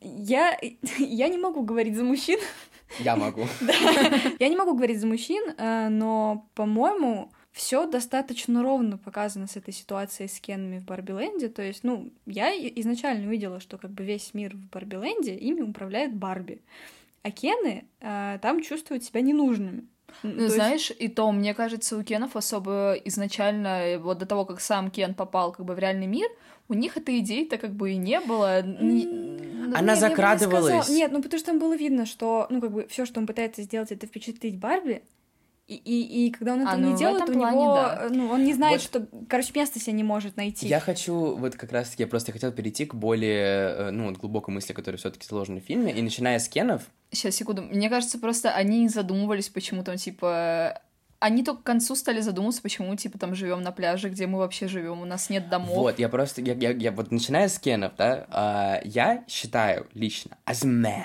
я, 0.00 0.58
я 0.98 1.28
не 1.28 1.38
могу 1.38 1.62
говорить 1.62 1.96
за 1.96 2.04
мужчин, 2.04 2.38
Я 3.00 3.16
могу. 3.16 3.46
я 4.38 4.48
не 4.48 4.56
могу 4.56 4.74
говорить 4.74 5.00
за 5.00 5.08
мужчин, 5.08 5.42
но, 5.58 6.46
по-моему, 6.54 7.32
все 7.56 7.86
достаточно 7.86 8.62
ровно 8.62 8.98
показано 8.98 9.46
с 9.46 9.56
этой 9.56 9.72
ситуацией 9.72 10.28
с 10.28 10.38
Кенами 10.40 10.78
в 10.78 10.84
Барби-ленде. 10.84 11.48
То 11.48 11.62
есть, 11.62 11.84
ну, 11.84 12.12
я 12.26 12.50
изначально 12.52 13.26
увидела, 13.26 13.60
что 13.60 13.78
как 13.78 13.92
бы 13.92 14.04
весь 14.04 14.34
мир 14.34 14.54
в 14.54 14.68
Барби-ленде 14.68 15.34
ими 15.34 15.62
управляет 15.62 16.14
Барби. 16.14 16.60
А 17.26 17.30
Кены 17.32 17.84
э, 18.00 18.38
там 18.40 18.62
чувствуют 18.62 19.02
себя 19.04 19.20
ненужными. 19.20 19.86
М, 20.22 20.30
то 20.32 20.36
Ну, 20.36 20.42
есть- 20.44 20.54
знаешь, 20.54 20.92
и 20.96 21.08
то, 21.08 21.32
мне 21.32 21.54
кажется, 21.54 21.96
у 21.98 22.02
Кенов 22.04 22.36
особо 22.36 22.94
изначально, 23.04 23.66
э, 23.86 23.98
вот 23.98 24.18
до 24.18 24.26
того, 24.26 24.44
как 24.44 24.60
сам 24.60 24.90
Кен 24.90 25.14
попал 25.14 25.50
как 25.52 25.66
бы 25.66 25.74
в 25.74 25.78
реальный 25.78 26.06
мир, 26.06 26.28
у 26.68 26.74
них 26.74 26.96
этой 26.96 27.18
идеи-то 27.18 27.58
как 27.58 27.72
бы 27.74 27.92
и 27.92 27.96
не 27.96 28.20
было. 28.20 28.62
Ну, 28.64 29.74
Она 29.74 29.80
нет, 29.80 29.84
бы 29.84 29.90
не 29.92 29.94
закрадывалась. 29.96 30.74
сказала- 30.84 30.96
Нет, 30.96 31.10
ну 31.12 31.22
потому 31.22 31.38
что 31.38 31.46
там 31.50 31.58
было 31.58 31.76
видно, 31.76 32.06
что, 32.06 32.46
ну, 32.50 32.60
как 32.60 32.70
бы, 32.72 32.86
все, 32.88 33.04
что 33.04 33.18
он 33.20 33.26
пытается 33.26 33.62
сделать, 33.62 33.90
это 33.92 34.06
впечатлить 34.06 34.56
Барби. 34.58 35.02
И, 35.66 35.74
и, 35.74 36.26
и 36.26 36.30
когда 36.30 36.52
он 36.52 36.60
это 36.62 36.70
А, 36.70 36.76
ну, 36.76 36.92
не 36.92 36.96
делает, 36.96 37.28
у 37.28 37.32
него, 37.32 37.74
да. 37.74 38.02
э, 38.02 38.08
ну, 38.10 38.28
он 38.30 38.44
не 38.44 38.54
знает, 38.54 38.80
Вот. 38.80 38.82
что, 38.82 39.24
короче, 39.28 39.50
место 39.54 39.80
себе 39.80 39.94
не 39.94 40.04
может 40.04 40.36
найти. 40.36 40.68
Я 40.68 40.78
хочу, 40.78 41.34
вот 41.34 41.56
как 41.56 41.72
раз-таки, 41.72 42.04
я 42.04 42.06
просто 42.06 42.30
хотел 42.30 42.52
перейти 42.52 42.86
к 42.86 42.94
более, 42.94 43.70
э, 43.70 43.90
ну, 43.90 44.06
вот 44.06 44.16
глубокой 44.16 44.54
мысли, 44.54 44.72
которая 44.72 44.96
все 44.96 45.10
таки 45.10 45.26
заложена 45.28 45.60
в 45.60 45.64
фильме, 45.64 45.92
и 45.92 46.02
начиная 46.02 46.38
с 46.38 46.48
Кенов, 46.48 46.82
Сейчас, 47.10 47.34
секунду. 47.36 47.62
Мне 47.62 47.88
кажется, 47.88 48.18
просто 48.18 48.50
они 48.52 48.80
не 48.80 48.88
задумывались, 48.88 49.48
почему 49.48 49.82
там, 49.82 49.96
типа... 49.96 50.82
Они 51.18 51.42
только 51.42 51.62
к 51.62 51.64
концу 51.64 51.96
стали 51.96 52.20
задумываться, 52.20 52.60
почему, 52.60 52.94
типа, 52.94 53.18
там 53.18 53.34
живем 53.34 53.62
на 53.62 53.72
пляже, 53.72 54.10
где 54.10 54.26
мы 54.26 54.38
вообще 54.38 54.68
живем, 54.68 55.00
у 55.00 55.04
нас 55.06 55.30
нет 55.30 55.48
домов. 55.48 55.74
Вот, 55.74 55.98
я 55.98 56.08
просто, 56.10 56.42
я, 56.42 56.52
я, 56.54 56.70
я 56.72 56.92
вот 56.92 57.10
начиная 57.10 57.48
с 57.48 57.58
Кенов, 57.58 57.92
да, 57.96 58.26
а, 58.28 58.80
я 58.84 59.24
считаю 59.26 59.86
лично, 59.94 60.36
as 60.46 60.64
a 60.64 60.68
man, 60.68 61.04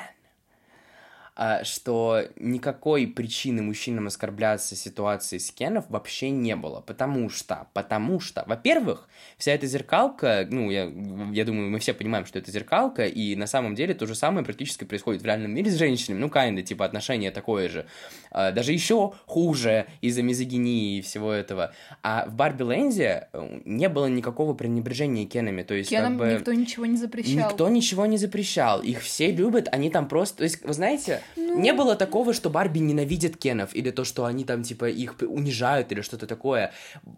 что 1.64 2.24
никакой 2.38 3.08
причины 3.08 3.62
мужчинам 3.62 4.08
оскорбляться 4.08 4.76
ситуацией 4.76 5.40
с 5.40 5.52
Кенов 5.52 5.86
вообще 5.90 6.30
не 6.30 6.56
было, 6.56 6.82
потому 6.82 7.30
что, 7.30 7.68
потому 7.74 8.20
что, 8.20 8.44
во-первых, 8.46 9.08
вся 9.38 9.54
эта 9.54 9.66
зеркалка, 9.66 10.48
ну, 10.50 10.70
я, 10.70 10.92
я 11.32 11.46
думаю, 11.46 11.72
мы 11.72 11.80
все 11.80 11.94
понимаем, 11.94 12.26
что 12.26 12.38
это 12.38 12.52
зеркалка, 12.52 13.06
и 13.06 13.36
на 13.36 13.48
самом 13.48 13.76
деле 13.76 13.94
то 13.94 14.06
же 14.06 14.14
самое 14.14 14.46
практически 14.46 14.84
происходит 14.84 15.22
в 15.22 15.26
реальном 15.26 15.52
мире 15.52 15.72
с 15.72 15.76
женщинами, 15.76 16.20
ну, 16.20 16.28
kinda, 16.28 16.62
типа, 16.62 16.86
отношение 16.86 17.32
такое 17.32 17.70
же, 17.70 17.86
А, 18.32 18.52
даже 18.52 18.72
еще 18.72 19.14
хуже 19.26 19.88
из-за 20.02 20.24
мизогинии 20.24 21.00
и 21.00 21.02
всего 21.02 21.32
этого, 21.32 21.74
а 22.02 22.26
в 22.28 22.36
Барби 22.36 22.64
Ленде 22.64 23.28
э, 23.34 23.62
не 23.66 23.90
было 23.90 24.06
никакого 24.06 24.54
пренебрежения 24.54 25.26
Кенами, 25.26 25.64
то 25.64 25.74
есть, 25.74 25.90
Кенам 25.90 26.18
как 26.18 26.28
бы... 26.28 26.34
никто 26.34 26.54
ничего 26.54 26.86
не 26.86 26.98
запрещал. 26.98 27.50
Никто 27.50 27.70
ничего 27.70 28.06
не 28.06 28.18
запрещал. 28.18 28.82
Их 28.82 29.02
все 29.02 29.32
любят, 29.32 29.68
они 29.72 29.90
там 29.90 30.08
просто... 30.08 30.38
То 30.38 30.44
есть, 30.44 30.64
вы 30.64 30.74
знаете, 30.74 31.22
не 31.36 31.74
было 31.74 31.96
такого, 31.96 32.34
что 32.34 32.50
Барби 32.50 32.80
ненавидит 32.80 33.38
Кенов, 33.38 33.76
или 33.76 33.92
то, 33.92 34.04
что 34.04 34.26
они 34.26 34.44
там, 34.44 34.64
типа, 34.64 34.90
их 34.90 35.16
унижают, 35.22 35.92
или 35.92 36.02
что-то 36.02 36.28
такое. 36.28 36.72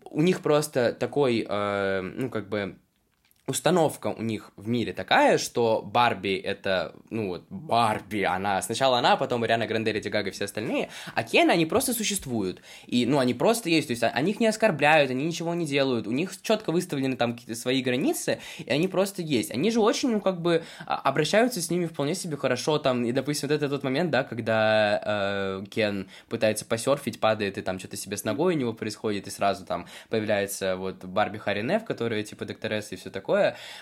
У 0.05 0.21
них 0.21 0.41
просто 0.41 0.93
такой, 0.93 1.45
э, 1.47 2.01
ну, 2.01 2.29
как 2.29 2.49
бы... 2.49 2.75
Установка 3.45 4.07
у 4.07 4.21
них 4.21 4.51
в 4.55 4.69
мире 4.69 4.93
такая, 4.93 5.37
что 5.37 5.81
Барби 5.81 6.35
это, 6.37 6.95
ну 7.09 7.27
вот, 7.27 7.43
Барби, 7.49 8.21
она, 8.21 8.61
сначала 8.61 8.99
она, 8.99 9.17
потом 9.17 9.43
Ариана 9.43 9.67
Гранде, 9.67 9.91
Леди 9.91 10.07
Гага 10.07 10.29
и 10.29 10.31
все 10.31 10.45
остальные, 10.45 10.87
а 11.13 11.23
Кены, 11.23 11.51
они 11.51 11.65
просто 11.65 11.93
существуют, 11.93 12.61
и, 12.87 13.05
ну, 13.05 13.19
они 13.19 13.33
просто 13.33 13.67
есть, 13.67 13.87
то 13.87 13.91
есть 13.91 14.03
они 14.03 14.31
их 14.31 14.39
не 14.39 14.47
оскорбляют, 14.47 15.11
они 15.11 15.25
ничего 15.25 15.53
не 15.55 15.65
делают, 15.65 16.07
у 16.07 16.11
них 16.11 16.41
четко 16.41 16.71
выставлены 16.71 17.17
там 17.17 17.33
какие-то 17.33 17.59
свои 17.59 17.81
границы, 17.81 18.39
и 18.59 18.69
они 18.69 18.87
просто 18.87 19.21
есть. 19.21 19.51
Они 19.51 19.71
же 19.71 19.81
очень, 19.81 20.11
ну, 20.11 20.21
как 20.21 20.41
бы, 20.41 20.63
а, 20.85 20.95
обращаются 20.99 21.61
с 21.61 21.69
ними 21.69 21.85
вполне 21.85 22.15
себе 22.15 22.37
хорошо, 22.37 22.79
там, 22.79 23.03
и, 23.03 23.11
допустим, 23.11 23.49
вот 23.49 23.55
это 23.55 23.67
тот 23.67 23.83
момент, 23.83 24.09
да, 24.09 24.23
когда 24.23 25.01
э, 25.03 25.65
Кен 25.69 26.07
пытается 26.29 26.63
посерфить, 26.63 27.19
падает, 27.19 27.57
и 27.57 27.61
там 27.61 27.77
что-то 27.77 27.97
себе 27.97 28.15
с 28.15 28.23
ногой 28.23 28.55
у 28.55 28.57
него 28.57 28.71
происходит, 28.71 29.27
и 29.27 29.31
сразу 29.31 29.65
там 29.65 29.85
появляется 30.07 30.77
вот 30.77 31.03
Барби 31.03 31.39
Харинев, 31.39 31.83
которая, 31.83 32.23
типа, 32.23 32.45
докторесса 32.45 32.95
и 32.95 32.97
все 32.97 33.09
такое, 33.09 33.32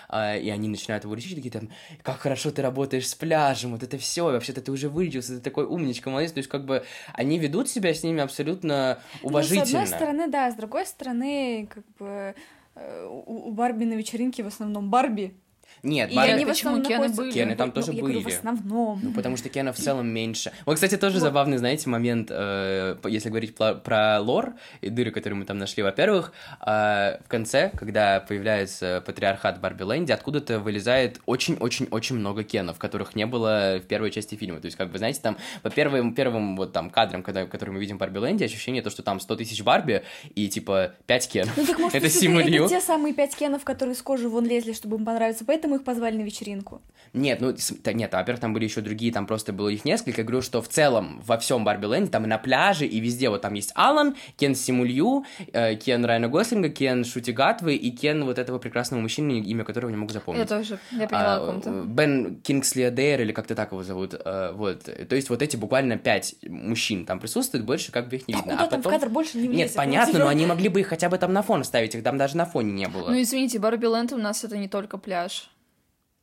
а, 0.08 0.36
и 0.36 0.48
они 0.50 0.68
начинают 0.68 1.04
его 1.04 1.14
лечить, 1.14 1.36
такие 1.36 1.50
там, 1.50 1.68
как 2.02 2.18
хорошо 2.18 2.50
ты 2.50 2.62
работаешь 2.62 3.08
с 3.08 3.14
пляжем, 3.14 3.72
вот 3.72 3.82
это 3.82 3.98
все, 3.98 4.24
вообще-то 4.24 4.60
ты 4.60 4.72
уже 4.72 4.88
вылечился, 4.88 5.36
ты 5.36 5.40
такой 5.40 5.64
умничка, 5.64 6.10
молодец, 6.10 6.32
то 6.32 6.38
есть, 6.38 6.48
как 6.48 6.64
бы, 6.64 6.84
они 7.12 7.38
ведут 7.38 7.68
себя 7.68 7.94
с 7.94 8.02
ними 8.02 8.20
абсолютно 8.20 8.98
уважительно. 9.22 9.64
Ну, 9.64 9.66
с 9.66 9.74
одной 9.74 9.86
стороны, 9.86 10.28
да, 10.28 10.50
с 10.50 10.54
другой 10.54 10.86
стороны, 10.86 11.68
как 11.72 11.84
бы 11.98 12.34
э, 12.74 13.06
у, 13.06 13.48
у 13.48 13.52
Барби 13.52 13.84
на 13.84 13.94
вечеринке 13.94 14.42
в 14.42 14.46
основном 14.46 14.90
Барби. 14.90 15.34
Нет, 15.82 16.10
И 16.12 16.14
Барби- 16.16 16.30
они 16.32 16.44
в 16.44 16.48
почему 16.48 16.76
основном 16.76 17.02
Кены 17.06 17.14
были? 17.14 17.32
Кены 17.32 17.56
там 17.56 17.68
Ну, 17.68 17.72
тоже 17.74 17.92
я 17.92 17.98
говорю, 18.00 18.20
в 18.20 18.24
были. 18.24 18.34
основном. 18.34 19.00
Ну, 19.02 19.12
потому 19.12 19.36
что 19.36 19.48
Кена 19.48 19.72
в 19.72 19.76
целом 19.76 20.08
меньше. 20.08 20.52
Вот, 20.66 20.74
кстати, 20.74 20.96
тоже 20.96 21.14
Вот. 21.16 21.22
забавный, 21.22 21.58
знаете, 21.58 21.88
момент, 21.88 22.28
э, 22.30 22.96
если 23.08 23.28
говорить 23.28 23.54
про, 23.54 23.74
про 23.74 24.20
лор 24.20 24.54
и 24.80 24.88
дыры, 24.90 25.10
которые 25.10 25.38
мы 25.38 25.44
там 25.44 25.58
нашли. 25.58 25.82
Во-первых, 25.82 26.32
э, 26.64 27.18
в 27.24 27.28
конце, 27.28 27.70
когда 27.76 28.20
появляется 28.20 29.02
патриархат 29.04 29.60
Барби 29.60 29.82
Лэнди, 29.82 30.12
откуда-то 30.12 30.60
вылезает 30.60 31.20
очень-очень-очень 31.26 32.16
много 32.16 32.44
Кенов, 32.44 32.78
которых 32.78 33.14
не 33.14 33.26
было 33.26 33.78
в 33.82 33.86
первой 33.86 34.10
части 34.10 34.34
фильма. 34.34 34.60
То 34.60 34.66
есть, 34.66 34.76
как 34.76 34.90
бы, 34.90 34.98
знаете, 34.98 35.20
там 35.22 35.36
по 35.62 35.70
первым, 35.70 36.14
первым 36.14 36.56
вот 36.56 36.72
там 36.72 36.90
кадрам, 36.90 37.22
когда, 37.22 37.46
который 37.46 37.70
мы 37.70 37.80
видим 37.80 37.96
в 37.96 38.00
Барби 38.00 38.18
Лэнде, 38.18 38.44
ощущение 38.44 38.82
то, 38.82 38.90
что 38.90 39.02
там 39.02 39.20
100 39.20 39.36
тысяч 39.36 39.62
Барби 39.62 40.02
и, 40.34 40.48
типа, 40.48 40.92
5 41.06 41.28
Кенов. 41.28 41.56
Ну 41.56 41.66
так 41.66 41.78
может 41.78 41.94
это 41.96 42.08
это, 42.08 42.68
те 42.68 42.80
самые 42.80 43.14
пять 43.14 43.34
кенов, 43.36 43.64
которые 43.64 43.94
с 43.94 44.02
кожи 44.02 44.28
вон 44.28 44.46
лезли, 44.46 44.72
чтобы 44.72 44.96
им 44.96 45.04
понравиться, 45.04 45.44
поэтому 45.62 45.76
их 45.76 45.84
позвали 45.84 46.16
на 46.16 46.22
вечеринку. 46.22 46.82
Нет, 47.12 47.40
ну, 47.40 47.54
да, 47.84 47.92
нет, 47.92 48.12
во-первых, 48.12 48.40
там 48.40 48.52
были 48.54 48.64
еще 48.64 48.80
другие, 48.80 49.12
там 49.12 49.26
просто 49.26 49.52
было 49.52 49.68
их 49.68 49.84
несколько. 49.84 50.22
Я 50.22 50.24
говорю, 50.24 50.42
что 50.42 50.60
в 50.62 50.68
целом 50.68 51.20
во 51.26 51.36
всем 51.36 51.62
Барби 51.64 51.86
Ленде, 51.86 52.10
там 52.10 52.24
и 52.24 52.26
на 52.26 52.38
пляже, 52.38 52.86
и 52.86 53.00
везде, 53.00 53.28
вот 53.28 53.42
там 53.42 53.54
есть 53.54 53.72
Алан, 53.74 54.16
Кен 54.36 54.54
Симулью, 54.54 55.24
э, 55.52 55.74
Кен 55.76 56.04
Райана 56.04 56.28
Гослинга, 56.28 56.68
Кен 56.70 57.04
Шути 57.04 57.32
Гатвы 57.32 57.74
и 57.76 57.90
Кен 57.90 58.24
вот 58.24 58.38
этого 58.38 58.58
прекрасного 58.58 59.00
мужчины, 59.02 59.40
имя 59.40 59.64
которого 59.64 59.90
не 59.90 59.96
могу 59.96 60.12
запомнить. 60.12 60.40
Я 60.40 60.46
тоже, 60.58 60.78
я 60.90 61.06
поняла 61.06 61.34
А, 61.36 61.42
о 61.42 61.46
ком-то. 61.46 61.70
Бен 61.86 62.40
Кингсли 62.42 62.82
Адейр, 62.82 63.20
или 63.20 63.32
как-то 63.32 63.54
так 63.54 63.72
его 63.72 63.82
зовут, 63.82 64.14
э, 64.14 64.52
вот. 64.54 64.84
То 64.84 65.14
есть 65.14 65.28
вот 65.30 65.42
эти 65.42 65.56
буквально 65.56 65.98
пять 65.98 66.34
мужчин 66.48 67.04
там 67.04 67.20
присутствует, 67.20 67.64
больше 67.64 67.92
как 67.92 68.08
бы 68.08 68.16
их 68.16 68.26
не 68.26 68.34
видно. 68.34 68.52
Куда 68.52 68.64
А 68.64 68.66
там 68.68 68.80
в 68.80 68.84
потом- 68.84 68.98
кадр 69.00 69.12
больше 69.12 69.36
не 69.38 69.48
влезет? 69.48 69.56
Нет, 69.58 69.70
ну, 69.74 69.76
понятно, 69.76 70.12
типа- 70.12 70.24
но 70.24 70.28
они 70.30 70.46
могли 70.46 70.68
бы 70.70 70.80
их 70.80 70.86
хотя 70.88 71.08
бы 71.10 71.18
там 71.18 71.32
на 71.32 71.42
фон 71.42 71.62
ставить, 71.64 71.94
их 71.94 72.02
там 72.02 72.16
даже 72.16 72.36
на 72.38 72.46
фоне 72.46 72.72
не 72.72 72.88
было. 72.88 73.10
Ну, 73.10 73.20
извините, 73.20 73.58
Барби 73.58 73.86
Ленд 73.86 74.12
у 74.12 74.16
нас 74.16 74.44
это 74.44 74.56
не 74.56 74.68
только 74.68 74.96
пляж. 74.96 75.50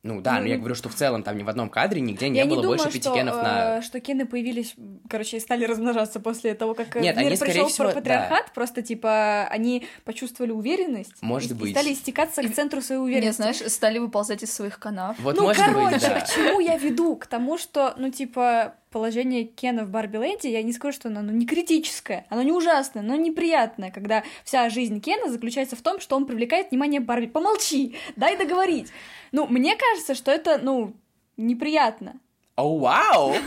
Ну 0.02 0.22
да, 0.22 0.36
Ну, 0.36 0.42
но 0.42 0.46
я 0.46 0.56
говорю, 0.56 0.74
что 0.74 0.88
в 0.88 0.94
целом 0.94 1.22
там 1.22 1.36
ни 1.36 1.42
в 1.42 1.48
одном 1.50 1.68
кадре 1.68 2.00
нигде 2.00 2.30
не 2.30 2.38
я 2.38 2.46
было 2.46 2.56
не 2.56 2.62
думаю, 2.62 2.78
больше 2.78 2.90
пяти 2.90 3.08
что, 3.08 3.14
кенов 3.14 3.36
на... 3.36 3.78
э, 3.78 3.82
что 3.82 4.00
кены 4.00 4.24
появились, 4.24 4.74
короче, 5.10 5.36
и 5.36 5.40
стали 5.40 5.66
размножаться 5.66 6.20
после 6.20 6.54
того, 6.54 6.72
как 6.72 6.96
э, 6.96 7.00
Нет, 7.00 7.16
мир 7.16 7.26
они, 7.26 7.36
скорее 7.36 7.52
пришел 7.52 7.68
всего, 7.68 7.88
да. 7.88 7.94
патриархат, 7.94 8.52
просто, 8.54 8.80
типа, 8.80 9.46
они 9.50 9.86
почувствовали 10.04 10.52
уверенность 10.52 11.12
Может 11.20 11.50
и, 11.50 11.54
и 11.54 11.56
быть. 11.58 11.70
стали 11.72 11.92
истекаться 11.92 12.42
к 12.42 12.54
центру 12.54 12.80
своей 12.80 13.00
Не, 13.00 13.04
уверенности. 13.04 13.42
знаешь, 13.42 13.58
стали 13.70 13.98
выползать 13.98 14.42
из 14.42 14.52
своих 14.54 14.78
канав. 14.78 15.16
Вот 15.18 15.36
ну, 15.36 15.42
может 15.42 15.66
короче, 15.66 15.96
быть, 15.96 16.00
да. 16.00 16.20
к 16.20 16.30
чему 16.30 16.60
я 16.60 16.78
веду? 16.78 17.16
К 17.16 17.26
тому, 17.26 17.58
что, 17.58 17.94
ну, 17.98 18.10
типа, 18.10 18.76
положение 18.90 19.44
Кена 19.44 19.84
в 19.84 19.90
Барби 19.90 20.16
Ленде, 20.16 20.50
я 20.50 20.62
не 20.62 20.72
скажу, 20.72 20.94
что 20.94 21.08
оно 21.08 21.22
ну, 21.22 21.30
не 21.32 21.46
критическое, 21.46 22.26
оно 22.28 22.42
не 22.42 22.52
ужасное, 22.52 23.02
но 23.02 23.16
неприятное, 23.16 23.90
когда 23.90 24.24
вся 24.44 24.68
жизнь 24.70 25.00
Кена 25.00 25.30
заключается 25.30 25.76
в 25.76 25.82
том, 25.82 26.00
что 26.00 26.16
он 26.16 26.26
привлекает 26.26 26.70
внимание 26.70 27.00
Барби. 27.00 27.26
Помолчи, 27.26 27.96
дай 28.16 28.36
договорить. 28.36 28.88
Ну, 29.32 29.46
мне 29.46 29.76
кажется, 29.76 30.14
что 30.14 30.30
это, 30.30 30.58
ну, 30.58 30.94
неприятно. 31.36 32.20
О, 32.56 32.78
вау! 32.78 33.34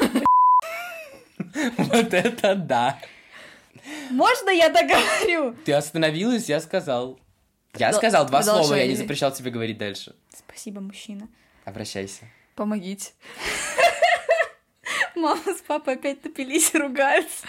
Вот 1.77 2.13
это 2.13 2.55
да! 2.55 2.99
Можно 4.09 4.49
я 4.49 4.69
договорю? 4.69 5.55
Ты 5.65 5.73
остановилась, 5.73 6.49
я 6.49 6.59
сказал. 6.59 7.19
Я 7.75 7.91
сказал 7.93 8.25
два 8.25 8.41
слова, 8.41 8.75
я 8.75 8.87
не 8.87 8.95
запрещал 8.95 9.31
тебе 9.31 9.51
говорить 9.51 9.77
дальше. 9.77 10.15
Спасибо, 10.35 10.81
мужчина. 10.81 11.27
Обращайся. 11.65 12.25
Помогите. 12.55 13.11
Мама 15.15 15.41
с 15.45 15.61
папой 15.61 15.95
опять 15.95 16.23
напились 16.23 16.73
и 16.73 16.77
ругаются. 16.77 17.45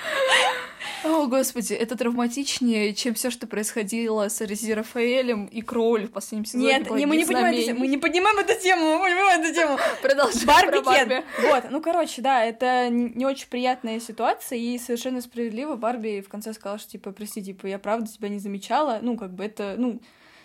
О, 1.04 1.26
господи, 1.26 1.74
это 1.74 1.96
травматичнее, 1.96 2.94
чем 2.94 3.14
все, 3.14 3.30
что 3.30 3.46
происходило 3.46 4.28
с 4.28 4.40
Аризи 4.40 4.72
Рафаэлем 4.72 5.46
и 5.46 5.60
Кроуль 5.60 6.06
в 6.06 6.12
последнем 6.12 6.46
сезоне. 6.46 6.64
Нет, 6.64 6.90
не, 6.90 7.04
мы 7.06 7.16
не 7.16 7.24
поднимаем 7.24 7.54
эту 7.54 7.66
тему. 7.66 7.80
Мы 7.80 7.86
не 7.88 7.98
поднимаем 7.98 8.38
эту 8.38 8.62
тему, 8.62 8.98
мы 8.98 9.10
не 9.10 9.14
поднимаем 9.14 9.40
эту 9.42 9.54
тему. 9.54 9.78
Продолжай 10.02 10.44
Барби. 10.46 10.84
Барби. 10.84 11.24
Вот, 11.42 11.64
ну, 11.70 11.80
короче, 11.82 12.22
да, 12.22 12.44
это 12.44 12.88
не 12.88 13.26
очень 13.26 13.48
приятная 13.48 14.00
ситуация, 14.00 14.58
и 14.58 14.78
совершенно 14.78 15.20
справедливо 15.20 15.76
Барби 15.76 16.22
в 16.22 16.28
конце 16.28 16.54
сказала, 16.54 16.78
что, 16.78 16.90
типа, 16.90 17.12
прости, 17.12 17.42
типа, 17.42 17.66
я 17.66 17.78
правда 17.78 18.10
тебя 18.10 18.28
не 18.28 18.38
замечала, 18.38 18.98
ну, 19.02 19.16
как 19.16 19.34
бы 19.34 19.44
это, 19.44 19.74
ну, 19.76 20.00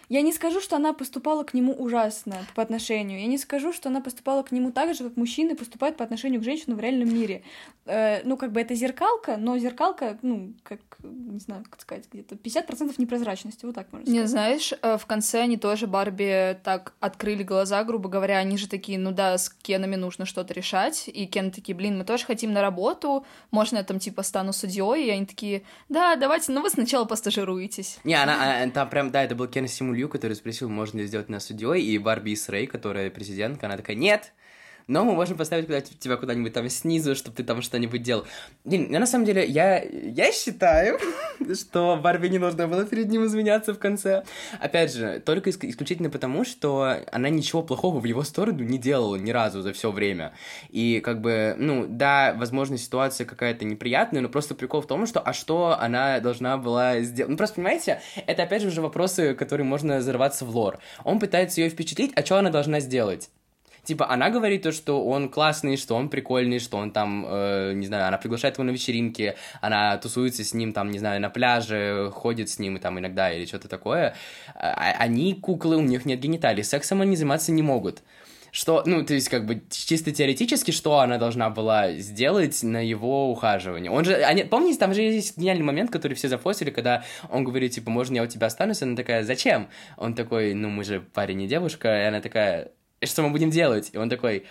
я 0.09 0.21
не 0.21 0.33
скажу, 0.33 0.59
что 0.59 0.75
она 0.75 0.93
поступала 0.93 1.43
к 1.43 1.53
нему 1.53 1.73
ужасно 1.73 2.37
по 2.55 2.61
отношению. 2.63 3.19
Я 3.19 3.27
не 3.27 3.37
скажу, 3.37 3.71
что 3.71 3.89
она 3.89 4.01
поступала 4.01 4.43
к 4.43 4.51
нему 4.51 4.71
так 4.71 4.95
же, 4.95 5.03
как 5.05 5.17
мужчины 5.17 5.55
поступают 5.55 5.97
по 5.97 6.03
отношению 6.03 6.41
к 6.41 6.43
женщинам 6.43 6.77
в 6.77 6.81
реальном 6.81 7.13
мире. 7.13 7.43
Э, 7.85 8.21
ну, 8.23 8.35
как 8.37 8.51
бы 8.51 8.59
это 8.59 8.75
зеркалка, 8.75 9.37
но 9.37 9.57
зеркалка, 9.57 10.17
ну, 10.21 10.53
как, 10.63 10.79
не 11.03 11.39
знаю, 11.39 11.63
как 11.69 11.81
сказать, 11.81 12.05
где-то 12.11 12.35
50% 12.35 12.95
непрозрачности, 12.97 13.65
вот 13.65 13.75
так 13.75 13.91
можно 13.91 14.07
Не, 14.09 14.19
сказать. 14.19 14.29
знаешь, 14.29 14.73
э, 14.81 14.97
в 14.97 15.05
конце 15.05 15.41
они 15.41 15.57
тоже 15.57 15.87
Барби 15.87 16.59
так 16.63 16.93
открыли 16.99 17.43
глаза, 17.43 17.83
грубо 17.83 18.09
говоря, 18.09 18.37
они 18.37 18.57
же 18.57 18.67
такие, 18.67 18.97
ну 18.97 19.11
да, 19.11 19.37
с 19.37 19.49
Кенами 19.49 19.95
нужно 19.95 20.25
что-то 20.25 20.53
решать, 20.53 21.07
и 21.07 21.25
Кен 21.27 21.51
такие, 21.51 21.75
блин, 21.75 21.97
мы 21.97 22.03
тоже 22.03 22.25
хотим 22.25 22.51
на 22.53 22.61
работу, 22.61 23.25
можно 23.51 23.77
я 23.77 23.83
там 23.83 23.99
типа 23.99 24.23
стану 24.23 24.53
судьей, 24.53 25.07
и 25.07 25.09
они 25.09 25.25
такие, 25.25 25.63
да, 25.87 26.15
давайте, 26.15 26.51
но 26.51 26.61
вы 26.61 26.69
сначала 26.69 27.05
постажируетесь. 27.05 27.99
Не, 28.03 28.15
она, 28.15 28.63
а, 28.63 28.69
там 28.69 28.89
прям, 28.89 29.11
да, 29.11 29.23
это 29.23 29.35
был 29.35 29.47
Кен 29.47 29.67
Симулю, 29.99 30.09
который 30.09 30.35
спросил, 30.35 30.69
можно 30.69 30.99
ли 30.99 31.07
сделать 31.07 31.27
нас 31.27 31.45
судьей, 31.45 31.83
и 31.83 31.97
Барби 31.97 32.33
Ис 32.33 32.47
Рэй, 32.47 32.67
которая 32.67 33.09
президентка, 33.09 33.65
она 33.65 33.75
такая, 33.75 33.97
нет, 33.97 34.31
но 34.89 35.05
мы 35.05 35.13
можем 35.13 35.37
поставить 35.37 35.67
куда 35.67 35.81
тебя 35.81 36.17
куда-нибудь 36.17 36.51
там 36.51 36.67
снизу, 36.67 37.15
чтобы 37.15 37.37
ты 37.37 37.43
там 37.43 37.61
что-нибудь 37.61 38.01
делал. 38.01 38.25
Блин, 38.65 38.91
на 38.91 39.05
самом 39.05 39.25
деле, 39.25 39.45
я, 39.45 39.81
я 39.83 40.31
считаю, 40.31 40.99
что 41.53 41.99
Барби 42.01 42.27
не 42.27 42.39
нужно 42.39 42.67
было 42.67 42.85
перед 42.85 43.07
ним 43.07 43.25
извиняться 43.25 43.73
в 43.73 43.79
конце. 43.79 44.23
Опять 44.59 44.93
же, 44.93 45.21
только 45.23 45.51
иск- 45.51 45.69
исключительно 45.69 46.09
потому, 46.09 46.43
что 46.43 46.97
она 47.11 47.29
ничего 47.29 47.61
плохого 47.61 47.99
в 47.99 48.05
его 48.05 48.23
сторону 48.23 48.63
не 48.63 48.79
делала 48.79 49.15
ни 49.15 49.29
разу 49.29 49.61
за 49.61 49.73
все 49.73 49.91
время. 49.91 50.33
И 50.69 51.01
как 51.01 51.21
бы, 51.21 51.55
ну, 51.57 51.85
да, 51.87 52.33
возможно, 52.35 52.77
ситуация 52.77 53.25
какая-то 53.25 53.65
неприятная, 53.65 54.21
но 54.21 54.29
просто 54.29 54.55
прикол 54.55 54.81
в 54.81 54.87
том, 54.87 55.05
что, 55.05 55.19
а 55.19 55.33
что 55.33 55.77
она 55.79 56.19
должна 56.19 56.57
была 56.57 57.01
сделать? 57.01 57.29
Ну, 57.29 57.37
просто, 57.37 57.57
понимаете, 57.57 58.01
это, 58.25 58.43
опять 58.43 58.63
же, 58.63 58.69
уже 58.69 58.81
вопросы, 58.81 59.35
которые 59.35 59.65
можно 59.65 60.01
зарваться 60.01 60.45
в 60.45 60.55
лор. 60.55 60.79
Он 61.03 61.19
пытается 61.19 61.61
ее 61.61 61.69
впечатлить, 61.69 62.11
а 62.15 62.25
что 62.25 62.37
она 62.37 62.49
должна 62.49 62.79
сделать? 62.79 63.29
Типа, 63.83 64.09
она 64.09 64.29
говорит 64.29 64.63
то, 64.63 64.71
что 64.71 65.05
он 65.05 65.29
классный, 65.29 65.77
что 65.77 65.95
он 65.95 66.09
прикольный, 66.09 66.59
что 66.59 66.77
он 66.77 66.91
там, 66.91 67.25
э, 67.27 67.73
не 67.73 67.85
знаю, 67.85 68.07
она 68.07 68.17
приглашает 68.17 68.55
его 68.55 68.63
на 68.63 68.71
вечеринки, 68.71 69.35
она 69.61 69.97
тусуется 69.97 70.43
с 70.43 70.53
ним, 70.53 70.73
там, 70.73 70.91
не 70.91 70.99
знаю, 70.99 71.21
на 71.21 71.29
пляже, 71.29 72.11
ходит 72.13 72.49
с 72.49 72.59
ним 72.59 72.77
и 72.77 72.79
там 72.79 72.99
иногда 72.99 73.31
или 73.31 73.45
что-то 73.45 73.67
такое. 73.67 74.15
А- 74.55 74.95
они 74.99 75.33
куклы, 75.33 75.77
у 75.77 75.81
них 75.81 76.05
нет 76.05 76.19
гениталий, 76.19 76.63
сексом 76.63 77.01
они 77.01 77.15
заниматься 77.15 77.51
не 77.51 77.61
могут. 77.61 78.03
Что, 78.51 78.83
ну, 78.85 79.05
то 79.05 79.13
есть, 79.13 79.29
как 79.29 79.45
бы, 79.45 79.61
чисто 79.69 80.11
теоретически, 80.11 80.71
что 80.71 80.99
она 80.99 81.17
должна 81.17 81.49
была 81.49 81.91
сделать 81.93 82.63
на 82.63 82.85
его 82.85 83.31
ухаживание? 83.31 83.91
Он 83.91 84.03
же, 84.05 84.15
они, 84.15 84.43
помните, 84.43 84.79
там 84.79 84.93
же 84.93 85.01
есть 85.01 85.37
гениальный 85.37 85.63
момент, 85.63 85.91
который 85.91 86.13
все 86.13 86.27
зафосили, 86.27 86.71
когда 86.71 87.03
он 87.29 87.43
говорит, 87.43 87.73
типа, 87.73 87.91
можно 87.91 88.15
я 88.15 88.23
у 88.23 88.27
тебя 88.27 88.47
останусь? 88.47 88.81
Она 88.81 88.95
такая, 88.95 89.23
зачем? 89.23 89.69
Он 89.97 90.15
такой, 90.15 90.53
ну, 90.53 90.69
мы 90.69 90.83
же 90.83 91.01
парень 91.01 91.43
и 91.43 91.47
девушка, 91.47 91.89
и 91.89 92.05
она 92.05 92.21
такая, 92.21 92.63
«И 92.63 92.69
что 93.05 93.21
мы 93.21 93.29
будем 93.29 93.49
делать? 93.49 93.89
И 93.93 93.97
он 93.97 94.09
такой, 94.09 94.45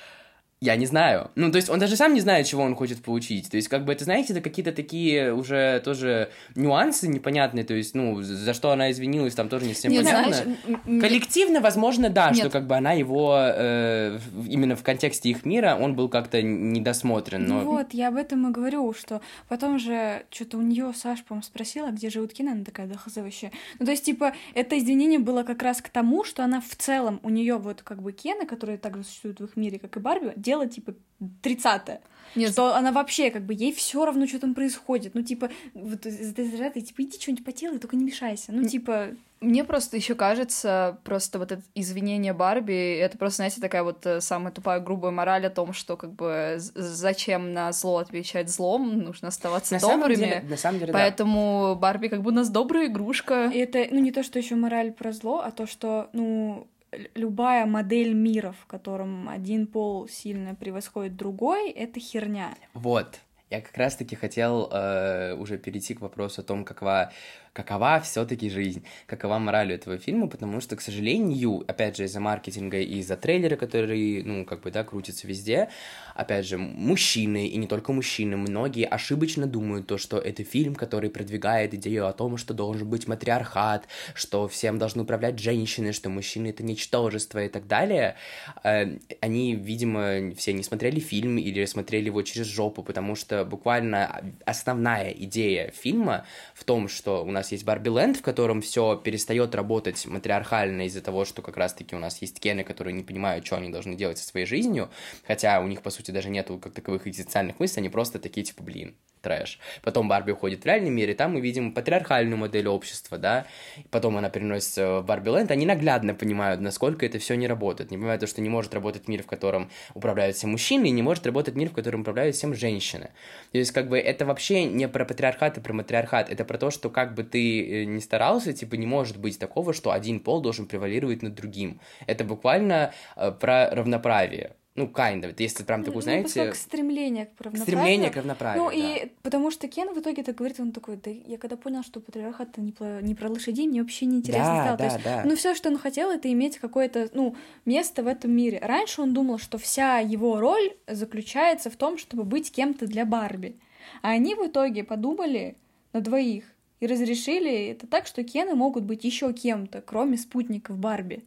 я 0.61 0.75
не 0.75 0.87
знаю. 0.87 1.31
Ну, 1.37 1.53
то 1.53 1.57
есть 1.57 1.69
он 1.69 1.79
даже 1.79 1.95
сам 1.95 2.15
не 2.15 2.21
знает, 2.21 2.47
чего 2.47 2.63
он 2.65 2.75
хочет 2.75 3.01
получить. 3.01 3.49
То 3.49 3.57
есть, 3.57 3.69
как 3.69 3.85
бы, 3.85 3.93
это, 3.93 4.05
знаете, 4.05 4.33
это 4.33 4.43
какие-то 4.43 4.73
такие 4.73 5.33
уже 5.33 5.81
тоже 5.85 6.31
нюансы 6.57 7.07
непонятные. 7.07 7.65
То 7.65 7.75
есть, 7.75 7.95
ну, 7.95 8.21
за 8.23 8.55
что 8.55 8.73
она 8.73 8.91
извинилась, 8.91 9.35
там 9.35 9.49
тоже 9.49 9.67
не 9.67 9.75
совсем 9.75 9.93
Не, 9.93 9.99
понятно. 9.99 10.35
знаешь, 10.35 11.01
Коллективно, 11.01 11.61
возможно, 11.61 12.11
да, 12.11 12.31
Нет. 12.31 12.39
что 12.39 12.51
как 12.51 12.67
бы 12.67 12.77
она 12.77 12.93
его 12.93 13.37
э, 13.39 14.19
именно 14.49 14.75
в 14.75 14.83
контексте 14.83 15.31
их 15.31 15.45
мира 15.45 15.79
он 15.81 15.95
был 15.95 16.09
как-то 16.09 16.43
недосмотрен. 16.43 17.47
Но... 17.47 17.61
Ну 17.61 17.77
вот, 17.77 17.95
я 17.95 18.09
об 18.09 18.17
этом 18.17 18.49
и 18.49 18.53
говорю, 18.53 18.93
что 18.95 19.21
потом 19.49 19.79
же 19.79 20.25
что-то 20.31 20.59
у 20.59 20.63
нее 20.63 20.93
Саша, 20.95 21.23
по-моему, 21.23 21.45
спросила, 21.45 21.91
где 21.91 22.11
живут 22.11 22.33
Кина, 22.33 22.53
она 22.53 22.65
такая, 22.65 22.89
да 22.89 22.97
хз 22.97 23.17
вообще. 23.17 23.53
Ну, 23.79 23.87
то 23.87 23.93
есть, 23.93 24.05
типа, 24.05 24.33
это 24.55 24.77
извинение 24.77 25.21
было 25.21 25.45
как 25.45 25.63
раз 25.63 25.81
к 25.81 25.89
тому, 25.89 26.25
что 26.25 26.43
она 26.43 26.61
в 26.61 26.75
целом, 26.75 27.21
у 27.23 27.29
нее 27.29 27.59
вот 27.59 27.83
как 27.83 28.03
бы 28.03 28.11
Кена, 28.11 28.45
которые 28.45 28.79
также 28.79 29.05
существуют 29.05 29.39
в 29.39 29.45
их 29.45 29.57
мире, 29.57 29.79
как 29.79 29.97
и 29.97 30.01
Барби, 30.01 30.33
дело, 30.49 30.67
типа, 30.67 30.95
30 31.43 32.01
Нет, 32.37 32.53
Что 32.53 32.75
она 32.75 32.93
вообще, 32.93 33.31
как 33.31 33.43
бы, 33.43 33.53
ей 33.53 33.73
все 33.73 34.05
равно, 34.05 34.27
что 34.27 34.39
там 34.39 34.55
происходит. 34.55 35.15
Ну, 35.15 35.23
типа, 35.23 35.51
вот 35.75 36.07
из 36.07 36.33
этой 36.33 36.49
заряда, 36.49 36.81
типа, 36.81 37.03
иди 37.03 37.21
что-нибудь 37.21 37.45
поделай, 37.45 37.79
только 37.79 37.97
не 37.97 38.05
мешайся. 38.05 38.53
Ну, 38.53 38.65
типа, 38.65 39.09
Мне 39.41 39.65
просто 39.65 39.97
еще 39.97 40.15
кажется, 40.15 40.99
просто 41.05 41.39
вот 41.39 41.53
это 41.53 41.63
извинение 41.75 42.33
Барби, 42.33 42.97
это 42.99 43.19
просто, 43.19 43.37
знаете, 43.37 43.61
такая 43.61 43.83
вот 43.83 44.07
э, 44.07 44.21
самая 44.21 44.53
тупая 44.53 44.81
грубая 44.81 45.11
мораль 45.11 45.47
о 45.47 45.51
том, 45.51 45.73
что 45.73 45.97
как 45.97 46.13
бы 46.13 46.57
зачем 46.59 47.53
на 47.53 47.73
зло 47.73 47.99
отвечать 47.99 48.49
злом, 48.49 48.99
нужно 48.99 49.29
оставаться 49.29 49.75
на 49.75 49.81
самом 49.81 50.01
добрыми. 50.01 50.17
деле, 50.17 50.45
на 50.49 50.57
самом 50.57 50.79
деле, 50.81 50.93
да. 50.93 50.99
Поэтому 50.99 51.77
Барби 51.77 52.09
как 52.09 52.23
бы 52.23 52.31
у 52.31 52.35
нас 52.35 52.49
добрая 52.49 52.87
игрушка. 52.87 53.51
И 53.55 53.59
это, 53.59 53.87
ну, 53.91 54.01
не 54.01 54.13
то, 54.13 54.23
что 54.23 54.39
еще 54.39 54.55
мораль 54.55 54.93
про 54.93 55.13
зло, 55.13 55.43
а 55.45 55.51
то, 55.51 55.67
что, 55.67 56.09
ну, 56.13 56.67
любая 57.15 57.67
модель 57.67 58.15
мира, 58.15 58.53
в 58.53 58.67
котором 58.67 59.29
один 59.29 59.67
пол 59.67 60.09
сильно 60.09 60.55
превосходит 60.55 61.17
другой, 61.17 61.71
это 61.71 62.01
херня. 62.01 62.55
Вот. 62.75 63.21
Я 63.51 63.63
как 63.63 63.77
раз-таки 63.79 64.15
хотел 64.15 64.69
э, 64.71 65.35
уже 65.35 65.57
перейти 65.57 65.95
к 65.95 66.03
вопросу 66.03 66.43
о 66.43 66.45
том, 66.45 66.65
какова, 66.67 67.13
какова 67.53 68.01
все-таки 68.01 68.51
жизнь, 68.51 68.85
какова 69.07 69.39
мораль 69.39 69.73
этого 69.73 69.99
фильма, 69.99 70.29
потому 70.29 70.61
что, 70.61 70.77
к 70.77 70.81
сожалению, 70.81 71.65
опять 71.67 71.97
же, 71.97 72.05
из-за 72.05 72.21
маркетинга 72.21 72.79
и 72.79 72.99
из-за 72.99 73.17
трейлера, 73.17 73.57
который, 73.57 74.23
ну, 74.23 74.45
как 74.45 74.61
бы, 74.63 74.71
да, 74.71 74.85
крутится 74.85 75.27
везде, 75.27 75.69
опять 76.15 76.47
же, 76.47 76.59
мужчины, 76.59 77.47
и 77.49 77.57
не 77.57 77.67
только 77.67 77.93
мужчины, 77.93 78.37
многие 78.37 78.87
ошибочно 78.87 79.47
думают 79.47 79.87
то, 79.87 79.99
что 79.99 80.19
это 80.19 80.45
фильм, 80.45 80.75
который 80.75 81.11
продвигает 81.11 81.75
идею 81.75 82.07
о 82.07 82.13
том, 82.13 82.37
что 82.37 82.55
должен 82.55 82.89
быть 82.89 83.07
матриархат, 83.09 83.87
что 84.15 84.49
всем 84.49 84.79
должны 84.79 85.03
управлять 85.03 85.39
женщины, 85.39 85.93
что 85.93 86.11
мужчины— 86.11 86.49
это 86.49 86.63
ничтожество 86.63 87.45
и 87.45 87.49
так 87.49 87.67
далее. 87.67 88.17
Э, 88.65 88.99
Они, 89.21 89.55
видимо, 89.55 90.33
все 90.37 90.53
не 90.53 90.63
смотрели 90.63 91.01
фильм 91.01 91.39
или 91.39 91.65
смотрели 91.65 92.07
его 92.07 92.23
через 92.23 92.47
жопу, 92.47 92.83
потому 92.83 93.15
что 93.15 93.45
буквально 93.45 94.23
основная 94.47 95.11
идея 95.11 95.71
фильма 95.71 96.27
в 96.55 96.65
том, 96.65 96.89
что 96.89 97.25
у 97.25 97.31
нас 97.31 97.48
есть 97.53 97.65
Барби 97.65 97.89
Ленд, 97.89 98.17
в 98.17 98.23
котором 98.23 98.61
все 98.61 98.97
перестает 98.97 99.55
работать 99.55 100.07
матриархально 100.07 100.87
из-за 100.87 101.01
того, 101.01 101.25
что 101.25 101.43
как 101.43 101.57
раз-таки 101.57 101.97
у 101.97 101.99
нас 101.99 102.21
есть 102.21 102.41
Кены, 102.41 102.65
которые 102.65 102.95
не 102.95 103.03
понимают, 103.03 103.47
что 103.47 103.57
они 103.57 103.71
должны 103.71 103.95
делать 103.95 104.19
со 104.19 104.27
своей 104.27 104.47
жизнью, 104.47 104.91
хотя 105.27 105.61
у 105.61 105.67
них, 105.67 105.83
по 105.83 105.91
сути, 105.91 106.11
даже 106.11 106.31
нету 106.31 106.59
как 106.59 106.75
таковых 106.75 107.07
экзистенциальных 107.07 107.61
мыслей, 107.61 107.81
они 107.81 107.89
просто 107.89 108.19
такие, 108.19 108.45
типа, 108.45 108.63
блин, 108.63 108.97
трэш. 109.21 109.59
Потом 109.83 110.09
Барби 110.09 110.33
уходит 110.33 110.63
в 110.63 110.67
реальный 110.67 110.91
мир, 110.91 111.11
и 111.11 111.15
там 111.15 111.35
мы 111.35 111.41
видим 111.41 111.73
патриархальную 111.73 112.37
модель 112.37 112.69
общества, 112.69 113.19
да, 113.19 113.47
потом 113.91 114.17
она 114.17 114.31
переносится 114.31 115.01
в 115.01 115.05
Барби 115.05 115.31
Ленд, 115.31 115.51
они 115.51 115.67
наглядно 115.67 116.15
понимают, 116.15 116.61
насколько 116.61 117.05
это 117.05 117.19
все 117.19 117.35
не 117.35 117.47
работает, 117.47 117.91
не 117.91 117.97
понимают 117.97 118.21
то, 118.21 118.27
что 118.27 118.41
не 118.41 118.49
может 118.49 118.75
работать 118.75 119.09
мир, 119.09 119.23
в 119.23 119.27
котором 119.27 119.71
управляют 119.95 120.37
все 120.37 120.47
мужчины, 120.47 120.87
и 120.87 120.91
не 120.91 121.03
может 121.03 121.27
работать 121.27 121.55
мир, 121.55 121.71
в 121.71 121.73
котором 121.73 122.01
управляют 122.03 122.37
всем 122.37 122.55
женщины. 122.55 123.11
То 123.53 123.59
есть, 123.59 123.73
как 123.73 123.89
бы, 123.89 123.99
это 123.99 124.27
вообще 124.27 124.65
не 124.65 124.89
про 124.89 125.05
патриархат 125.05 125.59
и 125.59 125.61
про 125.61 125.73
матриархат, 125.73 126.31
это 126.31 126.45
про 126.45 126.59
то, 126.59 126.71
что 126.71 126.91
как 126.91 127.15
бы 127.15 127.25
ты 127.25 127.83
э, 127.83 127.85
не 127.85 128.01
старался, 128.01 128.53
типа, 128.53 128.75
не 128.75 128.87
может 128.87 129.19
быть 129.19 129.39
такого, 129.39 129.73
что 129.73 129.93
один 129.93 130.21
пол 130.21 130.41
должен 130.41 130.67
превалировать 130.67 131.23
над 131.23 131.35
другим. 131.35 131.81
Это 132.07 132.25
буквально 132.25 132.93
э, 133.17 133.33
про 133.33 133.71
равноправие. 133.71 134.53
Ну, 134.79 134.87
kind 134.87 135.23
of, 135.23 135.35
если 135.39 135.65
прям 135.65 135.83
такую, 135.83 135.97
Ну, 135.97 136.03
знаете... 136.03 136.47
как 136.47 136.55
стремление 136.55 137.27
к 137.27 137.41
равноправию. 137.41 137.63
Стремление 137.63 138.11
к 138.11 138.17
равноправию, 138.17 138.63
Ну, 138.63 138.71
да. 138.71 138.77
и 138.77 139.13
потому 139.23 139.51
что 139.51 139.67
Кен 139.67 139.93
в 139.93 139.99
итоге 139.99 140.23
так 140.23 140.37
говорит, 140.37 140.61
он 140.61 140.73
такой, 140.73 140.97
да 140.97 141.11
я 141.11 141.37
когда 141.37 141.57
понял, 141.57 141.83
что 141.83 142.01
патриархат 142.01 142.51
это 142.51 142.61
не 142.61 142.71
про, 142.73 143.03
не 143.03 143.15
про 143.15 143.29
лошадей, 143.29 143.67
мне 143.67 143.83
вообще 143.83 144.07
не 144.07 144.19
интересно 144.19 144.45
Да, 144.45 144.63
стало. 144.63 144.77
То 144.79 144.85
да, 144.85 144.85
есть, 144.85 145.05
да. 145.05 145.23
ну, 145.25 145.37
все, 145.37 145.55
что 145.55 145.69
он 145.69 145.79
хотел, 145.79 146.11
это 146.11 146.33
иметь 146.33 146.59
какое-то, 146.59 147.11
ну, 147.13 147.35
место 147.65 148.03
в 148.03 148.07
этом 148.07 148.31
мире. 148.31 148.61
Раньше 148.63 149.03
он 149.03 149.13
думал, 149.13 149.39
что 149.39 149.59
вся 149.59 149.99
его 149.99 150.39
роль 150.39 150.73
заключается 150.87 151.71
в 151.71 151.77
том, 151.77 151.99
чтобы 151.99 152.23
быть 152.25 152.53
кем-то 152.53 152.87
для 152.87 153.05
Барби. 153.05 153.57
А 154.03 154.11
они 154.11 154.35
в 154.35 154.47
итоге 154.47 154.85
подумали 154.85 155.57
на 155.93 156.01
двоих 156.01 156.45
и 156.81 156.87
разрешили 156.87 157.67
это 157.69 157.87
так, 157.87 158.07
что 158.07 158.23
Кены 158.23 158.55
могут 158.55 158.85
быть 158.85 159.03
еще 159.05 159.33
кем-то, 159.33 159.81
кроме 159.81 160.17
спутников 160.17 160.79
Барби. 160.79 161.25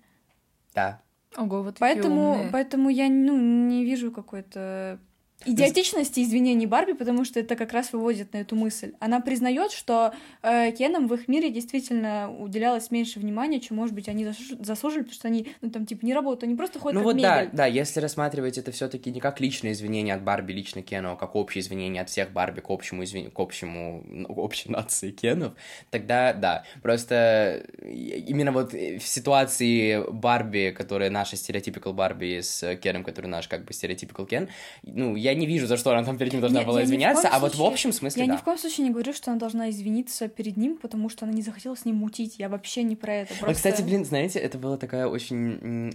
Да. 0.74 1.02
Ого, 1.38 1.64
вот 1.64 1.78
Поэтому, 1.80 2.50
поэтому 2.52 2.90
я 2.90 3.08
ну, 3.10 3.38
не 3.40 3.86
вижу 3.86 4.12
какой-то 4.12 5.00
идиотичности 5.46 6.22
извинений 6.22 6.66
Барби, 6.66 6.94
потому 6.94 7.26
что 7.26 7.39
это 7.39 7.56
как 7.56 7.74
раз 7.74 7.94
выводит 7.94 8.34
на 8.34 8.38
эту 8.38 8.56
мысль. 8.56 8.94
Она 9.00 9.20
признает, 9.20 9.72
что 9.72 10.14
э, 10.42 10.72
Кенам 10.72 11.08
в 11.08 11.14
их 11.14 11.28
мире 11.28 11.50
действительно 11.50 12.32
уделялось 12.32 12.92
меньше 12.92 13.20
внимания, 13.20 13.60
чем, 13.60 13.78
может 13.78 13.96
быть, 13.96 14.08
они 14.08 14.26
заслуж- 14.26 14.64
заслужили, 14.64 15.02
потому 15.02 15.16
что 15.16 15.28
они, 15.28 15.48
ну, 15.62 15.70
там, 15.70 15.86
типа, 15.86 16.06
не 16.06 16.14
работают, 16.14 16.44
они 16.44 16.56
просто 16.56 16.80
ходят 16.80 17.00
Ну 17.00 17.04
вот 17.04 17.18
да, 17.18 17.42
мебель. 17.44 17.56
да, 17.56 17.66
если 17.66 18.00
рассматривать 18.00 18.58
это 18.58 18.72
все-таки 18.72 19.12
не 19.12 19.20
как 19.20 19.39
личное 19.39 19.72
извинение 19.72 20.16
от 20.16 20.24
Барби, 20.24 20.54
лично 20.54 20.82
Кену, 20.82 21.14
а 21.14 21.16
как 21.16 21.36
общее 21.36 21.62
извинение 21.62 22.02
от 22.02 22.10
всех 22.10 22.32
Барби 22.32 22.62
к 22.62 22.70
общему, 22.70 23.04
извин... 23.04 23.32
к 23.32 23.39
общему, 23.39 24.04
ну, 24.08 24.28
общей 24.28 24.70
нации 24.70 25.12
Кенов, 25.12 25.54
тогда 25.89 26.34
да. 26.34 26.64
Просто 26.82 27.64
именно 27.84 28.52
вот 28.52 28.74
в 28.74 29.02
ситуации 29.02 30.04
Барби, 30.12 30.74
которая 30.76 31.10
наша 31.10 31.36
стереотипикал 31.36 31.94
Барби 31.94 32.42
с 32.42 32.76
Кеном, 32.78 33.04
который 33.04 33.28
наш 33.28 33.48
как 33.48 33.66
бы 33.66 33.74
стереотипикал 33.74 34.26
Кен, 34.26 34.50
ну, 34.84 35.16
я 35.16 35.31
не 35.36 35.46
вижу, 35.46 35.68
за 35.68 35.78
что 35.78 35.92
она 35.92 36.04
там 36.04 36.18
перед 36.18 36.32
ним 36.34 36.42
должна 36.42 36.60
Не- 36.62 36.66
была 36.66 36.80
я 36.80 36.86
извиняться, 36.86 37.28
а 37.30 37.40
вот 37.40 37.52
в 37.54 37.56
случае- 37.56 37.72
общем 37.74 37.94
смысле 37.94 38.22
Я 38.24 38.28
да. 38.28 38.34
ни 38.34 38.38
в 38.38 38.44
коем 38.44 38.58
случае 38.58 38.86
не 38.88 38.92
говорю, 38.92 39.14
что 39.14 39.32
она 39.32 39.40
должна 39.40 39.70
извиниться 39.70 40.28
перед 40.28 40.58
ним, 40.58 40.78
потому 40.78 41.10
что 41.10 41.26
она 41.26 41.34
не 41.34 41.42
захотела 41.42 41.76
с 41.76 41.86
ним 41.86 41.96
мутить. 41.98 42.36
Я 42.38 42.50
вообще 42.50 42.84
не 42.84 42.96
про 42.96 43.14
это. 43.14 43.34
Вот, 43.34 43.40
Просто... 43.42 43.56
кстати, 43.70 43.82
блин, 43.82 44.06
знаете, 44.06 44.40
это 44.40 44.58
была 44.58 44.78
такая 44.78 45.08
очень 45.08 45.38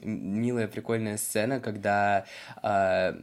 милая, 0.04 0.68
прикольная 0.68 1.16
сцена, 1.16 1.60
когда 1.60 2.24
а, 2.62 3.14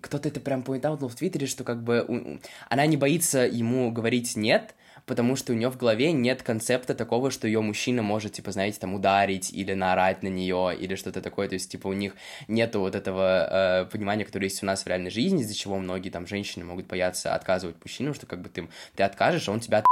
кто-то 0.00 0.28
это 0.28 0.40
прям 0.40 0.62
поинтаутнул 0.62 1.08
в 1.08 1.14
Твиттере, 1.14 1.46
что 1.46 1.64
как 1.64 1.82
бы 1.82 2.04
у- 2.06 2.38
она 2.68 2.86
не 2.86 2.96
боится 2.96 3.40
ему 3.40 3.90
говорить 3.90 4.36
«нет», 4.36 4.74
потому 5.06 5.36
что 5.36 5.52
у 5.52 5.56
нее 5.56 5.70
в 5.70 5.76
голове 5.76 6.12
нет 6.12 6.42
концепта 6.42 6.94
такого, 6.94 7.30
что 7.30 7.46
ее 7.46 7.60
мужчина 7.60 8.02
может, 8.02 8.32
типа, 8.32 8.52
знаете, 8.52 8.78
там, 8.80 8.94
ударить 8.94 9.52
или 9.52 9.74
наорать 9.74 10.22
на 10.22 10.28
нее 10.28 10.76
или 10.78 10.94
что-то 10.94 11.20
такое, 11.20 11.48
то 11.48 11.54
есть, 11.54 11.70
типа, 11.70 11.88
у 11.88 11.92
них 11.92 12.14
нету 12.48 12.80
вот 12.80 12.94
этого 12.94 13.48
э, 13.50 13.84
понимания, 13.86 14.24
которое 14.24 14.46
есть 14.46 14.62
у 14.62 14.66
нас 14.66 14.84
в 14.84 14.86
реальной 14.86 15.10
жизни, 15.10 15.42
из-за 15.42 15.54
чего 15.54 15.76
многие 15.78 16.10
там 16.10 16.26
женщины 16.26 16.64
могут 16.64 16.86
бояться 16.86 17.34
отказывать 17.34 17.76
мужчинам, 17.84 18.14
что 18.14 18.26
как 18.26 18.40
бы 18.40 18.48
ты, 18.48 18.68
ты 18.94 19.02
откажешь, 19.02 19.48
а 19.48 19.52
он 19.52 19.60
тебя 19.60 19.84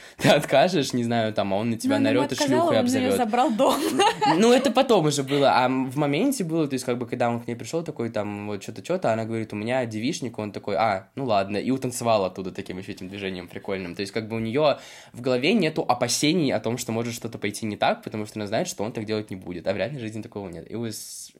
ты 0.18 0.28
откажешь, 0.28 0.92
не 0.92 1.04
знаю, 1.04 1.32
там, 1.32 1.52
а 1.52 1.56
он 1.56 1.70
на 1.70 1.76
тебя 1.76 1.98
Ну, 1.98 2.04
нарет 2.04 2.32
и 2.32 2.34
шлюхой 2.34 2.78
обзовет. 2.78 3.16
забрал 3.16 3.50
дом. 3.50 3.74
Ну, 4.36 4.52
это 4.52 4.70
потом 4.70 5.06
уже 5.06 5.22
было, 5.22 5.50
а 5.52 5.68
в 5.68 5.96
моменте 5.96 6.44
было, 6.44 6.66
то 6.66 6.74
есть, 6.74 6.84
как 6.84 6.98
бы, 6.98 7.06
когда 7.06 7.28
он 7.28 7.40
к 7.40 7.46
ней 7.46 7.54
пришел, 7.54 7.82
такой, 7.82 8.10
там, 8.10 8.46
вот, 8.46 8.62
что-то, 8.62 8.84
что-то, 8.84 9.12
она 9.12 9.24
говорит, 9.24 9.52
у 9.52 9.56
меня 9.56 9.84
девишник, 9.86 10.38
он 10.38 10.52
такой, 10.52 10.76
а, 10.76 11.08
ну 11.14 11.24
ладно, 11.24 11.56
и 11.56 11.70
утанцевал 11.70 12.24
оттуда 12.24 12.52
таким 12.52 12.78
еще 12.78 12.92
этим 12.92 13.08
движением 13.08 13.48
прикольным, 13.48 13.94
то 13.94 14.00
есть, 14.00 14.12
как 14.12 14.28
бы, 14.28 14.36
у 14.36 14.40
нее 14.40 14.78
в 15.12 15.20
голове 15.20 15.52
нету 15.54 15.82
опасений 15.82 16.52
о 16.52 16.60
том, 16.60 16.78
что 16.78 16.92
может 16.92 17.14
что-то 17.14 17.38
пойти 17.38 17.66
не 17.66 17.76
так, 17.76 18.02
потому 18.02 18.26
что 18.26 18.38
она 18.38 18.46
знает, 18.46 18.68
что 18.68 18.84
он 18.84 18.92
так 18.92 19.04
делать 19.04 19.30
не 19.30 19.36
будет, 19.36 19.66
а 19.66 19.72
в 19.72 19.76
реальной 19.76 20.00
жизни 20.00 20.22
такого 20.22 20.48
нет, 20.48 20.70
и 20.70 20.74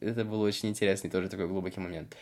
это 0.01 0.25
был 0.25 0.41
очень 0.41 0.69
интересный 0.69 1.11
тоже 1.11 1.29
такой 1.29 1.47
глубокий 1.49 1.81
момент. 1.81 2.15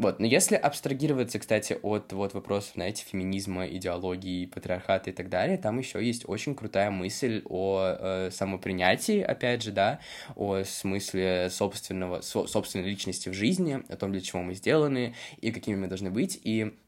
Вот, 0.00 0.18
но 0.18 0.24
если 0.24 0.54
абстрагироваться, 0.54 1.38
кстати, 1.38 1.78
от 1.82 2.14
вот 2.14 2.32
вопросов, 2.32 2.72
знаете, 2.72 3.04
феминизма, 3.06 3.66
идеологии, 3.66 4.46
патриархата 4.46 5.10
и 5.10 5.12
так 5.12 5.28
далее, 5.28 5.58
там 5.58 5.78
еще 5.78 6.02
есть 6.02 6.26
очень 6.26 6.54
крутая 6.54 6.90
мысль 6.90 7.42
о 7.44 7.96
э, 7.98 8.30
самопринятии, 8.32 9.20
опять 9.20 9.62
же, 9.62 9.72
да, 9.72 10.00
о 10.36 10.62
смысле 10.64 11.50
собственного, 11.50 12.22
со- 12.22 12.46
собственной 12.46 12.86
личности 12.86 13.28
в 13.28 13.34
жизни, 13.34 13.82
о 13.90 13.96
том, 13.96 14.10
для 14.10 14.22
чего 14.22 14.40
мы 14.40 14.54
сделаны 14.54 15.14
и 15.42 15.52
какими 15.52 15.76
мы 15.76 15.86
должны 15.86 16.10
быть, 16.10 16.40
и 16.44 16.78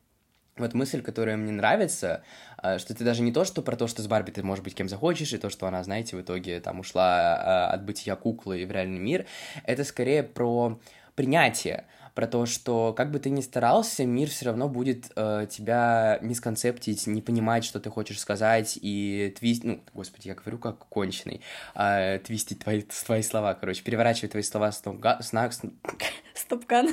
вот 0.56 0.72
мысль, 0.72 1.02
которая 1.02 1.36
мне 1.36 1.52
нравится, 1.52 2.22
э, 2.62 2.78
что 2.78 2.94
это 2.94 3.04
даже 3.04 3.20
не 3.20 3.30
то, 3.30 3.44
что 3.44 3.60
про 3.60 3.76
то, 3.76 3.88
что 3.88 4.00
с 4.00 4.06
Барби 4.06 4.30
ты 4.30 4.42
можешь 4.42 4.64
быть 4.64 4.74
кем 4.74 4.88
захочешь, 4.88 5.34
и 5.34 5.38
то, 5.38 5.50
что 5.50 5.66
она, 5.66 5.84
знаете, 5.84 6.16
в 6.16 6.22
итоге 6.22 6.60
там 6.60 6.80
ушла 6.80 7.68
э, 7.70 7.74
от 7.74 7.84
бытия 7.84 8.16
куклы 8.16 8.64
в 8.64 8.72
реальный 8.72 9.00
мир, 9.00 9.26
это 9.66 9.84
скорее 9.84 10.22
про 10.22 10.80
принятие, 11.14 11.84
про 12.14 12.26
то, 12.26 12.46
что 12.46 12.92
как 12.96 13.10
бы 13.10 13.18
ты 13.18 13.30
ни 13.30 13.40
старался, 13.40 14.04
мир 14.04 14.28
все 14.28 14.46
равно 14.46 14.68
будет 14.68 15.10
э, 15.16 15.46
тебя 15.50 16.18
мисконцептить, 16.20 17.06
не 17.06 17.22
понимать, 17.22 17.64
что 17.64 17.80
ты 17.80 17.90
хочешь 17.90 18.20
сказать, 18.20 18.78
и 18.80 19.34
твист... 19.38 19.64
Ну, 19.64 19.80
господи, 19.94 20.28
я 20.28 20.34
говорю 20.34 20.58
как 20.58 20.78
конченый. 20.88 21.40
э, 21.74 22.18
твистить 22.18 22.60
твои, 22.60 22.82
твои 22.82 23.22
слова, 23.22 23.54
короче, 23.54 23.82
переворачивать 23.82 24.32
твои 24.32 24.42
слова 24.42 24.72
с 24.72 24.84
ног, 24.84 25.04
с, 25.20 25.32
ног- 25.32 25.52
с- 25.52 25.62
Стопкан. 26.34 26.88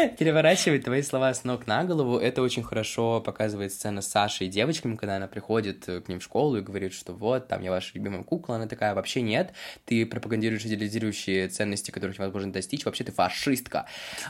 Переворачивать 0.18 0.84
твои 0.84 1.02
слова 1.02 1.32
с 1.34 1.44
ног 1.44 1.66
на 1.66 1.84
голову, 1.84 2.18
это 2.18 2.42
очень 2.42 2.62
хорошо 2.62 3.20
показывает 3.20 3.72
сцена 3.72 4.00
с 4.00 4.08
Сашей 4.08 4.46
и 4.46 4.50
девочками, 4.50 4.96
когда 4.96 5.16
она 5.16 5.26
приходит 5.26 5.88
э, 5.88 6.00
к 6.00 6.08
ним 6.08 6.20
в 6.20 6.22
школу 6.22 6.56
и 6.56 6.60
говорит, 6.60 6.92
что 6.92 7.12
вот, 7.12 7.48
там, 7.48 7.62
я 7.62 7.70
ваша 7.70 7.90
любимая 7.94 8.22
кукла, 8.22 8.56
она 8.56 8.66
такая, 8.66 8.94
вообще 8.94 9.22
нет, 9.22 9.52
ты 9.84 10.06
пропагандируешь 10.06 10.64
идеализирующие 10.64 11.48
ценности, 11.48 11.90
которых 11.90 12.18
невозможно 12.18 12.52
достичь, 12.52 12.84
вообще 12.84 13.04
ты 13.04 13.12
фашистка. 13.12 13.86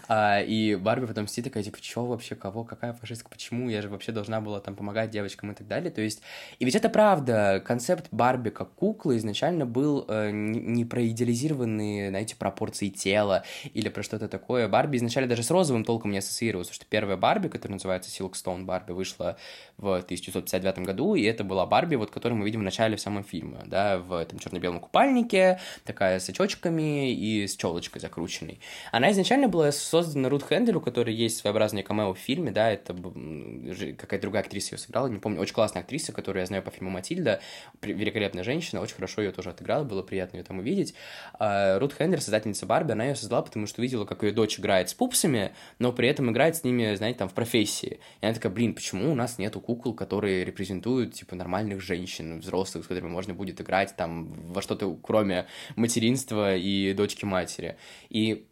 А, 0.08 0.40
и 0.40 0.74
Барби 0.74 1.06
потом 1.06 1.26
сидит 1.26 1.44
такая, 1.44 1.62
типа, 1.62 1.80
чё 1.80 2.04
вообще, 2.04 2.34
кого, 2.34 2.64
какая 2.64 2.92
фашистка, 2.92 3.28
почему, 3.28 3.68
я 3.68 3.82
же 3.82 3.88
вообще 3.88 4.12
должна 4.12 4.40
была 4.40 4.60
там 4.60 4.74
помогать 4.74 5.10
девочкам 5.10 5.52
и 5.52 5.54
так 5.54 5.66
далее, 5.66 5.90
то 5.90 6.00
есть, 6.00 6.22
и 6.58 6.64
ведь 6.64 6.74
это 6.74 6.88
правда, 6.88 7.62
концепт 7.64 8.08
Барби 8.10 8.50
как 8.50 8.72
куклы 8.74 9.16
изначально 9.18 9.66
был 9.66 10.04
э, 10.08 10.30
не 10.30 10.84
про 10.84 11.06
идеализированные, 11.06 12.10
знаете, 12.10 12.36
пропорции 12.36 12.88
тела 12.88 13.44
или 13.72 13.88
про 13.88 14.02
что-то 14.02 14.28
такое. 14.28 14.68
Барби 14.68 14.96
изначально 14.96 15.28
даже 15.28 15.42
с 15.42 15.50
розовым 15.60 15.84
толком 15.84 16.10
не 16.10 16.18
ассоциировалась, 16.18 16.68
потому 16.68 16.76
что 16.76 16.86
первая 16.88 17.18
Барби, 17.18 17.48
которая 17.48 17.74
называется 17.74 18.10
Silkstone 18.10 18.64
Барби, 18.64 18.92
вышла 18.92 19.36
в 19.76 19.92
1959 19.96 20.78
году, 20.86 21.14
и 21.14 21.22
это 21.24 21.44
была 21.44 21.66
Барби, 21.66 21.96
вот 21.96 22.10
которую 22.10 22.38
мы 22.38 22.46
видим 22.46 22.60
в 22.60 22.62
начале 22.62 22.96
в 22.96 23.00
самом 23.00 23.24
фильме, 23.24 23.58
да, 23.66 23.98
в 23.98 24.14
этом 24.14 24.38
черно-белом 24.38 24.80
купальнике, 24.80 25.60
такая 25.84 26.18
с 26.18 26.28
очочками 26.30 27.12
и 27.12 27.46
с 27.46 27.56
челочкой 27.56 28.00
закрученной. 28.00 28.60
Она 28.90 29.10
изначально 29.12 29.48
была 29.48 29.70
создана 29.70 30.30
Рут 30.30 30.44
Хендель, 30.48 30.76
у 30.76 31.10
есть 31.10 31.38
своеобразный 31.38 31.82
камео 31.82 32.14
в 32.14 32.18
фильме, 32.18 32.50
да, 32.50 32.70
это 32.70 32.94
какая-то 32.94 34.22
другая 34.22 34.42
актриса 34.42 34.74
ее 34.74 34.78
сыграла, 34.78 35.08
не 35.08 35.18
помню, 35.18 35.40
очень 35.40 35.54
классная 35.54 35.82
актриса, 35.82 36.12
которую 36.12 36.40
я 36.40 36.46
знаю 36.46 36.62
по 36.62 36.70
фильму 36.70 36.90
«Матильда», 36.90 37.40
великолепная 37.82 38.44
женщина, 38.44 38.80
очень 38.80 38.94
хорошо 38.94 39.20
ее 39.20 39.32
тоже 39.32 39.50
отыграла, 39.50 39.84
было 39.84 40.02
приятно 40.02 40.38
ее 40.38 40.44
там 40.44 40.58
увидеть. 40.58 40.94
А, 41.38 41.78
Рут 41.78 41.94
Хендель, 41.94 42.20
создательница 42.20 42.64
Барби, 42.64 42.92
она 42.92 43.04
ее 43.04 43.14
создала, 43.14 43.42
потому 43.42 43.66
что 43.66 43.80
увидела, 43.80 44.04
как 44.04 44.22
ее 44.22 44.32
дочь 44.32 44.58
играет 44.58 44.88
с 44.88 44.94
пупсами, 44.94 45.49
но 45.78 45.92
при 45.92 46.08
этом 46.08 46.30
играет 46.30 46.56
с 46.56 46.64
ними, 46.64 46.94
знаете, 46.94 47.18
там, 47.18 47.28
в 47.28 47.34
профессии. 47.34 48.00
И 48.20 48.26
она 48.26 48.34
такая, 48.34 48.52
блин, 48.52 48.74
почему 48.74 49.12
у 49.12 49.14
нас 49.14 49.38
нету 49.38 49.60
кукол, 49.60 49.94
которые 49.94 50.44
репрезентуют, 50.44 51.14
типа, 51.14 51.36
нормальных 51.36 51.80
женщин, 51.80 52.40
взрослых, 52.40 52.84
с 52.84 52.88
которыми 52.88 53.08
можно 53.10 53.34
будет 53.34 53.60
играть, 53.60 53.94
там, 53.96 54.28
во 54.52 54.62
что-то, 54.62 54.94
кроме 55.02 55.46
материнства 55.76 56.56
и 56.56 56.92
дочки-матери. 56.92 57.76
И 58.08 58.46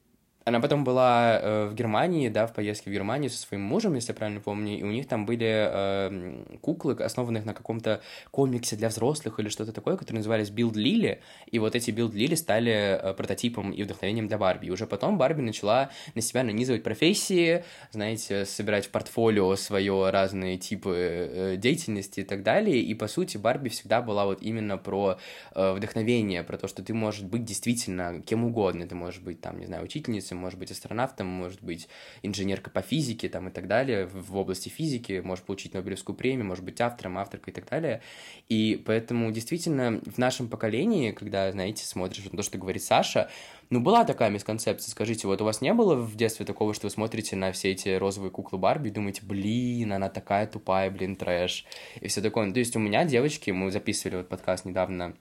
она 0.48 0.60
потом 0.60 0.84
была 0.84 1.38
э, 1.40 1.66
в 1.66 1.74
Германии, 1.74 2.28
да, 2.28 2.46
в 2.46 2.54
поездке 2.54 2.90
в 2.90 2.92
Германию 2.92 3.30
со 3.30 3.38
своим 3.38 3.62
мужем, 3.62 3.94
если 3.94 4.12
я 4.12 4.16
правильно 4.16 4.40
помню, 4.40 4.78
и 4.78 4.82
у 4.82 4.90
них 4.90 5.06
там 5.06 5.26
были 5.26 5.46
э, 5.46 6.58
куклы, 6.60 6.94
основанных 6.94 7.44
на 7.44 7.54
каком-то 7.54 8.00
комиксе 8.30 8.76
для 8.76 8.88
взрослых 8.88 9.38
или 9.38 9.48
что-то 9.48 9.72
такое, 9.72 9.96
которые 9.96 10.18
назывались 10.18 10.50
Build 10.50 10.72
Lily, 10.72 11.18
и 11.46 11.58
вот 11.58 11.74
эти 11.74 11.90
Build 11.90 12.12
Lily 12.12 12.36
стали 12.36 12.72
э, 12.72 13.14
прототипом 13.14 13.72
и 13.72 13.82
вдохновением 13.82 14.28
для 14.28 14.38
Барби. 14.38 14.66
И 14.66 14.70
уже 14.70 14.86
потом 14.86 15.18
Барби 15.18 15.42
начала 15.42 15.90
на 16.14 16.22
себя 16.22 16.42
нанизывать 16.42 16.82
профессии, 16.82 17.64
знаете, 17.92 18.44
собирать 18.44 18.86
в 18.86 18.90
портфолио 18.90 19.54
свое 19.56 20.10
разные 20.10 20.56
типы 20.56 20.94
э, 20.96 21.56
деятельности 21.56 22.20
и 22.20 22.24
так 22.24 22.42
далее, 22.42 22.80
и, 22.80 22.94
по 22.94 23.08
сути, 23.08 23.36
Барби 23.36 23.68
всегда 23.68 24.00
была 24.00 24.24
вот 24.24 24.42
именно 24.42 24.78
про 24.78 25.18
э, 25.54 25.72
вдохновение, 25.72 26.42
про 26.42 26.56
то, 26.56 26.68
что 26.68 26.82
ты 26.82 26.94
можешь 26.94 27.22
быть 27.22 27.44
действительно 27.44 28.22
кем 28.22 28.44
угодно, 28.44 28.86
ты 28.86 28.94
можешь 28.94 29.20
быть, 29.20 29.40
там, 29.40 29.58
не 29.58 29.66
знаю, 29.66 29.84
учительницей, 29.84 30.36
может 30.38 30.58
быть 30.58 30.70
астронавтом, 30.70 31.26
может 31.26 31.62
быть 31.62 31.88
инженеркой 32.22 32.72
по 32.72 32.82
физике 32.82 33.28
там, 33.28 33.48
и 33.48 33.50
так 33.50 33.66
далее, 33.66 34.06
в, 34.06 34.36
области 34.36 34.68
физики, 34.68 35.20
может 35.24 35.44
получить 35.44 35.74
Нобелевскую 35.74 36.16
премию, 36.16 36.46
может 36.46 36.64
быть 36.64 36.80
автором, 36.80 37.18
авторкой 37.18 37.52
и 37.52 37.54
так 37.54 37.68
далее. 37.68 38.00
И 38.48 38.82
поэтому 38.86 39.30
действительно 39.32 40.00
в 40.06 40.18
нашем 40.18 40.48
поколении, 40.48 41.12
когда, 41.12 41.50
знаете, 41.52 41.84
смотришь 41.84 42.24
на 42.24 42.36
то, 42.36 42.42
что 42.42 42.58
говорит 42.58 42.82
Саша, 42.82 43.30
ну, 43.70 43.80
была 43.80 44.04
такая 44.04 44.30
мисконцепция. 44.30 44.90
Скажите, 44.90 45.26
вот 45.26 45.42
у 45.42 45.44
вас 45.44 45.60
не 45.60 45.74
было 45.74 45.94
в 45.94 46.16
детстве 46.16 46.46
такого, 46.46 46.72
что 46.72 46.86
вы 46.86 46.90
смотрите 46.90 47.36
на 47.36 47.52
все 47.52 47.72
эти 47.72 47.90
розовые 47.90 48.30
куклы 48.30 48.58
Барби 48.58 48.88
и 48.88 48.92
думаете, 48.92 49.20
блин, 49.24 49.92
она 49.92 50.08
такая 50.08 50.46
тупая, 50.46 50.90
блин, 50.90 51.16
трэш. 51.16 51.66
И 52.00 52.08
все 52.08 52.22
такое. 52.22 52.46
Ну, 52.46 52.52
то 52.54 52.60
есть 52.60 52.74
у 52.76 52.78
меня 52.78 53.04
девочки, 53.04 53.50
мы 53.50 53.70
записывали 53.70 54.16
вот 54.16 54.28
подкаст 54.28 54.64
недавно 54.64 55.14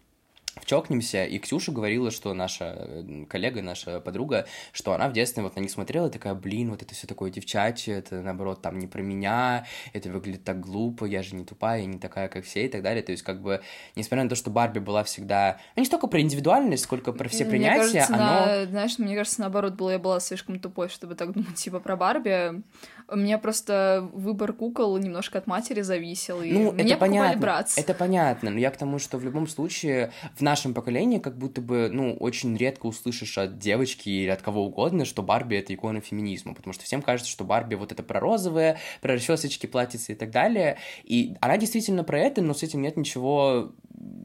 «Чокнемся», 0.66 1.26
и 1.26 1.40
Ксюша 1.40 1.72
говорила, 1.72 2.12
что 2.12 2.34
наша 2.34 2.76
э, 2.78 3.26
коллега, 3.30 3.62
наша 3.62 4.00
подруга, 4.00 4.46
что 4.72 4.94
она 4.94 5.10
в 5.10 5.14
детстве 5.14 5.44
вот 5.44 5.56
на 5.56 5.62
них 5.62 5.72
смотрела, 5.72 6.08
и 6.08 6.12
такая, 6.12 6.34
блин, 6.34 6.72
вот 6.72 6.82
это 6.82 6.94
все 6.94 7.08
такое 7.08 7.32
девчачье, 7.32 7.96
это, 7.96 8.22
наоборот, 8.22 8.62
там 8.62 8.80
не 8.80 8.88
про 8.88 9.02
меня, 9.02 9.66
это 9.94 10.10
выглядит 10.10 10.44
так 10.44 10.60
глупо, 10.60 11.06
я 11.06 11.24
же 11.24 11.36
не 11.36 11.46
тупая, 11.46 11.82
я 11.82 11.86
не 11.86 12.00
такая, 12.00 12.28
как 12.28 12.46
все, 12.46 12.66
и 12.66 12.70
так 12.70 12.82
далее. 12.82 13.04
То 13.04 13.12
есть, 13.12 13.24
как 13.24 13.42
бы, 13.42 13.62
несмотря 13.96 14.24
на 14.24 14.30
то, 14.30 14.36
что 14.36 14.50
Барби 14.50 14.80
была 14.80 15.04
всегда... 15.04 15.60
Ну, 15.76 15.82
не 15.82 15.86
столько 15.86 16.08
про 16.08 16.22
индивидуальность, 16.22 16.84
сколько 16.84 17.14
про 17.14 17.28
все 17.30 17.46
принятия, 17.46 17.84
мне 17.84 17.94
кажется, 17.94 18.16
оно... 18.16 18.46
На... 18.46 18.66
Знаешь, 18.66 19.00
мне 19.00 19.16
кажется, 19.16 19.42
наоборот, 19.42 19.74
было, 19.74 19.92
я 19.92 20.00
была 20.00 20.20
слишком 20.20 20.60
тупой, 20.60 20.90
чтобы 20.90 21.16
так 21.16 21.34
думать, 21.34 21.56
типа, 21.56 21.80
про 21.80 21.96
Барби. 21.96 22.62
У 23.10 23.16
меня 23.16 23.38
просто 23.38 24.10
выбор 24.14 24.52
кукол 24.52 24.98
немножко 24.98 25.38
от 25.38 25.48
матери 25.48 25.82
зависел, 25.82 26.42
и 26.42 26.52
ну, 26.52 26.72
мне 26.74 26.92
это 26.92 27.00
понятно, 27.00 27.40
браться. 27.40 27.80
Это 27.80 27.94
понятно, 27.94 28.50
но 28.50 28.60
я 28.60 28.70
к 28.70 28.78
тому, 28.78 29.00
что 29.00 29.18
в 29.18 29.24
любом 29.24 29.48
случае 29.48 30.12
в 30.36 30.42
нашем 30.48 30.74
поколении 30.74 31.20
как 31.20 31.38
будто 31.38 31.62
бы, 31.62 31.90
ну, 31.92 32.16
очень 32.16 32.56
редко 32.56 32.86
услышишь 32.86 33.38
от 33.38 33.60
девочки 33.60 34.10
или 34.10 34.30
от 34.30 34.42
кого 34.42 34.66
угодно, 34.66 35.06
что 35.06 35.22
Барби— 35.22 35.56
это 35.58 35.74
икона 35.74 36.02
феминизма, 36.02 36.54
потому 36.54 36.74
что 36.74 36.84
всем 36.84 37.02
кажется, 37.02 37.30
что 37.30 37.44
Барби 37.44 37.76
вот 37.76 37.92
это 37.92 38.04
про 38.04 38.20
розовое, 38.20 38.78
про 39.02 39.14
расчесочки, 39.14 39.66
платьицы 39.66 40.14
и 40.14 40.16
так 40.16 40.32
далее, 40.32 40.78
и 41.04 41.36
она 41.42 41.58
действительно 41.58 42.04
про 42.04 42.20
это, 42.20 42.42
но 42.42 42.54
с 42.54 42.64
этим 42.64 42.82
нет 42.82 42.98
ничего 42.98 43.74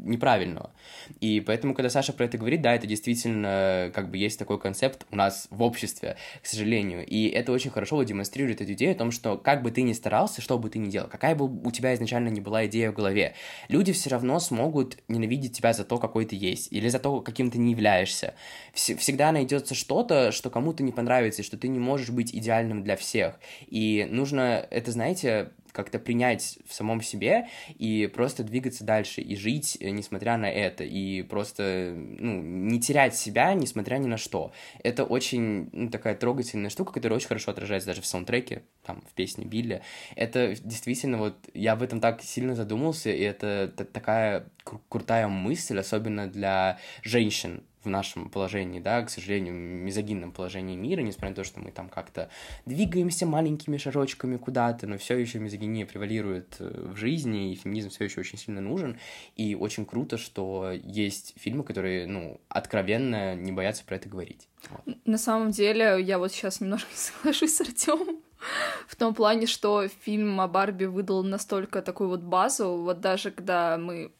неправильного. 0.05 0.73
И 1.21 1.41
поэтому, 1.41 1.75
когда 1.75 1.89
Саша 1.89 2.13
про 2.13 2.25
это 2.25 2.39
говорит, 2.39 2.63
да, 2.63 2.75
это 2.75 2.87
действительно 2.87 3.91
как 3.95 4.11
бы 4.11 4.19
есть 4.19 4.39
такой 4.39 4.59
концепт 4.59 5.07
у 5.11 5.17
нас 5.17 5.47
в 5.51 5.63
обществе, 5.63 6.17
к 6.43 6.47
сожалению. 6.47 7.07
И 7.07 7.29
это 7.29 7.53
очень 7.53 7.71
хорошо 7.71 8.03
демонстрирует 8.03 8.61
эту 8.61 8.73
идею 8.73 8.93
о 8.93 8.97
том, 8.97 9.11
что 9.11 9.37
как 9.39 9.63
бы 9.63 9.71
ты 9.71 9.83
ни 9.83 9.93
старался, 9.93 10.43
что 10.43 10.59
бы 10.59 10.69
ты 10.71 10.79
ни 10.79 10.91
делал, 10.91 11.09
какая 11.09 11.35
бы 11.35 11.47
у 11.47 11.71
тебя 11.71 11.95
изначально 11.95 12.29
не 12.29 12.41
была 12.41 12.67
идея 12.67 12.91
в 12.91 12.95
голове, 12.95 13.35
люди 13.69 13.93
все 13.93 14.11
равно 14.11 14.39
смогут 14.41 14.99
ненавидеть 15.09 15.57
тебя 15.57 15.73
за 15.73 15.85
то, 15.85 15.99
какой 16.13 16.27
ты 16.27 16.37
есть, 16.37 16.69
или 16.71 16.89
за 16.91 16.99
то, 16.99 17.23
каким 17.23 17.51
ты 17.51 17.57
не 17.57 17.71
являешься. 17.71 18.35
Вс- 18.75 18.97
всегда 18.99 19.33
найдется 19.33 19.75
что-то, 19.75 20.31
что 20.31 20.51
кому-то 20.51 20.83
не 20.83 20.93
понравится, 20.93 21.41
и 21.41 21.45
что 21.45 21.57
ты 21.57 21.69
не 21.69 21.79
можешь 21.79 22.11
быть 22.11 22.35
идеальным 22.35 22.85
для 22.85 22.97
всех. 22.97 23.41
И 23.67 24.07
нужно 24.11 24.67
это, 24.71 24.93
знаете, 24.93 25.53
как-то 25.73 25.99
принять 25.99 26.59
в 26.67 26.75
самом 26.75 27.03
себе 27.03 27.49
и 27.79 28.11
просто 28.13 28.45
двигаться 28.45 28.85
дальше 28.85 29.21
и 29.21 29.35
жить, 29.37 29.79
э, 29.81 29.91
несмотря 29.91 30.37
на 30.37 30.51
это, 30.51 30.85
и 30.85 31.23
просто, 31.23 31.95
ну, 31.97 32.43
не 32.43 32.81
терять 32.81 33.17
себя, 33.17 33.53
несмотря 33.55 33.97
ни 33.97 34.07
на 34.07 34.19
что. 34.19 34.53
Это 34.83 35.05
очень, 35.05 35.71
ну, 35.73 35.91
такая 35.91 36.15
трогательная 36.15 36.71
штука, 36.71 36.93
которая 36.93 37.17
очень 37.17 37.29
хорошо 37.29 37.51
отражается 37.51 37.89
даже 37.89 38.03
в 38.03 38.07
саундтреке, 38.07 38.63
там, 38.85 39.03
в 39.09 39.15
песне 39.15 39.45
Билли. 39.45 39.83
Это 40.15 40.55
действительно 40.63 41.19
вот, 41.19 41.37
я 41.55 41.73
об 41.73 41.83
этом 41.83 42.01
так 42.01 42.23
сильно 42.23 42.55
задумался, 42.55 43.11
и 43.11 43.21
это 43.21 43.73
такая 43.93 44.47
крутая 44.89 45.29
мысль, 45.29 45.79
особенно 45.79 46.29
для 46.29 46.79
женщин, 47.03 47.65
в 47.85 47.89
нашем 47.89 48.29
положении, 48.29 48.81
да, 48.81 49.03
к 49.03 49.11
сожалению, 49.11 49.55
мизогинном 49.55 50.33
положении 50.33 50.77
мира, 50.77 51.01
несмотря 51.01 51.31
на 51.31 51.37
то, 51.37 51.45
что 51.45 51.61
мы 51.61 51.71
там 51.71 51.89
как-то 51.89 52.29
двигаемся 52.67 53.27
маленькими 53.27 53.77
шажочками 53.77 54.37
куда-то, 54.37 54.87
но 54.87 54.99
все 54.99 55.17
еще 55.17 55.39
мизогиния 55.39 55.87
превалирует 55.87 56.57
э, 56.59 56.91
в 56.93 56.97
жизни, 56.97 57.53
и 57.53 57.57
феминизм 57.57 57.91
все 57.91 58.05
еще 58.05 58.21
очень 58.21 58.39
сильно 58.39 58.61
нужен, 58.61 58.99
и 59.37 59.55
очень 59.55 59.85
круто, 59.85 60.19
что 60.19 60.73
есть 60.73 61.35
фильмы, 61.37 61.65
которые, 61.65 62.07
ну, 62.07 62.41
откровенно 62.49 63.35
не 63.35 63.53
боятся 63.53 63.85
про 63.85 63.97
это 63.97 64.09
говорить. 64.09 64.49
Вот. 64.71 64.97
На 65.05 65.19
самом 65.19 65.51
деле, 65.51 66.01
я 66.01 66.19
вот 66.19 66.33
сейчас 66.33 66.61
немножко 66.61 66.89
не 66.91 66.99
соглашусь 66.99 67.57
с 67.57 67.61
Артемом. 67.61 68.23
В 68.87 68.97
том 68.97 69.15
плане, 69.15 69.47
что 69.47 69.89
фильм 69.89 70.41
о 70.41 70.49
Барби 70.49 70.85
выдал 70.85 71.23
настолько 71.23 71.83
такую 71.83 72.09
вот 72.09 72.21
базу, 72.21 72.77
вот 72.77 73.01
даже 73.01 73.31
когда 73.31 73.79
мы 73.79 74.13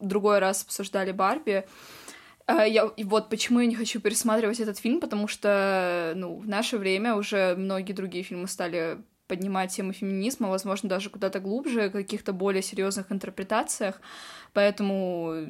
другой 0.00 0.38
раз 0.38 0.62
обсуждали 0.62 1.12
Барби, 1.12 1.66
я, 2.64 2.90
и 2.96 3.04
вот 3.04 3.28
почему 3.28 3.60
я 3.60 3.66
не 3.66 3.74
хочу 3.74 4.00
пересматривать 4.00 4.60
этот 4.60 4.78
фильм, 4.78 5.00
потому 5.00 5.28
что, 5.28 6.12
ну, 6.16 6.38
в 6.38 6.48
наше 6.48 6.78
время 6.78 7.14
уже 7.14 7.54
многие 7.56 7.92
другие 7.92 8.24
фильмы 8.24 8.48
стали 8.48 8.98
поднимать 9.30 9.70
тему 9.70 9.92
феминизма, 9.92 10.48
возможно, 10.48 10.88
даже 10.88 11.08
куда-то 11.08 11.38
глубже, 11.38 11.88
каких-то 11.90 12.32
более 12.32 12.62
серьезных 12.62 13.12
интерпретациях. 13.12 14.00
Поэтому 14.52 15.46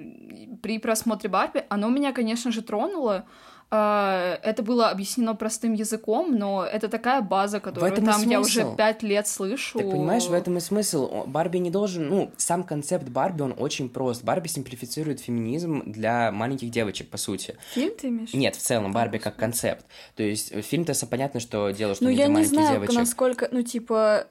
при 0.62 0.78
просмотре 0.78 1.30
Барби 1.30 1.64
оно 1.70 1.88
меня, 1.88 2.12
конечно 2.12 2.52
же, 2.52 2.60
тронуло, 2.60 3.14
а, 3.14 3.24
это 3.70 4.62
было 4.64 4.90
объяснено 4.90 5.34
простым 5.34 5.74
языком, 5.74 6.36
но 6.36 6.64
это 6.64 6.88
такая 6.88 7.22
база, 7.22 7.60
которую 7.60 7.94
там 7.94 8.14
смысл. 8.14 8.30
я 8.30 8.40
уже 8.40 8.76
пять 8.76 9.02
лет 9.02 9.28
слышу. 9.28 9.78
Так 9.78 9.90
понимаешь, 9.90 10.26
в 10.26 10.32
этом 10.32 10.56
и 10.56 10.60
смысл. 10.60 11.24
Барби 11.26 11.58
не 11.58 11.70
должен, 11.70 12.08
ну, 12.08 12.32
сам 12.36 12.64
концепт 12.64 13.08
Барби, 13.08 13.42
он 13.42 13.54
очень 13.56 13.88
прост. 13.88 14.24
Барби 14.24 14.48
симплифицирует 14.48 15.20
феминизм 15.20 15.82
для 15.86 16.32
маленьких 16.32 16.70
девочек, 16.70 17.10
по 17.10 17.16
сути. 17.16 17.56
Фильм 17.72 17.94
ты 17.96 18.08
имеешь? 18.08 18.34
Нет, 18.34 18.56
в 18.56 18.60
целом, 18.60 18.92
Барби 18.92 19.18
как 19.18 19.36
концепт. 19.36 19.84
То 20.16 20.22
есть 20.22 20.52
фильм-то 20.64 20.94
понятно, 21.06 21.40
что 21.40 21.70
дело, 21.70 21.94
что 21.94 22.04
ну, 22.04 22.10
я 22.10 22.26
не 22.26 22.44
знаю, 22.44 22.74
девочек. 22.74 22.94
насколько, 22.94 23.48
ну, 23.52 23.62
типа, 23.62 24.26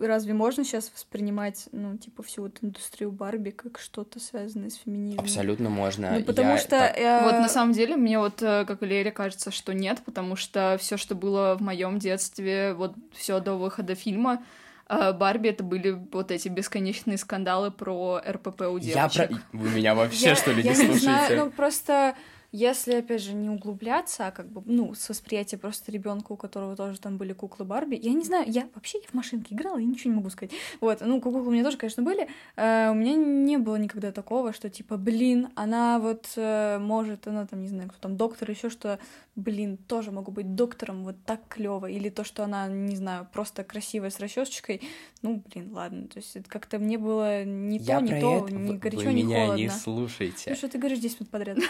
разве 0.00 0.34
можно 0.34 0.64
сейчас 0.64 0.90
воспринимать, 0.94 1.68
ну, 1.72 1.96
типа, 1.96 2.22
всю 2.22 2.42
вот 2.42 2.58
индустрию 2.60 3.10
Барби 3.10 3.50
как 3.50 3.78
что-то 3.78 4.20
связанное 4.20 4.70
с 4.70 4.74
феминизмом? 4.76 5.24
Абсолютно 5.24 5.70
можно. 5.70 6.18
Ну, 6.18 6.24
потому 6.24 6.50
я... 6.50 6.58
что... 6.58 6.76
Я... 6.76 7.22
Вот 7.24 7.32
на 7.32 7.48
самом 7.48 7.72
деле 7.72 7.96
мне 7.96 8.18
вот, 8.18 8.42
э, 8.42 8.64
как 8.66 8.82
и 8.82 8.86
Лере, 8.86 9.10
кажется, 9.10 9.50
что 9.50 9.72
нет, 9.74 10.02
потому 10.04 10.36
что 10.36 10.76
все, 10.80 10.96
что 10.96 11.14
было 11.14 11.56
в 11.56 11.62
моем 11.62 11.98
детстве, 11.98 12.74
вот 12.74 12.94
все 13.12 13.40
до 13.40 13.54
выхода 13.54 13.94
фильма, 13.94 14.42
э, 14.88 15.12
Барби 15.12 15.48
это 15.48 15.64
были 15.64 15.98
вот 16.12 16.30
эти 16.30 16.48
бесконечные 16.48 17.16
скандалы 17.16 17.70
про 17.70 18.20
РПП 18.26 18.62
у 18.62 18.78
девочек. 18.78 19.14
Я 19.14 19.26
про... 19.28 19.42
Вы 19.52 19.70
меня 19.70 19.94
вообще, 19.94 20.34
что 20.34 20.52
ли, 20.52 20.62
не 20.62 20.74
слушаете? 20.74 21.00
Знаю, 21.00 21.44
ну, 21.44 21.50
просто 21.50 22.14
если, 22.56 22.94
опять 22.94 23.20
же, 23.20 23.34
не 23.34 23.50
углубляться, 23.50 24.28
а 24.28 24.30
как 24.30 24.50
бы, 24.50 24.62
ну, 24.64 24.94
с 24.94 25.10
восприятия 25.10 25.58
просто 25.58 25.92
ребенка, 25.92 26.32
у 26.32 26.36
которого 26.36 26.74
тоже 26.74 26.98
там 26.98 27.18
были 27.18 27.34
куклы 27.34 27.66
Барби, 27.66 28.00
я 28.02 28.14
не 28.14 28.24
знаю, 28.24 28.46
я 28.48 28.66
вообще 28.74 28.98
в 29.02 29.12
машинке 29.12 29.54
играла, 29.54 29.78
и 29.78 29.84
ничего 29.84 30.10
не 30.10 30.16
могу 30.16 30.30
сказать. 30.30 30.52
Вот, 30.80 31.02
ну, 31.02 31.20
куклы 31.20 31.42
у 31.42 31.50
меня 31.50 31.62
тоже, 31.62 31.76
конечно, 31.76 32.02
были. 32.02 32.28
Э, 32.56 32.90
у 32.90 32.94
меня 32.94 33.14
не 33.14 33.58
было 33.58 33.76
никогда 33.76 34.10
такого, 34.10 34.54
что 34.54 34.70
типа, 34.70 34.96
блин, 34.96 35.48
она 35.54 35.98
вот 35.98 36.32
э, 36.36 36.78
может, 36.78 37.26
она 37.26 37.46
там, 37.46 37.60
не 37.60 37.68
знаю, 37.68 37.90
кто 37.90 37.98
там, 37.98 38.16
доктор, 38.16 38.50
еще 38.50 38.70
что, 38.70 38.98
блин, 39.34 39.76
тоже 39.76 40.10
могу 40.10 40.32
быть 40.32 40.54
доктором, 40.54 41.04
вот 41.04 41.16
так 41.26 41.40
клево. 41.48 41.84
Или 41.84 42.08
то, 42.08 42.24
что 42.24 42.42
она, 42.42 42.68
не 42.68 42.96
знаю, 42.96 43.28
просто 43.30 43.64
красивая 43.64 44.08
с 44.08 44.18
расчесочкой, 44.18 44.80
ну, 45.20 45.42
блин, 45.52 45.74
ладно. 45.74 46.08
То 46.08 46.20
есть 46.20 46.34
это 46.34 46.48
как-то 46.48 46.78
мне 46.78 46.96
было 46.96 47.44
не 47.44 47.76
я 47.76 47.98
то, 47.98 48.04
не 48.06 48.20
то, 48.20 48.48
ни 48.48 48.76
горячо, 48.78 49.10
ни 49.10 49.24
меня 49.24 49.40
холодно. 49.40 49.62
не 49.62 49.68
слушайте. 49.68 50.48
Ну, 50.48 50.56
что 50.56 50.68
ты 50.70 50.78
говоришь 50.78 51.00
10 51.00 51.20
минут 51.20 51.30
подряд? 51.30 51.58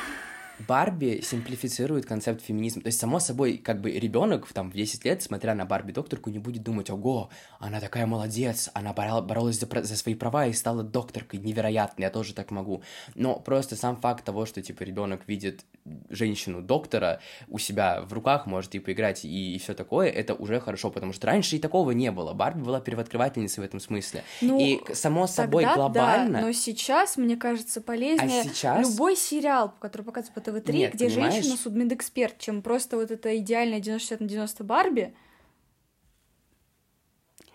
Барби 0.58 1.20
симплифицирует 1.22 2.06
концепт 2.06 2.42
феминизма. 2.42 2.82
То 2.82 2.88
есть, 2.88 2.98
само 2.98 3.18
собой, 3.18 3.58
как 3.58 3.80
бы 3.80 3.90
ребенок 3.90 4.46
там 4.52 4.70
в 4.70 4.74
10 4.74 5.04
лет, 5.04 5.22
смотря 5.22 5.54
на 5.54 5.66
Барби 5.66 5.92
докторку, 5.92 6.30
не 6.30 6.38
будет 6.38 6.62
думать, 6.62 6.90
ого, 6.90 7.30
она 7.58 7.80
такая 7.80 8.06
молодец, 8.06 8.70
она 8.74 8.92
боролась 8.92 9.58
за, 9.58 9.68
за 9.82 9.96
свои 9.96 10.14
права 10.14 10.46
и 10.46 10.52
стала 10.52 10.82
докторкой, 10.82 11.40
невероятно, 11.40 12.02
я 12.02 12.10
тоже 12.10 12.34
так 12.34 12.50
могу. 12.50 12.82
Но 13.14 13.38
просто 13.38 13.76
сам 13.76 13.96
факт 13.96 14.24
того, 14.24 14.46
что, 14.46 14.62
типа, 14.62 14.82
ребенок 14.82 15.28
видит 15.28 15.64
женщину-доктора 16.10 17.20
у 17.48 17.58
себя 17.58 18.02
в 18.02 18.12
руках, 18.12 18.46
может 18.46 18.74
и 18.74 18.78
поиграть, 18.78 19.24
и, 19.24 19.54
и 19.54 19.58
все 19.58 19.74
такое, 19.74 20.08
это 20.08 20.34
уже 20.34 20.60
хорошо, 20.60 20.90
потому 20.90 21.12
что 21.12 21.26
раньше 21.26 21.56
и 21.56 21.58
такого 21.58 21.92
не 21.92 22.10
было. 22.10 22.32
Барби 22.32 22.62
была 22.62 22.80
первооткрывательницей 22.80 23.62
в 23.62 23.64
этом 23.64 23.80
смысле. 23.80 24.24
Ну, 24.40 24.58
и, 24.58 24.80
само 24.94 25.26
собой, 25.26 25.64
тогда, 25.64 25.76
глобально... 25.76 26.40
Да, 26.40 26.46
но 26.46 26.52
сейчас, 26.52 27.16
мне 27.16 27.36
кажется, 27.36 27.80
полезнее 27.80 28.40
а 28.40 28.44
сейчас... 28.44 28.88
любой 28.88 29.16
сериал, 29.16 29.74
который 29.80 30.02
показывает 30.02 30.34
по 30.34 30.40
ТВ-3, 30.40 30.72
Нет, 30.72 30.94
где 30.94 31.08
понимаешь? 31.08 31.34
женщина 31.34 31.56
судмедэксперт, 31.56 32.38
чем 32.38 32.62
просто 32.62 32.96
вот 32.96 33.10
это 33.10 33.36
идеальная 33.38 33.80
90 33.80 34.22
на 34.22 34.28
90 34.28 34.64
Барби, 34.64 35.14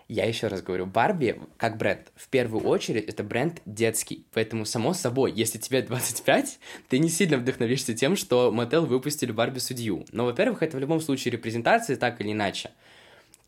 я 0.08 0.26
еще 0.26 0.48
раз 0.48 0.62
говорю, 0.62 0.86
Барби 0.86 1.40
как 1.56 1.76
бренд, 1.76 2.12
в 2.14 2.28
первую 2.28 2.64
очередь, 2.64 3.04
это 3.08 3.22
бренд 3.22 3.60
детский. 3.66 4.26
Поэтому, 4.32 4.64
само 4.64 4.92
собой, 4.92 5.32
если 5.32 5.58
тебе 5.58 5.82
25, 5.82 6.58
ты 6.88 6.98
не 6.98 7.08
сильно 7.08 7.36
вдохновишься 7.36 7.94
тем, 7.94 8.16
что 8.16 8.50
Мотел 8.50 8.86
выпустили 8.86 9.32
Барби-судью. 9.32 10.04
Но, 10.12 10.24
во-первых, 10.24 10.62
это 10.62 10.76
в 10.76 10.80
любом 10.80 11.00
случае 11.00 11.32
репрезентация 11.32 11.96
так 11.96 12.20
или 12.20 12.32
иначе 12.32 12.70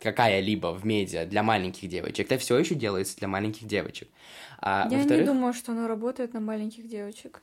какая-либо 0.02 0.72
в 0.74 0.84
медиа 0.84 1.24
для 1.24 1.42
маленьких 1.42 1.88
девочек, 1.88 2.26
это 2.26 2.38
все 2.38 2.58
еще 2.58 2.74
делается 2.74 3.16
для 3.16 3.28
маленьких 3.28 3.66
девочек. 3.66 4.08
А, 4.58 4.86
Я 4.90 5.02
не 5.02 5.22
думаю, 5.22 5.54
что 5.54 5.72
она 5.72 5.88
работает 5.88 6.34
на 6.34 6.40
маленьких 6.40 6.86
девочек. 6.88 7.40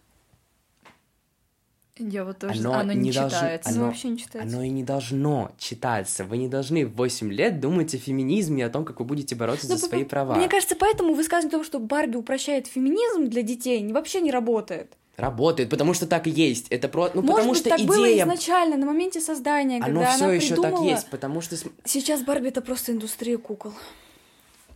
Я 2.09 2.25
вот 2.25 2.39
тоже... 2.39 2.59
Оно 2.59 2.73
Оно, 2.73 2.93
не, 2.93 2.99
не 2.99 3.11
читается. 3.13 3.69
Оно 3.69 3.79
оно- 3.79 3.87
вообще 3.87 4.09
не 4.09 4.17
читается. 4.17 4.55
Оно 4.55 4.63
и 4.65 4.69
не 4.69 4.83
должно 4.83 5.51
читаться. 5.57 6.23
Вы 6.25 6.37
не 6.37 6.47
должны 6.47 6.85
в 6.85 6.95
8 6.95 7.31
лет 7.31 7.59
думать 7.59 7.93
о 7.93 7.97
феминизме 7.97 8.61
и 8.63 8.65
о 8.65 8.69
том, 8.69 8.85
как 8.85 8.99
вы 8.99 9.05
будете 9.05 9.35
бороться 9.35 9.67
Ну, 9.69 9.77
за 9.77 9.85
свои 9.85 10.03
права. 10.03 10.35
Мне 10.35 10.47
кажется, 10.49 10.75
поэтому 10.75 11.13
высказывание 11.13 11.49
о 11.55 11.59
том, 11.59 11.63
что 11.63 11.79
Барби 11.79 12.17
упрощает 12.17 12.67
феминизм 12.67 13.29
для 13.29 13.41
детей, 13.43 13.85
вообще 13.91 14.21
не 14.21 14.31
работает. 14.31 14.93
Работает, 15.17 15.69
потому 15.69 15.93
что 15.93 16.07
так 16.07 16.25
и 16.25 16.31
есть. 16.31 16.67
Это 16.69 16.87
про... 16.87 17.11
Ну, 17.13 17.21
Может 17.21 17.27
потому 17.31 17.49
быть, 17.51 17.59
что 17.59 17.69
так 17.69 17.81
было 17.81 18.07
идея... 18.07 18.23
изначально, 18.23 18.77
на 18.77 18.85
моменте 18.85 19.19
создания, 19.19 19.77
Оно 19.77 20.01
когда 20.01 20.11
все 20.15 20.23
она 20.25 20.33
еще 20.33 20.47
придумала... 20.55 20.77
так 20.77 20.85
есть, 20.85 21.09
потому 21.09 21.41
что... 21.41 21.55
Сейчас 21.85 22.23
Барби 22.23 22.47
это 22.47 22.61
просто 22.61 22.91
индустрия 22.93 23.37
кукол. 23.37 23.73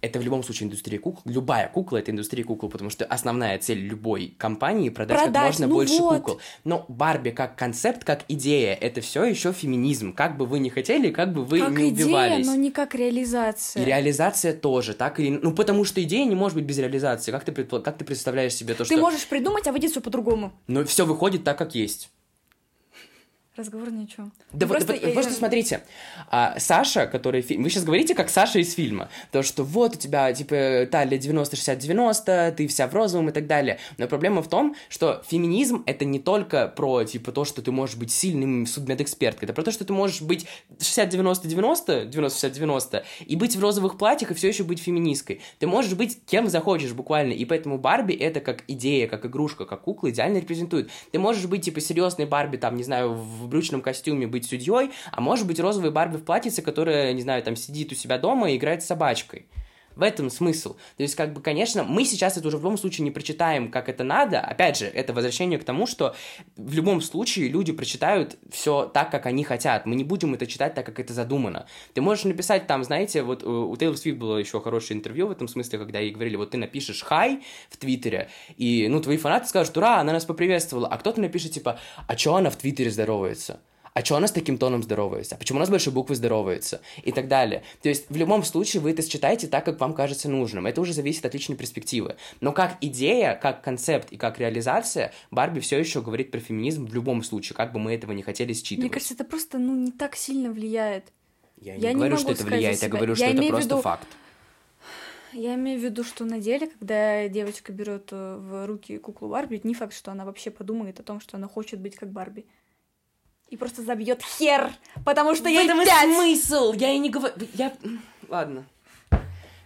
Это 0.02 0.20
в 0.20 0.24
любом 0.24 0.44
случае 0.44 0.68
индустрия 0.68 1.00
кукол. 1.00 1.22
Любая 1.26 1.68
кукла— 1.68 1.98
это 2.00 2.12
индустрия 2.12 2.44
кукол, 2.44 2.70
потому 2.70 2.90
что 2.90 3.06
основная 3.06 3.58
цель 3.60 3.80
любой 3.80 4.36
компании— 4.38 4.90
продать, 4.92 5.18
как 5.18 5.26
Продать, 5.26 5.48
можно 5.48 5.68
ну 5.68 5.76
больше 5.76 6.02
вот. 6.02 6.22
кукол. 6.22 6.40
Но 6.64 6.86
Барби 6.88 7.32
как 7.32 7.56
концепт, 7.56 8.04
как 8.04 8.24
идея— 8.28 8.74
это 8.82 9.02
все 9.02 9.24
еще 9.24 9.52
феминизм. 9.54 10.14
Как 10.14 10.38
бы 10.38 10.46
вы 10.46 10.60
ни 10.60 10.70
хотели, 10.70 11.12
как 11.12 11.34
бы 11.34 11.44
вы 11.44 11.60
как 11.60 11.72
не 11.72 11.90
идея, 11.90 12.06
убивались. 12.06 12.46
но 12.46 12.56
не 12.56 12.72
как 12.72 12.96
реализация. 12.96 13.82
И 13.82 13.86
реализация 13.86 14.54
тоже, 14.54 14.94
так 14.94 15.20
или... 15.20 15.30
Ну, 15.42 15.54
потому 15.54 15.84
что 15.86 16.02
идея 16.04 16.26
не 16.26 16.36
может 16.36 16.56
быть 16.58 16.66
без 16.66 16.78
реализации. 16.78 17.32
Как 17.32 17.44
ты, 17.44 17.52
предпо- 17.52 17.82
как 17.82 17.98
ты 17.98 18.06
представляешь 18.06 18.54
себе 18.54 18.74
то, 18.74 18.84
Ты 18.84 18.94
что... 18.94 18.98
можешь 18.98 19.28
придумать, 19.28 19.68
а 19.68 19.72
выйдет 19.72 19.92
все 19.92 20.02
по-другому. 20.02 20.54
Ну, 20.68 20.86
все 20.86 21.06
выходит 21.06 21.44
так, 21.44 21.58
как 21.58 21.76
есть. 21.76 22.10
Разговор 23.58 23.90
ни 23.90 24.04
о 24.04 24.08
чем. 24.08 24.34
Да, 24.52 24.66
вот, 24.68 24.76
Просто 24.78 24.94
да, 25.00 25.08
я- 25.08 25.14
просто 25.14 25.32
смотрите, 25.34 25.82
а, 26.30 26.56
Саша, 26.60 27.08
который... 27.08 27.42
фи- 27.42 27.58
Вы 27.58 27.70
сейчас 27.70 27.86
говорите, 27.86 28.14
как 28.14 28.30
Саша 28.30 28.60
из 28.60 28.74
фильма. 28.74 29.08
То, 29.32 29.44
что 29.44 29.64
вот 29.64 29.96
у 29.96 29.98
тебя, 29.98 30.34
типа, 30.34 30.88
талия 30.92 31.18
90-60-90, 31.18 32.52
ты 32.56 32.68
вся 32.68 32.88
в 32.88 32.94
розовом 32.94 33.30
и 33.30 33.32
так 33.32 33.48
далее. 33.48 33.80
Но 33.98 34.08
проблема 34.10 34.42
в 34.42 34.50
том, 34.50 34.76
что 34.90 35.24
феминизм— 35.28 35.84
это 35.86 36.04
не 36.04 36.20
только 36.20 36.68
про, 36.68 37.06
типа, 37.06 37.32
то, 37.32 37.46
что 37.46 37.62
ты 37.62 37.72
можешь 37.72 37.96
быть 37.96 38.12
сильным 38.12 38.66
судмедэксперткой. 38.66 39.46
Это 39.46 39.54
про 39.54 39.64
то, 39.64 39.72
что 39.72 39.86
ты 39.86 39.94
можешь 39.94 40.22
быть 40.22 40.46
60-90-90, 40.80 42.10
90-60-90, 42.10 43.04
и 43.26 43.36
быть 43.36 43.56
в 43.56 43.62
розовых 43.62 43.98
платьях, 43.98 44.32
и 44.32 44.34
все 44.34 44.50
еще 44.50 44.64
быть 44.64 44.80
феминисткой. 44.80 45.42
Ты 45.60 45.68
можешь 45.68 45.94
быть 45.94 46.20
кем 46.26 46.50
захочешь 46.50 46.94
буквально. 46.94 47.34
И 47.34 47.46
поэтому 47.46 47.78
Барби— 47.78 48.14
это 48.16 48.40
как 48.40 48.64
идея, 48.68 49.08
как 49.08 49.26
игрушка, 49.26 49.66
как 49.66 49.82
кукла 49.84 50.10
идеально 50.10 50.38
репрезентует. 50.40 50.90
Ты 51.12 51.20
можешь 51.20 51.46
быть, 51.46 51.64
типа, 51.64 51.80
серьезной 51.80 52.28
Барби, 52.28 52.58
там, 52.58 52.76
не 52.76 52.84
знаю, 52.84 53.14
в 53.14 53.45
брючном 53.48 53.82
костюме 53.82 54.28
быть 54.28 54.46
судьей, 54.46 54.92
а 55.12 55.22
может 55.22 55.48
быть 55.48 55.60
розовой 55.60 55.92
Барби 55.92 56.18
в 56.18 56.24
платьице, 56.24 56.62
которая, 56.62 57.14
не 57.14 57.22
знаю, 57.22 57.44
там 57.44 57.56
сидит 57.56 57.92
у 57.92 57.96
себя 57.96 58.18
дома 58.18 58.52
и 58.52 58.58
играет 58.58 58.84
с 58.84 58.88
собачкой. 58.88 59.46
В 59.96 60.02
этом 60.02 60.30
смысл. 60.30 60.76
То 60.98 61.04
есть, 61.04 61.16
как 61.16 61.34
бы, 61.34 61.42
конечно, 61.42 61.84
мы 61.84 62.06
сейчас 62.06 62.38
это 62.38 62.48
уже 62.48 62.58
в 62.58 62.62
любом 62.62 62.78
случае 62.78 63.06
не 63.06 63.12
прочитаем, 63.12 63.72
как 63.72 63.90
это 63.90 64.04
надо. 64.04 64.40
Опять 64.40 64.78
же, 64.78 64.86
это 64.86 65.14
возвращение 65.14 65.58
к 65.58 65.64
тому, 65.64 65.88
что 65.88 66.16
в 66.56 66.74
любом 66.74 67.02
случае 67.02 67.48
люди 67.48 67.72
прочитают 67.72 68.38
все 68.52 68.86
так, 68.94 69.10
как 69.12 69.26
они 69.26 69.44
хотят. 69.44 69.86
Мы 69.86 69.96
не 69.96 70.04
будем 70.04 70.34
это 70.34 70.46
читать 70.46 70.74
так, 70.74 70.86
как 70.86 71.00
это 71.00 71.14
задумано. 71.14 71.66
Ты 71.94 72.02
можешь 72.02 72.26
написать 72.26 72.68
там, 72.68 72.84
знаете, 72.84 73.24
вот 73.24 73.44
э, 73.44 73.48
у 73.48 73.76
Тейлор 73.78 73.98
Свифт 73.98 74.18
было 74.18 74.38
еще 74.38 74.60
хорошее 74.60 74.98
интервью 74.98 75.28
в 75.28 75.32
этом 75.32 75.48
смысле, 75.48 75.80
когда 75.80 76.00
ей 76.00 76.12
говорили, 76.12 76.36
вот 76.36 76.52
ты 76.52 76.58
напишешь 76.58 77.02
«хай» 77.02 77.44
в 77.70 77.78
Твиттере, 77.78 78.30
и, 78.58 78.88
ну, 78.90 79.02
твои 79.02 79.18
фанаты 79.18 79.48
скажут 79.48 79.78
«Ура, 79.78 80.00
она 80.00 80.14
нас 80.14 80.26
поприветствовала», 80.26 80.88
а 80.88 80.98
кто-то 80.98 81.22
напишет, 81.22 81.54
типа 81.54 81.80
«А 82.08 82.16
чё 82.16 82.36
она 82.36 82.50
в 82.50 82.56
Твиттере 82.56 82.92
здоровается?» 82.92 83.60
А 83.96 84.04
что 84.04 84.18
она 84.18 84.28
с 84.28 84.32
таким 84.34 84.58
тоном 84.58 84.84
здоровается, 84.84 85.36
а 85.36 85.38
почему 85.38 85.58
она 85.58 85.66
с 85.66 85.70
большой 85.70 85.94
буквы 85.94 86.16
здоровается, 86.16 86.82
и 87.04 87.14
так 87.14 87.30
далее. 87.30 87.64
То 87.82 87.88
есть 87.88 88.10
в 88.10 88.16
любом 88.18 88.44
случае 88.44 88.82
вы 88.82 88.92
это 88.92 89.02
считаете 89.02 89.48
так, 89.48 89.64
как 89.64 89.80
вам 89.80 89.94
кажется 89.94 90.28
нужным. 90.28 90.68
Это 90.68 90.82
уже 90.82 90.92
зависит 90.92 91.26
от 91.26 91.34
личной 91.34 91.56
перспективы. 91.56 92.18
Но 92.42 92.52
как 92.52 92.76
идея, 92.82 93.40
как 93.42 93.64
концепт 93.64 94.12
и 94.12 94.18
как 94.18 94.38
реализация, 94.38 95.14
Барби 95.32 95.62
все 95.62 95.80
еще 95.80 96.02
говорит 96.02 96.30
про 96.30 96.40
феминизм 96.42 96.86
в 96.86 96.94
любом 96.94 97.24
случае, 97.24 97.56
как 97.56 97.72
бы 97.72 97.80
мы 97.80 97.96
этого 97.96 98.12
не 98.12 98.22
хотели 98.22 98.52
считывать. 98.52 98.80
Мне 98.80 98.90
кажется, 98.90 99.14
это 99.14 99.24
просто 99.24 99.60
ну, 99.60 99.74
не 99.74 99.94
так 99.94 100.18
сильно 100.18 100.52
влияет. 100.52 101.14
я 101.62 101.78
не 101.78 101.82
я 101.82 101.90
не 101.94 101.96
говорю, 101.96 102.16
могу 102.16 102.24
что 102.24 102.32
это 102.34 102.44
влияет, 102.44 102.82
я 102.82 102.90
говорю, 102.90 103.14
Я 103.14 103.16
что 103.16 103.38
это 103.38 103.48
просто 103.48 103.76
виду- 103.76 103.82
факт. 103.82 104.08
Я 105.32 105.56
имею 105.56 105.80
в 105.80 105.84
виду, 105.84 106.04
что 106.04 106.26
на 106.26 106.40
деле, 106.40 106.68
когда 106.68 107.30
девочка 107.30 107.72
берет 107.72 108.10
э, 108.12 108.38
в 108.38 108.68
руки 108.68 108.98
куклу 108.98 109.30
Барби, 109.30 109.62
не 109.64 109.74
факт, 109.74 109.94
что 109.94 110.12
она 110.12 110.26
вообще 110.26 110.52
подумает 110.52 111.00
о 111.00 111.04
том, 111.04 111.22
что 111.22 111.38
она 111.38 111.48
хочет 111.48 111.80
быть 111.80 111.96
как 111.96 112.12
Барби. 112.12 112.46
И 113.50 113.58
просто 113.58 113.84
забьет 113.84 114.22
хер, 114.24 114.72
потому 115.06 115.36
что 115.36 115.46
В 115.46 115.48
ей 115.52 115.66
этом 115.66 115.84
пять. 115.84 116.04
смысл! 116.14 116.74
Я 116.74 116.92
и 116.92 116.98
не 116.98 117.10
говорю... 117.10 117.34
Я... 117.54 117.74
Ладно. 118.28 118.66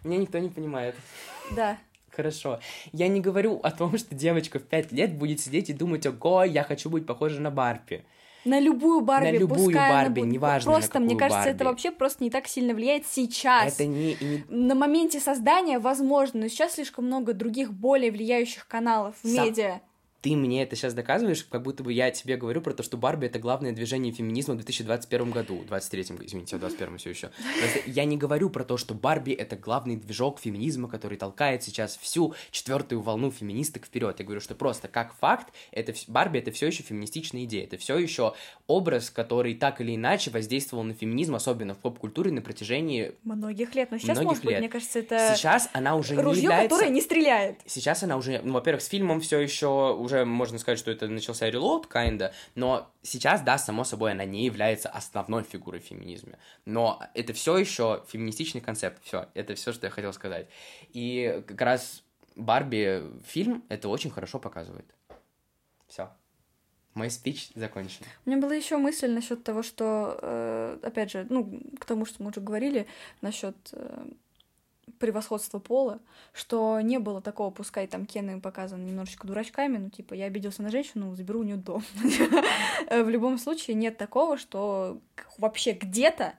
Меня 0.04 0.18
никто 0.18 0.38
не 0.40 0.50
понимает. 0.50 0.96
Да. 1.56 1.78
Хорошо. 2.12 2.60
Я 2.92 3.08
не 3.08 3.22
говорю 3.22 3.60
о 3.64 3.72
том, 3.72 3.98
что 3.98 4.14
девочка 4.16 4.60
в 4.60 4.64
5 4.64 4.92
лет 4.92 5.18
будет 5.18 5.40
сидеть 5.40 5.70
и 5.70 5.74
думать, 5.74 6.06
ого, 6.06 6.44
я 6.44 6.64
хочу 6.64 6.90
быть 6.90 7.06
похожа 7.06 7.40
на 7.40 7.52
Барби. 7.52 8.04
На 8.46 8.60
любую 8.60 9.02
Барби, 9.02 9.26
На 9.28 9.32
любую 9.38 9.66
пускай 9.66 9.90
она 9.90 10.04
Барби, 10.04 10.20
будет- 10.22 10.32
неважно, 10.34 10.72
на 10.72 10.78
Просто, 10.78 11.00
мне 11.00 11.10
какую 11.10 11.20
кажется, 11.30 11.50
это 11.50 11.58
Барби. 11.66 11.70
вообще 11.72 11.92
просто 11.92 12.24
не 12.24 12.30
так 12.30 12.48
сильно 12.48 12.74
влияет 12.74 13.06
сейчас. 13.08 13.74
Это 13.74 13.86
не, 13.86 14.16
не- 14.22 14.44
На 14.50 14.76
моменте 14.76 15.20
создания 15.20 15.80
возможно, 15.80 16.42
но 16.42 16.48
сейчас 16.48 16.76
слишком 16.76 17.06
много 17.06 17.34
других 17.34 17.74
более 17.74 18.12
влияющих 18.12 18.66
каналов 18.68 19.16
в 19.22 19.28
Сам- 19.28 19.46
медиа. 19.46 19.82
Ты 20.22 20.36
мне 20.36 20.64
это 20.64 20.76
сейчас 20.76 20.94
доказываешь, 20.94 21.44
как 21.46 21.64
будто 21.64 21.84
бы 21.84 21.94
я 21.94 22.12
тебе 22.12 22.36
говорю 22.36 22.62
про 22.62 22.74
то, 22.74 22.84
что 22.84 22.98
Барби 22.98 23.28
это 23.28 23.40
главное 23.40 23.72
движение 23.72 24.12
феминизма 24.12 24.56
в 24.56 24.58
2021 24.58 25.32
году. 25.32 25.64
23-м, 25.70 26.20
извините, 26.26 26.58
в 26.58 26.60
21 26.60 26.98
все 26.98 27.10
еще. 27.10 27.32
Я 27.86 28.06
не 28.06 28.18
говорю 28.18 28.50
про 28.50 28.64
то, 28.64 28.78
что 28.78 28.94
Барби 28.94 29.32
это 29.32 29.56
главный 29.56 29.96
движок 29.96 30.40
феминизма, 30.40 30.90
который 30.90 31.18
толкает 31.18 31.64
сейчас 31.64 31.98
всю 31.98 32.34
четвертую 32.52 33.02
волну 33.02 33.32
феминисток 33.32 33.86
вперед. 33.86 34.16
Я 34.20 34.26
говорю, 34.26 34.42
что 34.42 34.56
просто 34.56 34.88
как 34.88 35.14
факт, 35.16 35.54
это 35.72 35.94
Барби 36.08 36.40
это 36.40 36.52
все 36.52 36.68
еще 36.68 36.84
феминистичная 36.84 37.46
идея. 37.46 37.64
Это 37.64 37.78
все 37.78 37.98
еще 37.98 38.34
образ, 38.68 39.10
который 39.10 39.56
так 39.56 39.80
или 39.82 39.96
иначе 39.96 40.32
воздействовал 40.32 40.84
на 40.84 40.94
феминизм, 40.94 41.36
особенно 41.36 41.74
в 41.74 41.78
поп-культуре 41.78 42.32
на 42.32 42.42
протяжении 42.42 43.14
Многих 43.24 43.74
лет. 43.76 43.92
Но 43.92 43.98
сейчас, 43.98 44.18
Многих 44.18 44.28
может 44.28 44.44
быть, 44.44 44.52
лет. 44.52 44.60
мне 44.60 44.70
кажется, 44.70 45.00
это 45.00 45.34
Сейчас 45.36 45.70
она 45.74 45.96
уже 45.96 46.16
не 46.16 46.22
ружье, 46.22 46.44
является... 46.44 46.76
которое 46.76 46.92
не 46.92 47.02
стреляет. 47.02 47.60
Сейчас 47.66 48.04
она 48.04 48.18
уже, 48.18 48.42
ну, 48.44 48.54
во-первых, 48.54 48.82
с 48.82 48.88
фильмом 48.88 49.22
все 49.22 49.40
еще 49.40 49.96
уже 50.10 50.26
можно 50.26 50.58
сказать, 50.58 50.80
что 50.80 50.92
это 50.92 51.08
начался 51.08 51.50
релоуд, 51.50 51.88
kinda, 51.88 52.34
но 52.56 52.92
сейчас, 53.04 53.42
да, 53.42 53.58
само 53.58 53.84
собой, 53.84 54.12
она 54.12 54.26
не 54.26 54.46
является 54.46 54.90
основной 54.90 55.44
фигурой 55.44 55.80
феминизме. 55.80 56.40
Но 56.66 57.02
это 57.14 57.34
все 57.34 57.58
еще 57.58 58.04
феминистичный 58.08 58.62
концепт. 58.62 59.04
Все, 59.04 59.28
это 59.36 59.54
все, 59.56 59.72
что 59.72 59.88
я 59.88 59.92
хотел 59.92 60.14
сказать. 60.14 60.48
И 60.94 61.44
как 61.48 61.62
раз 61.62 62.04
Барби 62.36 63.04
фильм 63.26 63.64
это 63.70 63.90
очень 63.90 64.10
хорошо 64.10 64.40
показывает. 64.40 64.86
Все. 65.88 66.10
Мой 66.96 67.12
спич 67.12 67.52
закончен. 67.56 68.04
У 68.26 68.30
меня 68.30 68.42
была 68.42 68.56
еще 68.56 68.78
мысль 68.78 69.12
насчет 69.12 69.44
того, 69.44 69.62
что, 69.62 70.18
э, 70.22 70.80
опять 70.82 71.12
же, 71.12 71.28
ну, 71.30 71.62
к 71.80 71.86
тому, 71.86 72.06
что 72.06 72.24
мы 72.24 72.32
уже 72.32 72.42
говорили, 72.42 72.88
насчет 73.22 73.56
превосходства 75.00 75.60
пола, 75.60 76.00
что 76.34 76.80
не 76.82 77.00
было 77.00 77.22
такого, 77.22 77.52
пускай 77.52 77.88
там 77.88 78.06
Кены 78.06 78.42
показаны 78.42 78.84
немножечко 78.84 79.28
дурачками, 79.28 79.78
ну, 79.78 79.90
типа, 79.90 80.14
я 80.14 80.26
обиделся 80.26 80.62
на 80.62 80.70
женщину, 80.70 81.16
заберу 81.16 81.42
у 81.42 81.44
нее 81.44 81.58
дом. 81.58 81.84
В 82.90 83.10
любом 83.10 83.38
случае 83.38 83.76
нет 83.76 83.98
такого, 83.98 84.38
что 84.38 85.00
вообще 85.38 85.72
где-то 85.72 86.34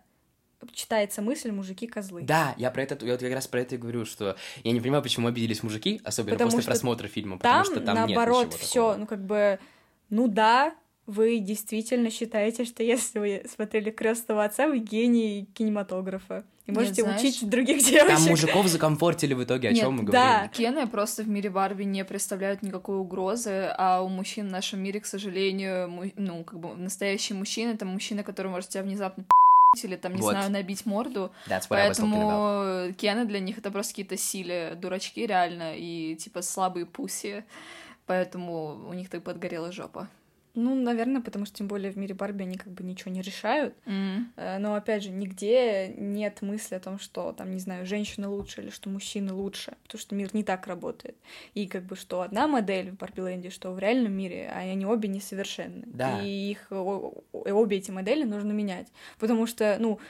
читается 0.72 1.22
мысль 1.22 1.50
«мужики-козлы». 1.50 2.22
Да, 2.22 2.54
я 2.58 2.70
про 2.70 2.82
это, 2.82 3.04
я 3.06 3.12
вот 3.12 3.20
как 3.20 3.32
раз 3.32 3.46
про 3.46 3.60
это 3.60 3.76
и 3.76 3.78
говорю, 3.78 4.04
что 4.04 4.36
я 4.62 4.72
не 4.72 4.80
понимаю, 4.80 5.02
почему 5.02 5.28
обиделись 5.28 5.62
мужики, 5.62 6.00
особенно 6.04 6.32
Потому 6.32 6.50
после 6.50 6.64
просмотра 6.64 7.08
фильма, 7.08 7.38
Там, 7.38 7.64
потому 7.64 7.64
что 7.64 7.84
там 7.84 7.94
наоборот, 7.94 8.54
все, 8.54 8.96
ну, 8.96 9.06
как 9.06 9.24
бы, 9.24 9.58
ну 10.10 10.28
да, 10.28 10.74
вы 11.06 11.38
действительно 11.38 12.10
считаете, 12.10 12.64
что 12.64 12.82
если 12.82 13.18
вы 13.18 13.42
смотрели 13.52 13.90
крестного 13.90 14.44
отца, 14.44 14.68
вы 14.68 14.78
гений 14.78 15.48
кинематографа. 15.54 16.44
И 16.70 16.74
Нет, 16.74 16.80
можете 16.80 17.02
знаешь, 17.02 17.20
учить 17.20 17.48
других 17.48 17.84
девочек. 17.84 18.16
Там 18.16 18.22
мужиков 18.28 18.66
закомфортили 18.66 19.34
в 19.34 19.42
итоге, 19.44 19.68
о 19.68 19.72
Нет, 19.72 19.80
чем 19.80 19.94
мы 19.94 20.02
да. 20.04 20.32
говорим. 20.32 20.50
Кены 20.50 20.86
просто 20.86 21.22
в 21.22 21.28
мире 21.28 21.50
Барби 21.50 21.84
не 21.84 22.04
представляют 22.04 22.62
никакой 22.62 22.98
угрозы, 22.98 23.72
а 23.76 24.02
у 24.02 24.08
мужчин 24.08 24.48
в 24.48 24.50
нашем 24.50 24.80
мире, 24.80 25.00
к 25.00 25.06
сожалению, 25.06 26.12
ну, 26.16 26.44
как 26.44 26.58
бы 26.58 26.74
настоящий 26.74 27.34
мужчина— 27.34 27.70
это 27.72 27.84
мужчина, 27.84 28.22
который 28.22 28.48
может 28.48 28.70
тебя 28.70 28.82
внезапно 28.82 29.24
или 29.84 29.96
там, 29.96 30.14
не 30.14 30.22
Вот. 30.22 30.32
знаю, 30.32 30.50
набить 30.50 30.84
морду. 30.84 31.30
That's 31.46 31.68
what 31.68 31.76
I 31.78 31.90
was 31.90 31.92
talking 31.92 32.12
about. 32.12 32.86
Поэтому 32.88 32.94
Кены 32.94 33.24
для 33.24 33.38
них 33.38 33.58
это 33.58 33.70
просто 33.70 33.92
какие-то 33.92 34.16
силы, 34.16 34.76
дурачки 34.76 35.24
реально, 35.24 35.76
и 35.76 36.16
типа 36.16 36.42
слабые 36.42 36.86
пуси. 36.86 37.44
Поэтому 38.06 38.88
у 38.88 38.92
них 38.92 39.08
так 39.08 39.22
подгорела 39.22 39.70
жопа. 39.70 40.08
Ну, 40.54 40.74
наверное, 40.74 41.22
потому 41.22 41.46
что 41.46 41.58
тем 41.58 41.68
более 41.68 41.92
в 41.92 41.96
мире 41.96 42.14
Барби 42.14 42.42
они 42.42 42.56
как 42.56 42.72
бы 42.72 42.82
ничего 42.82 43.12
не 43.12 43.22
решают. 43.22 43.74
Э, 44.36 44.58
Но 44.58 44.74
опять 44.74 45.04
же, 45.04 45.10
нигде 45.10 45.88
нет 45.96 46.42
мысли 46.42 46.74
о 46.74 46.80
том, 46.80 46.98
что 46.98 47.32
там, 47.32 47.50
не 47.52 47.60
знаю, 47.60 47.86
женщины 47.86 48.26
лучше 48.28 48.62
или 48.62 48.70
что 48.70 48.88
мужчины 48.88 49.32
лучше, 49.32 49.76
потому 49.84 50.00
что 50.00 50.14
мир 50.14 50.30
не 50.32 50.42
так 50.42 50.66
работает. 50.66 51.16
И 51.54 51.66
как 51.66 51.84
бы 51.84 51.96
что 51.96 52.22
одна 52.22 52.48
модель 52.48 52.90
в 52.90 52.96
Барби-ленде, 52.96 53.50
что 53.50 53.72
в 53.72 53.78
реальном 53.78 54.12
мире, 54.12 54.50
а 54.52 54.58
они 54.58 54.84
обе 54.86 55.08
несовершенны. 55.08 55.84
Да. 55.86 56.20
И 56.20 56.50
их 56.50 56.66
обе 56.70 57.76
эти 57.76 57.90
модели 57.90 58.24
нужно 58.24 58.52
менять. 58.52 58.88
Потому 59.18 59.46
что, 59.46 59.76
ну, 59.78 60.00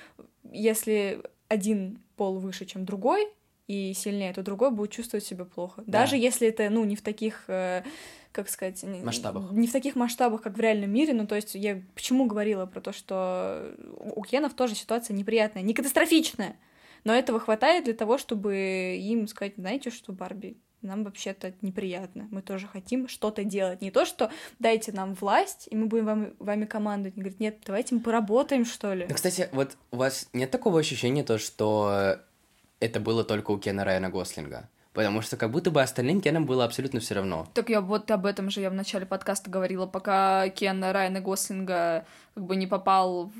если 0.50 1.22
один 1.48 2.00
пол 2.16 2.38
выше, 2.38 2.64
чем 2.64 2.84
другой, 2.84 3.26
и 3.70 3.94
сильнее, 3.94 4.32
то 4.32 4.42
другой 4.42 4.72
будет 4.72 4.90
чувствовать 4.90 5.24
себя 5.24 5.44
плохо. 5.44 5.84
Да. 5.86 6.00
Даже 6.00 6.16
если 6.16 6.48
это, 6.48 6.68
ну, 6.70 6.84
не 6.84 6.96
в 6.96 7.02
таких 7.02 7.44
э, 7.46 7.84
как 8.32 8.48
сказать, 8.48 8.82
масштабах. 8.82 9.52
Не 9.52 9.68
в 9.68 9.72
таких 9.72 9.94
масштабах, 9.94 10.42
как 10.42 10.56
в 10.56 10.60
реальном 10.60 10.90
мире. 10.90 11.14
Ну, 11.14 11.24
то 11.24 11.36
есть 11.36 11.54
я 11.54 11.80
почему 11.94 12.26
говорила 12.26 12.66
про 12.66 12.80
то, 12.80 12.92
что 12.92 13.72
у 14.16 14.22
Кенов 14.24 14.54
тоже 14.54 14.74
ситуация 14.74 15.14
неприятная, 15.14 15.62
не 15.62 15.72
катастрофичная. 15.72 16.56
Но 17.04 17.14
этого 17.14 17.38
хватает 17.38 17.84
для 17.84 17.94
того, 17.94 18.18
чтобы 18.18 18.98
им 19.00 19.28
сказать, 19.28 19.54
знаете 19.56 19.90
что, 19.90 20.12
Барби, 20.12 20.56
нам 20.82 21.04
вообще-то 21.04 21.54
неприятно. 21.60 22.26
Мы 22.32 22.42
тоже 22.42 22.66
хотим 22.66 23.06
что-то 23.06 23.44
делать. 23.44 23.82
Не 23.82 23.92
то, 23.92 24.04
что 24.04 24.32
дайте 24.58 24.90
нам 24.90 25.14
власть, 25.14 25.68
и 25.70 25.76
мы 25.76 25.86
будем 25.86 26.06
вам, 26.06 26.34
вами 26.40 26.64
командовать. 26.64 27.14
Они 27.14 27.22
говорят, 27.22 27.40
нет, 27.40 27.58
давайте 27.64 27.94
мы 27.94 28.00
поработаем, 28.00 28.64
что 28.64 28.94
ли. 28.94 29.06
Ну, 29.08 29.14
кстати, 29.14 29.48
вот 29.52 29.76
у 29.92 29.96
вас 29.96 30.28
нет 30.32 30.50
такого 30.50 30.80
ощущения, 30.80 31.22
то, 31.22 31.38
что 31.38 32.18
это 32.80 33.00
было 33.00 33.24
только 33.24 33.50
у 33.52 33.58
Кена 33.58 33.84
Райана 33.84 34.10
Гослинга? 34.10 34.68
Потому 34.92 35.22
что 35.22 35.36
как 35.36 35.52
будто 35.52 35.70
бы 35.70 35.80
остальным 35.80 36.20
Кенам 36.20 36.46
было 36.46 36.64
абсолютно 36.64 36.98
все 36.98 37.14
равно. 37.14 37.46
Так 37.54 37.70
я 37.70 37.80
вот 37.80 38.10
об 38.10 38.26
этом 38.26 38.50
же 38.50 38.60
я 38.60 38.70
в 38.70 38.74
начале 38.74 39.06
подкаста 39.06 39.48
говорила, 39.48 39.86
пока 39.86 40.48
Кен 40.48 40.82
Райана 40.82 41.20
Гослинга 41.20 42.04
как 42.34 42.44
бы 42.44 42.56
не 42.56 42.66
попал 42.66 43.26
в 43.26 43.32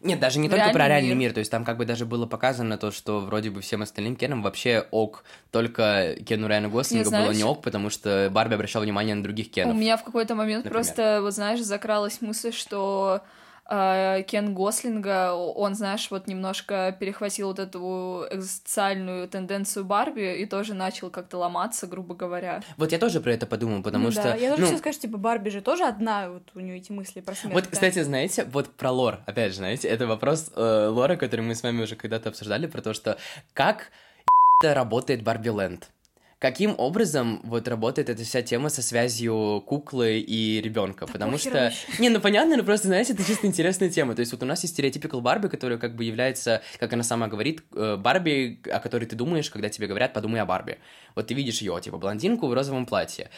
нет, 0.00 0.20
даже 0.20 0.38
не 0.38 0.48
только 0.48 0.70
про 0.70 0.86
реальный 0.86 1.10
мир. 1.10 1.18
мир, 1.18 1.32
то 1.32 1.40
есть 1.40 1.50
там 1.50 1.64
как 1.64 1.76
бы 1.76 1.84
даже 1.84 2.06
было 2.06 2.24
показано 2.26 2.78
то, 2.78 2.92
что 2.92 3.20
вроде 3.20 3.50
бы 3.50 3.60
всем 3.60 3.82
остальным 3.82 4.14
Кенам 4.14 4.42
вообще 4.42 4.86
ок, 4.90 5.24
только 5.50 6.16
Кену 6.24 6.46
Райану 6.46 6.70
Гослингу 6.70 7.10
было 7.10 7.32
не 7.32 7.42
ок, 7.42 7.62
потому 7.62 7.90
что 7.90 8.28
Барби 8.30 8.54
обращала 8.54 8.84
внимание 8.84 9.14
на 9.14 9.22
других 9.22 9.50
Кенов. 9.50 9.74
У 9.74 9.78
меня 9.78 9.96
в 9.96 10.04
какой-то 10.04 10.34
момент 10.34 10.64
например. 10.64 10.84
просто, 10.84 11.20
вот 11.22 11.34
знаешь, 11.34 11.60
закралась 11.60 12.20
мысль, 12.20 12.52
что 12.52 13.22
Кен 13.68 14.54
Гослинга, 14.54 15.34
он, 15.34 15.74
знаешь, 15.74 16.10
вот 16.10 16.26
немножко 16.26 16.96
перехватил 16.98 17.48
вот 17.48 17.58
эту 17.58 18.26
экзистенциальную 18.30 19.28
тенденцию 19.28 19.84
Барби 19.84 20.40
и 20.40 20.46
тоже 20.46 20.72
начал 20.72 21.10
как-то 21.10 21.36
ломаться, 21.36 21.86
грубо 21.86 22.14
говоря. 22.14 22.62
Вот 22.78 22.92
я 22.92 22.98
тоже 22.98 23.20
про 23.20 23.32
это 23.32 23.46
подумал, 23.46 23.82
потому 23.82 24.06
ну, 24.06 24.10
что... 24.10 24.22
Да, 24.22 24.34
я 24.36 24.50
тоже 24.50 24.60
ну... 24.62 24.66
хотела 24.66 24.78
сказать, 24.78 25.00
типа, 25.00 25.18
Барби 25.18 25.50
же 25.50 25.60
тоже 25.60 25.84
одна, 25.84 26.30
вот 26.30 26.44
у 26.54 26.60
нее 26.60 26.78
эти 26.78 26.92
мысли 26.92 27.20
про 27.20 27.34
смерть. 27.34 27.54
Вот, 27.54 27.64
да. 27.64 27.70
кстати, 27.70 28.02
знаете, 28.02 28.44
вот 28.50 28.70
про 28.70 28.90
лор, 28.90 29.18
опять 29.26 29.52
же, 29.52 29.58
знаете, 29.58 29.86
это 29.88 30.06
вопрос 30.06 30.50
э, 30.56 30.88
лора, 30.88 31.16
который 31.16 31.42
мы 31.42 31.54
с 31.54 31.62
вами 31.62 31.82
уже 31.82 31.94
когда-то 31.94 32.30
обсуждали, 32.30 32.66
про 32.66 32.80
то, 32.80 32.94
что 32.94 33.18
как 33.52 33.90
работает 34.62 35.22
Барби 35.22 35.50
Ленд 35.50 35.90
каким 36.38 36.74
образом 36.78 37.40
вот 37.42 37.66
работает 37.66 38.08
эта 38.08 38.22
вся 38.22 38.42
тема 38.42 38.68
со 38.68 38.80
связью 38.80 39.62
куклы 39.66 40.20
и 40.20 40.60
ребенка, 40.60 41.06
потому 41.06 41.36
что... 41.36 41.50
Вообще. 41.50 41.78
Не, 41.98 42.10
ну 42.10 42.20
понятно, 42.20 42.56
но 42.56 42.62
просто, 42.62 42.86
знаете, 42.86 43.12
это 43.12 43.24
чисто 43.24 43.46
интересная 43.46 43.90
тема. 43.90 44.14
То 44.14 44.20
есть 44.20 44.32
вот 44.32 44.42
у 44.42 44.46
нас 44.46 44.62
есть 44.62 44.74
стереотипикал 44.74 45.20
Барби, 45.20 45.48
которая 45.48 45.78
как 45.78 45.96
бы 45.96 46.04
является, 46.04 46.62
как 46.78 46.92
она 46.92 47.02
сама 47.02 47.26
говорит, 47.26 47.62
э, 47.74 47.96
Барби, 47.96 48.60
о 48.70 48.78
которой 48.78 49.06
ты 49.06 49.16
думаешь, 49.16 49.50
когда 49.50 49.68
тебе 49.68 49.88
говорят, 49.88 50.12
подумай 50.12 50.40
о 50.40 50.46
Барби. 50.46 50.78
Вот 51.16 51.26
ты 51.26 51.34
видишь 51.34 51.60
ее, 51.60 51.78
типа, 51.82 51.98
блондинку 51.98 52.46
в 52.46 52.52
розовом 52.52 52.86
платье. 52.86 53.30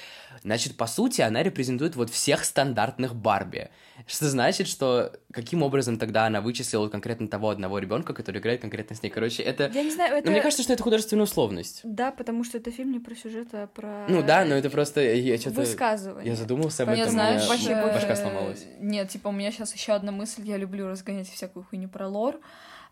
Значит, 0.43 0.77
по 0.77 0.87
сути, 0.87 1.21
она 1.21 1.43
репрезентует 1.43 1.97
вот 1.97 2.11
всех 2.11 2.45
стандартных 2.45 3.15
Барби. 3.15 3.69
Что 4.07 4.29
значит, 4.29 4.69
что 4.69 5.13
каким 5.33 5.63
образом 5.63 5.99
тогда 5.99 6.27
она 6.27 6.41
вычислила 6.41 6.89
конкретно 6.89 7.29
того 7.29 7.51
одного 7.51 7.79
ребенка, 7.79 8.15
который 8.15 8.41
играет 8.41 8.63
конкретно 8.63 8.97
с 8.97 9.03
ней. 9.03 9.11
Короче, 9.11 9.43
это... 9.43 9.71
Я 9.75 9.83
не 9.83 9.91
знаю, 9.91 10.17
это... 10.17 10.27
Но 10.27 10.33
мне 10.33 10.41
кажется, 10.41 10.63
что 10.63 10.73
это 10.73 10.83
художественная 10.83 11.25
условность. 11.25 11.81
Да, 11.85 12.11
потому 12.11 12.45
что 12.45 12.57
это 12.57 12.71
фильм 12.71 12.93
не 12.93 13.01
про 13.01 13.15
сюжет, 13.15 13.49
а 13.53 13.67
про... 13.67 14.07
Ну 14.09 14.23
да, 14.23 14.45
но 14.45 14.55
это 14.55 14.71
просто... 14.71 15.03
Я 15.03 15.37
что-то... 15.39 15.61
Высказывание. 15.61 16.33
Я 16.33 16.37
задумался 16.37 16.85
об 16.85 16.89
Понятно, 16.89 17.11
этом, 17.11 17.13
знаешь, 17.13 17.49
у 17.49 17.69
меня 17.69 17.93
башка 17.93 18.17
сломалась. 18.17 18.65
Нет, 18.81 19.11
типа, 19.11 19.29
у 19.29 19.33
меня 19.33 19.53
сейчас 19.53 19.75
еще 19.75 19.93
одна 19.93 20.13
мысль, 20.13 20.43
я 20.47 20.57
люблю 20.57 20.89
разгонять 20.89 21.29
всякую 21.29 21.65
хуйню 21.65 21.89
про 21.89 22.09
лор. 22.09 22.41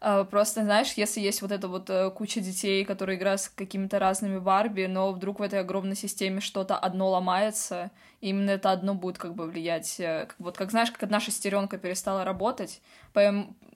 А, 0.01 0.25
просто, 0.25 0.63
знаешь, 0.63 0.93
если 0.93 1.21
есть 1.21 1.43
вот 1.43 1.51
эта 1.51 1.67
вот 1.67 1.91
э, 1.91 2.11
куча 2.11 2.41
детей, 2.41 2.85
которые 2.85 3.19
играют 3.19 3.41
с 3.41 3.49
какими-то 3.49 3.99
разными 3.99 4.39
Барби, 4.39 4.87
но 4.87 5.13
вдруг 5.13 5.41
в 5.41 5.43
этой 5.43 5.61
огромной 5.61 5.97
системе 5.97 6.41
что-то 6.41 6.77
одно 6.77 7.11
ломается, 7.11 7.91
и 8.21 8.29
именно 8.29 8.51
это 8.51 8.71
одно 8.71 8.95
будет 8.95 9.19
как 9.19 9.35
бы 9.35 9.47
влиять. 9.47 9.99
Э, 9.99 10.29
вот 10.39 10.57
как 10.57 10.71
знаешь, 10.71 10.91
как 10.93 11.03
одна 11.03 11.19
шестеренка 11.19 11.79
перестала 11.79 12.25
работать, 12.25 12.81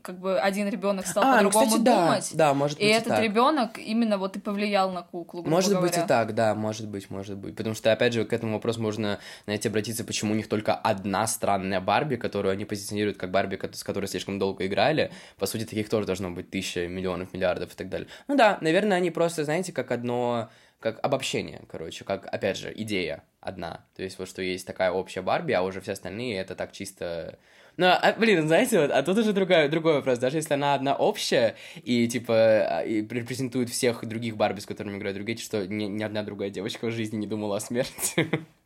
как 0.03 0.18
бы 0.18 0.38
один 0.38 0.68
ребенок 0.68 1.07
стал 1.07 1.24
а, 1.24 1.40
ну, 1.40 1.50
по-другому 1.50 1.78
ну, 1.78 1.84
думать. 1.84 2.30
Да, 2.32 2.48
да, 2.48 2.55
может 2.55 2.78
и 2.78 2.82
быть. 2.82 2.90
И 2.90 2.92
этот 2.92 3.18
ребенок 3.20 3.78
именно 3.78 4.18
вот 4.18 4.36
и 4.36 4.40
повлиял 4.40 4.90
на 4.90 5.03
куклу. 5.03 5.44
Может 5.44 5.70
говоря. 5.70 5.88
быть 5.88 5.98
и 5.98 6.07
так, 6.07 6.34
да, 6.34 6.55
может 6.55 6.88
быть, 6.88 7.09
может 7.11 7.36
быть. 7.38 7.57
Потому 7.57 7.74
что, 7.74 7.92
опять 7.92 8.12
же, 8.12 8.24
к 8.24 8.32
этому 8.32 8.55
вопросу 8.55 8.82
можно, 8.82 9.18
знаете, 9.44 9.68
обратиться, 9.68 10.05
почему 10.05 10.32
у 10.32 10.36
них 10.36 10.48
только 10.48 10.74
одна 10.74 11.26
странная 11.26 11.80
Барби, 11.80 12.16
которую 12.16 12.53
они 12.53 12.64
позиционируют 12.64 13.16
как 13.16 13.30
Барби, 13.30 13.59
с 13.72 13.84
которой 13.84 14.07
слишком 14.07 14.38
долго 14.38 14.66
играли. 14.66 15.12
По 15.38 15.46
сути, 15.46 15.64
таких 15.64 15.88
тоже 15.88 16.07
должно 16.07 16.30
быть 16.30 16.50
тысяча, 16.50 16.86
миллионов, 16.88 17.32
миллиардов 17.32 17.72
и 17.72 17.76
так 17.76 17.88
далее. 17.88 18.09
Ну 18.28 18.36
да, 18.36 18.59
наверное, 18.61 18.96
они 18.96 19.11
просто, 19.11 19.44
знаете, 19.44 19.72
как 19.72 19.90
одно 19.90 20.50
как 20.82 20.98
обобщение, 21.03 21.62
короче, 21.70 22.05
как, 22.05 22.26
опять 22.26 22.59
же, 22.59 22.72
идея 22.74 23.22
одна. 23.40 23.86
То 23.96 24.03
есть 24.03 24.18
вот 24.18 24.28
что 24.28 24.42
есть 24.42 24.66
такая 24.66 24.90
общая 24.90 25.22
Барби, 25.22 25.53
а 25.53 25.62
уже 25.62 25.80
все 25.80 25.92
остальные 25.92 26.36
это 26.38 26.55
так 26.55 26.72
чисто 26.72 27.38
ну, 27.76 27.86
а, 27.86 28.14
блин, 28.18 28.46
знаете, 28.46 28.80
вот, 28.80 28.90
а 28.90 29.02
тут 29.02 29.18
уже 29.18 29.32
другой, 29.32 29.68
другой 29.68 29.94
вопрос. 29.94 30.18
Даже 30.18 30.38
если 30.38 30.54
она 30.54 30.74
одна 30.74 30.94
общая 30.94 31.56
и, 31.82 32.06
типа, 32.08 32.34
а, 32.34 32.82
и 32.82 33.00
репрезентует 33.00 33.70
всех 33.70 34.04
других 34.04 34.36
Барби, 34.36 34.60
с 34.60 34.66
которыми 34.66 34.98
играют 34.98 35.16
другие, 35.16 35.38
что 35.38 35.66
ни, 35.66 35.84
ни 35.84 36.02
одна 36.02 36.22
другая 36.22 36.50
девочка 36.50 36.86
в 36.86 36.92
жизни 36.92 37.16
не 37.16 37.26
думала 37.26 37.56
о 37.56 37.60
смерти. 37.60 38.28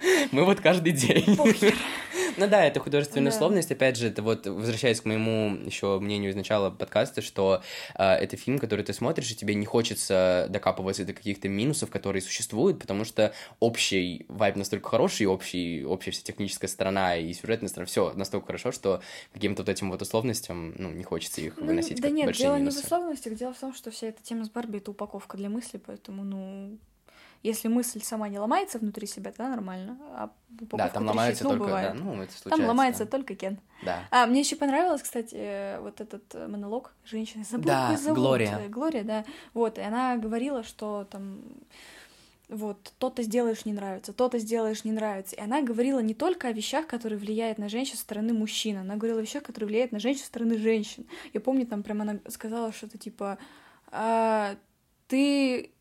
Мы 0.32 0.44
вот 0.44 0.60
каждый 0.60 0.92
день. 0.92 1.24
Ну 2.36 2.46
да, 2.48 2.64
это 2.64 2.78
художественная 2.78 3.32
да. 3.32 3.36
условность. 3.36 3.72
Опять 3.72 3.96
же, 3.96 4.06
это 4.06 4.22
вот 4.22 4.46
возвращаясь 4.46 5.00
к 5.00 5.04
моему 5.04 5.56
еще 5.64 5.98
мнению 5.98 6.30
из 6.30 6.36
начала 6.36 6.70
подкаста, 6.70 7.20
что 7.20 7.62
э, 7.96 8.04
это 8.04 8.36
фильм, 8.36 8.60
который 8.60 8.84
ты 8.84 8.92
смотришь, 8.92 9.32
и 9.32 9.34
тебе 9.34 9.56
не 9.56 9.66
хочется 9.66 10.46
докапываться 10.48 11.04
до 11.04 11.14
каких-то 11.14 11.48
минусов, 11.48 11.90
которые 11.90 12.22
существуют, 12.22 12.78
потому 12.78 13.04
что 13.04 13.34
общий 13.58 14.24
вайб 14.28 14.54
настолько 14.54 14.88
хороший, 14.88 15.26
общий, 15.26 15.84
общая 15.84 16.12
вся 16.12 16.22
техническая 16.22 16.68
сторона 16.68 17.16
и 17.16 17.32
сюжетная 17.32 17.68
сторона, 17.68 17.86
все 17.86 18.12
настолько 18.14 18.46
хорошо, 18.46 18.70
что 18.70 19.02
каким-то 19.32 19.62
вот 19.62 19.68
этим 19.68 19.90
вот 19.90 20.00
условностям, 20.00 20.74
ну, 20.78 20.90
не 20.92 21.02
хочется 21.02 21.40
их 21.40 21.56
ну, 21.56 21.66
выносить 21.66 22.00
да 22.00 22.08
как 22.08 22.12
нет, 22.12 22.26
большие 22.26 22.44
дело 22.44 22.56
минусы. 22.56 22.76
не 22.76 22.82
в 22.82 22.84
условностях, 22.84 23.34
дело 23.34 23.52
в 23.52 23.58
том, 23.58 23.74
что 23.74 23.90
вся 23.90 24.06
эта 24.06 24.22
тема 24.22 24.44
с 24.44 24.50
Барби— 24.50 24.76
это 24.78 24.92
упаковка 24.92 25.36
для 25.36 25.48
мысли, 25.48 25.80
поэтому, 25.84 26.22
ну, 26.22 26.78
если 27.42 27.68
мысль 27.68 28.02
сама 28.02 28.28
не 28.28 28.38
ломается 28.38 28.78
внутри 28.78 29.06
себя, 29.06 29.30
тогда 29.30 29.48
нормально. 29.50 29.98
А 30.12 30.30
да, 30.48 30.88
там 30.88 31.06
ломается 31.06 31.44
только, 31.44 31.64
бывает. 31.64 31.92
да, 31.92 31.94
ну, 31.94 32.22
это 32.22 32.32
случается. 32.32 32.50
Там 32.50 32.64
ломается 32.64 33.04
да. 33.04 33.10
только 33.10 33.34
Кен. 33.34 33.58
Да. 33.84 34.00
А, 34.10 34.26
мне 34.26 34.40
еще 34.40 34.56
понравилось, 34.56 35.02
кстати, 35.02 35.78
вот 35.80 36.00
этот 36.00 36.34
монолог 36.34 36.92
женщины. 37.04 37.44
Забыла, 37.44 37.66
да, 37.90 37.96
зовут. 37.96 38.18
Глория. 38.18 38.68
Глория, 38.68 39.04
да. 39.04 39.24
Вот, 39.54 39.78
и 39.78 39.82
она 39.82 40.16
говорила, 40.16 40.62
что 40.64 41.06
там 41.10 41.42
вот, 42.48 42.92
то-то 42.98 43.22
сделаешь 43.22 43.66
не 43.66 43.72
нравится, 43.72 44.12
то-то 44.12 44.38
сделаешь 44.38 44.84
не 44.84 44.92
нравится. 44.92 45.36
И 45.36 45.40
она 45.40 45.62
говорила 45.62 46.00
не 46.00 46.14
только 46.14 46.48
о 46.48 46.52
вещах, 46.52 46.86
которые 46.86 47.18
влияют 47.18 47.58
на 47.58 47.68
женщин 47.68 47.96
со 47.96 48.02
стороны 48.02 48.32
мужчин, 48.32 48.78
она 48.78 48.96
говорила 48.96 49.20
о 49.20 49.22
вещах, 49.22 49.42
которые 49.42 49.68
влияют 49.68 49.92
на 49.92 50.00
женщин 50.00 50.22
со 50.22 50.28
стороны 50.28 50.56
женщин. 50.58 51.06
Я 51.32 51.40
помню, 51.40 51.66
там 51.66 51.82
прямо 51.82 52.02
она 52.02 52.18
сказала 52.28 52.72
что-то 52.72 52.96
типа, 52.96 53.38
а, 53.90 54.56
ты 55.08 55.72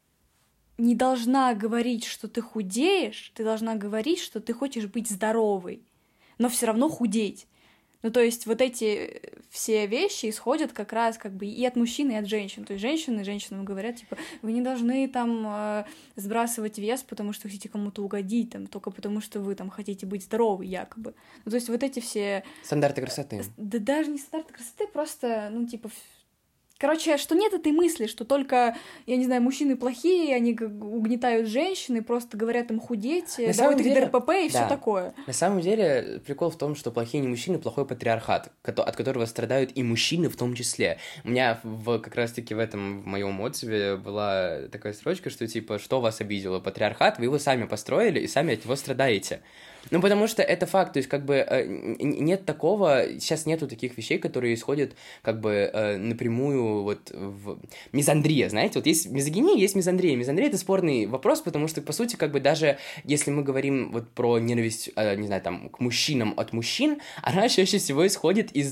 не 0.77 0.95
должна 0.95 1.53
говорить, 1.53 2.05
что 2.05 2.27
ты 2.27 2.41
худеешь, 2.41 3.31
ты 3.33 3.43
должна 3.43 3.75
говорить, 3.75 4.19
что 4.19 4.39
ты 4.39 4.53
хочешь 4.53 4.85
быть 4.85 5.09
здоровой, 5.09 5.81
но 6.37 6.49
все 6.49 6.67
равно 6.67 6.89
худеть. 6.89 7.47
Ну, 8.03 8.11
то 8.11 8.21
есть 8.21 8.45
вот 8.45 8.61
эти 8.61 9.21
все 9.49 9.87
вещи 9.87 10.29
исходят 10.29 10.71
как 10.71 10.93
раз 10.93 11.17
как 11.17 11.33
бы 11.33 11.47
и 11.47 11.65
от 11.65 11.75
мужчин, 11.75 12.11
и 12.11 12.15
от 12.15 12.27
женщин. 12.27 12.63
То 12.63 12.73
есть 12.73 12.81
женщины 12.81 13.23
женщинам 13.23 13.65
говорят, 13.65 13.95
типа, 13.95 14.17
вы 14.43 14.51
не 14.51 14.61
должны 14.61 15.07
там 15.07 15.45
э, 15.47 15.85
сбрасывать 16.15 16.77
вес, 16.77 17.01
потому 17.01 17.33
что 17.33 17.47
хотите 17.47 17.69
кому-то 17.69 18.03
угодить, 18.03 18.51
там, 18.51 18.67
только 18.67 18.91
потому 18.91 19.19
что 19.19 19.39
вы 19.39 19.55
там 19.55 19.69
хотите 19.69 20.05
быть 20.05 20.23
здоровы, 20.23 20.65
якобы. 20.65 21.15
Ну, 21.43 21.51
то 21.51 21.55
есть 21.55 21.69
вот 21.69 21.81
эти 21.81 21.99
все... 21.99 22.43
Стандарты 22.63 23.01
красоты. 23.01 23.43
Да 23.57 23.79
даже 23.79 24.11
не 24.11 24.19
стандарты 24.19 24.53
красоты, 24.53 24.87
просто, 24.87 25.49
ну, 25.51 25.65
типа, 25.65 25.89
Короче, 26.79 27.17
что 27.17 27.35
нет 27.35 27.53
этой 27.53 27.71
мысли, 27.71 28.07
что 28.07 28.23
только, 28.25 28.75
я 29.05 29.17
не 29.17 29.25
знаю, 29.25 29.41
мужчины 29.41 29.75
плохие, 29.75 30.35
они 30.35 30.53
угнетают 30.53 31.47
женщины, 31.47 32.03
просто 32.03 32.37
говорят 32.37 32.69
им 32.69 32.79
худеть, 32.79 33.37
На 33.39 33.53
давают 33.53 33.79
их 33.81 33.93
ДРПП 33.93 34.29
и 34.29 34.49
да. 34.49 34.59
все 34.59 34.67
такое. 34.67 35.13
На 35.25 35.33
самом 35.33 35.61
деле, 35.61 36.21
прикол 36.25 36.51
в 36.51 36.57
том, 36.57 36.75
что 36.75 36.91
плохие 36.91 37.21
не 37.21 37.27
мужчины, 37.27 37.57
плохой 37.57 37.85
патриархат, 37.85 38.51
от 38.63 38.95
которого 38.95 39.25
страдают 39.25 39.71
и 39.75 39.83
мужчины 39.83 40.29
в 40.29 40.35
том 40.35 40.53
числе. 40.53 40.99
У 41.23 41.29
меня 41.29 41.59
в, 41.63 41.99
как 41.99 42.15
раз-таки 42.15 42.53
в 42.53 42.59
этом, 42.59 43.01
в 43.01 43.05
моем 43.05 43.41
отзыве 43.41 43.97
была 43.97 44.67
такая 44.71 44.93
строчка, 44.93 45.29
что 45.29 45.47
типа, 45.47 45.79
что 45.79 45.99
вас 45.99 46.21
обидело, 46.21 46.59
патриархат, 46.59 47.17
вы 47.17 47.25
его 47.25 47.39
сами 47.39 47.65
построили 47.65 48.19
и 48.19 48.27
сами 48.27 48.53
от 48.53 48.65
него 48.65 48.75
страдаете. 48.75 49.41
Ну, 49.91 50.01
потому 50.01 50.27
что 50.27 50.41
это 50.41 50.65
факт, 50.65 50.93
то 50.93 50.97
есть, 50.97 51.09
как 51.09 51.25
бы, 51.25 51.35
э, 51.35 51.65
нет 51.99 52.45
такого, 52.45 53.03
сейчас 53.19 53.45
нету 53.45 53.67
таких 53.67 53.97
вещей, 53.97 54.17
которые 54.17 54.53
исходят, 54.53 54.93
как 55.21 55.39
бы, 55.39 55.69
э, 55.71 55.97
напрямую 55.97 56.83
вот 56.83 57.11
в... 57.11 57.59
Мизандрия, 57.91 58.49
знаете, 58.49 58.79
вот 58.79 58.85
есть 58.85 59.09
мизогиния, 59.09 59.55
есть 59.55 59.75
мизандрия. 59.75 60.15
Мизандрия— 60.15 60.47
это 60.49 60.57
спорный 60.57 61.05
вопрос, 61.05 61.41
потому 61.41 61.67
что, 61.67 61.81
по 61.81 61.93
сути, 61.93 62.15
как 62.15 62.31
бы, 62.31 62.39
даже 62.39 62.77
если 63.03 63.31
мы 63.31 63.43
говорим 63.43 63.91
вот 63.91 64.09
про 64.09 64.39
ненависть, 64.39 64.91
э, 64.95 65.15
не 65.15 65.27
знаю, 65.27 65.41
там, 65.41 65.69
к 65.69 65.79
мужчинам 65.79 66.33
от 66.37 66.53
мужчин, 66.53 66.99
она 67.21 67.49
чаще 67.49 67.77
всего 67.77 68.05
исходит 68.05 68.51
из 68.51 68.71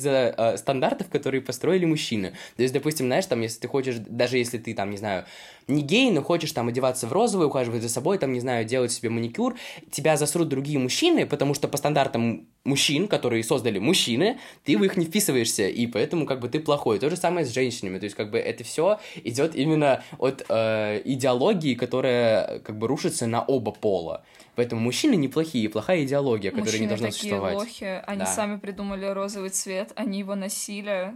стандартов, 0.59 1.09
которые 1.09 1.41
построили 1.41 1.85
мужчины. 1.85 2.31
То 2.55 2.63
есть, 2.63 2.73
допустим, 2.73 3.07
знаешь, 3.07 3.25
там, 3.25 3.41
если 3.41 3.59
ты 3.59 3.67
хочешь, 3.67 3.95
даже 3.97 4.37
если 4.37 4.57
ты, 4.57 4.73
там, 4.73 4.91
не 4.91 4.97
знаю, 4.97 5.25
не 5.67 5.81
гей, 5.81 6.11
но 6.11 6.21
хочешь 6.21 6.51
там 6.51 6.67
одеваться 6.67 7.07
в 7.07 7.13
розовый, 7.13 7.47
ухаживать 7.47 7.81
за 7.81 7.89
собой, 7.89 8.17
там, 8.17 8.33
не 8.33 8.39
знаю, 8.39 8.65
делать 8.65 8.91
себе 8.91 9.09
маникюр, 9.09 9.55
тебя 9.91 10.17
засрут 10.17 10.47
другие 10.47 10.77
мужчины, 10.79 11.25
потому 11.25 11.53
что 11.53 11.67
по 11.67 11.77
стандартам 11.77 12.47
мужчин, 12.63 13.07
которые 13.07 13.43
создали 13.43 13.79
мужчины, 13.79 14.39
ты 14.63 14.77
в 14.77 14.83
их 14.83 14.97
не 14.97 15.05
вписываешься, 15.05 15.67
и 15.67 15.87
поэтому 15.87 16.25
как 16.25 16.39
бы 16.39 16.49
ты 16.49 16.59
плохой. 16.59 16.99
То 16.99 17.09
же 17.09 17.15
самое 17.17 17.45
с 17.45 17.53
женщинами, 17.53 17.99
то 17.99 18.05
есть 18.05 18.15
как 18.15 18.31
бы 18.31 18.37
это 18.37 18.63
все 18.63 18.99
идет 19.23 19.55
именно 19.55 20.03
от 20.17 20.45
э, 20.49 21.01
идеологии, 21.05 21.75
которая 21.75 22.59
как 22.59 22.77
бы 22.77 22.87
рушится 22.87 23.27
на 23.27 23.43
оба 23.43 23.71
пола. 23.71 24.23
Поэтому 24.55 24.81
мужчины 24.81 25.15
неплохие, 25.15 25.69
плохая 25.69 26.03
идеология, 26.03 26.51
которая 26.51 26.65
Мужчины 26.71 26.83
не 26.83 26.87
должна 26.87 27.07
такие 27.07 27.19
существовать. 27.21 27.55
лохи, 27.55 28.01
они 28.07 28.19
Да. 28.19 28.25
сами 28.25 28.57
придумали 28.57 29.05
розовый 29.05 29.49
цвет, 29.49 29.91
они 29.95 30.19
его 30.19 30.35
носили, 30.35 31.13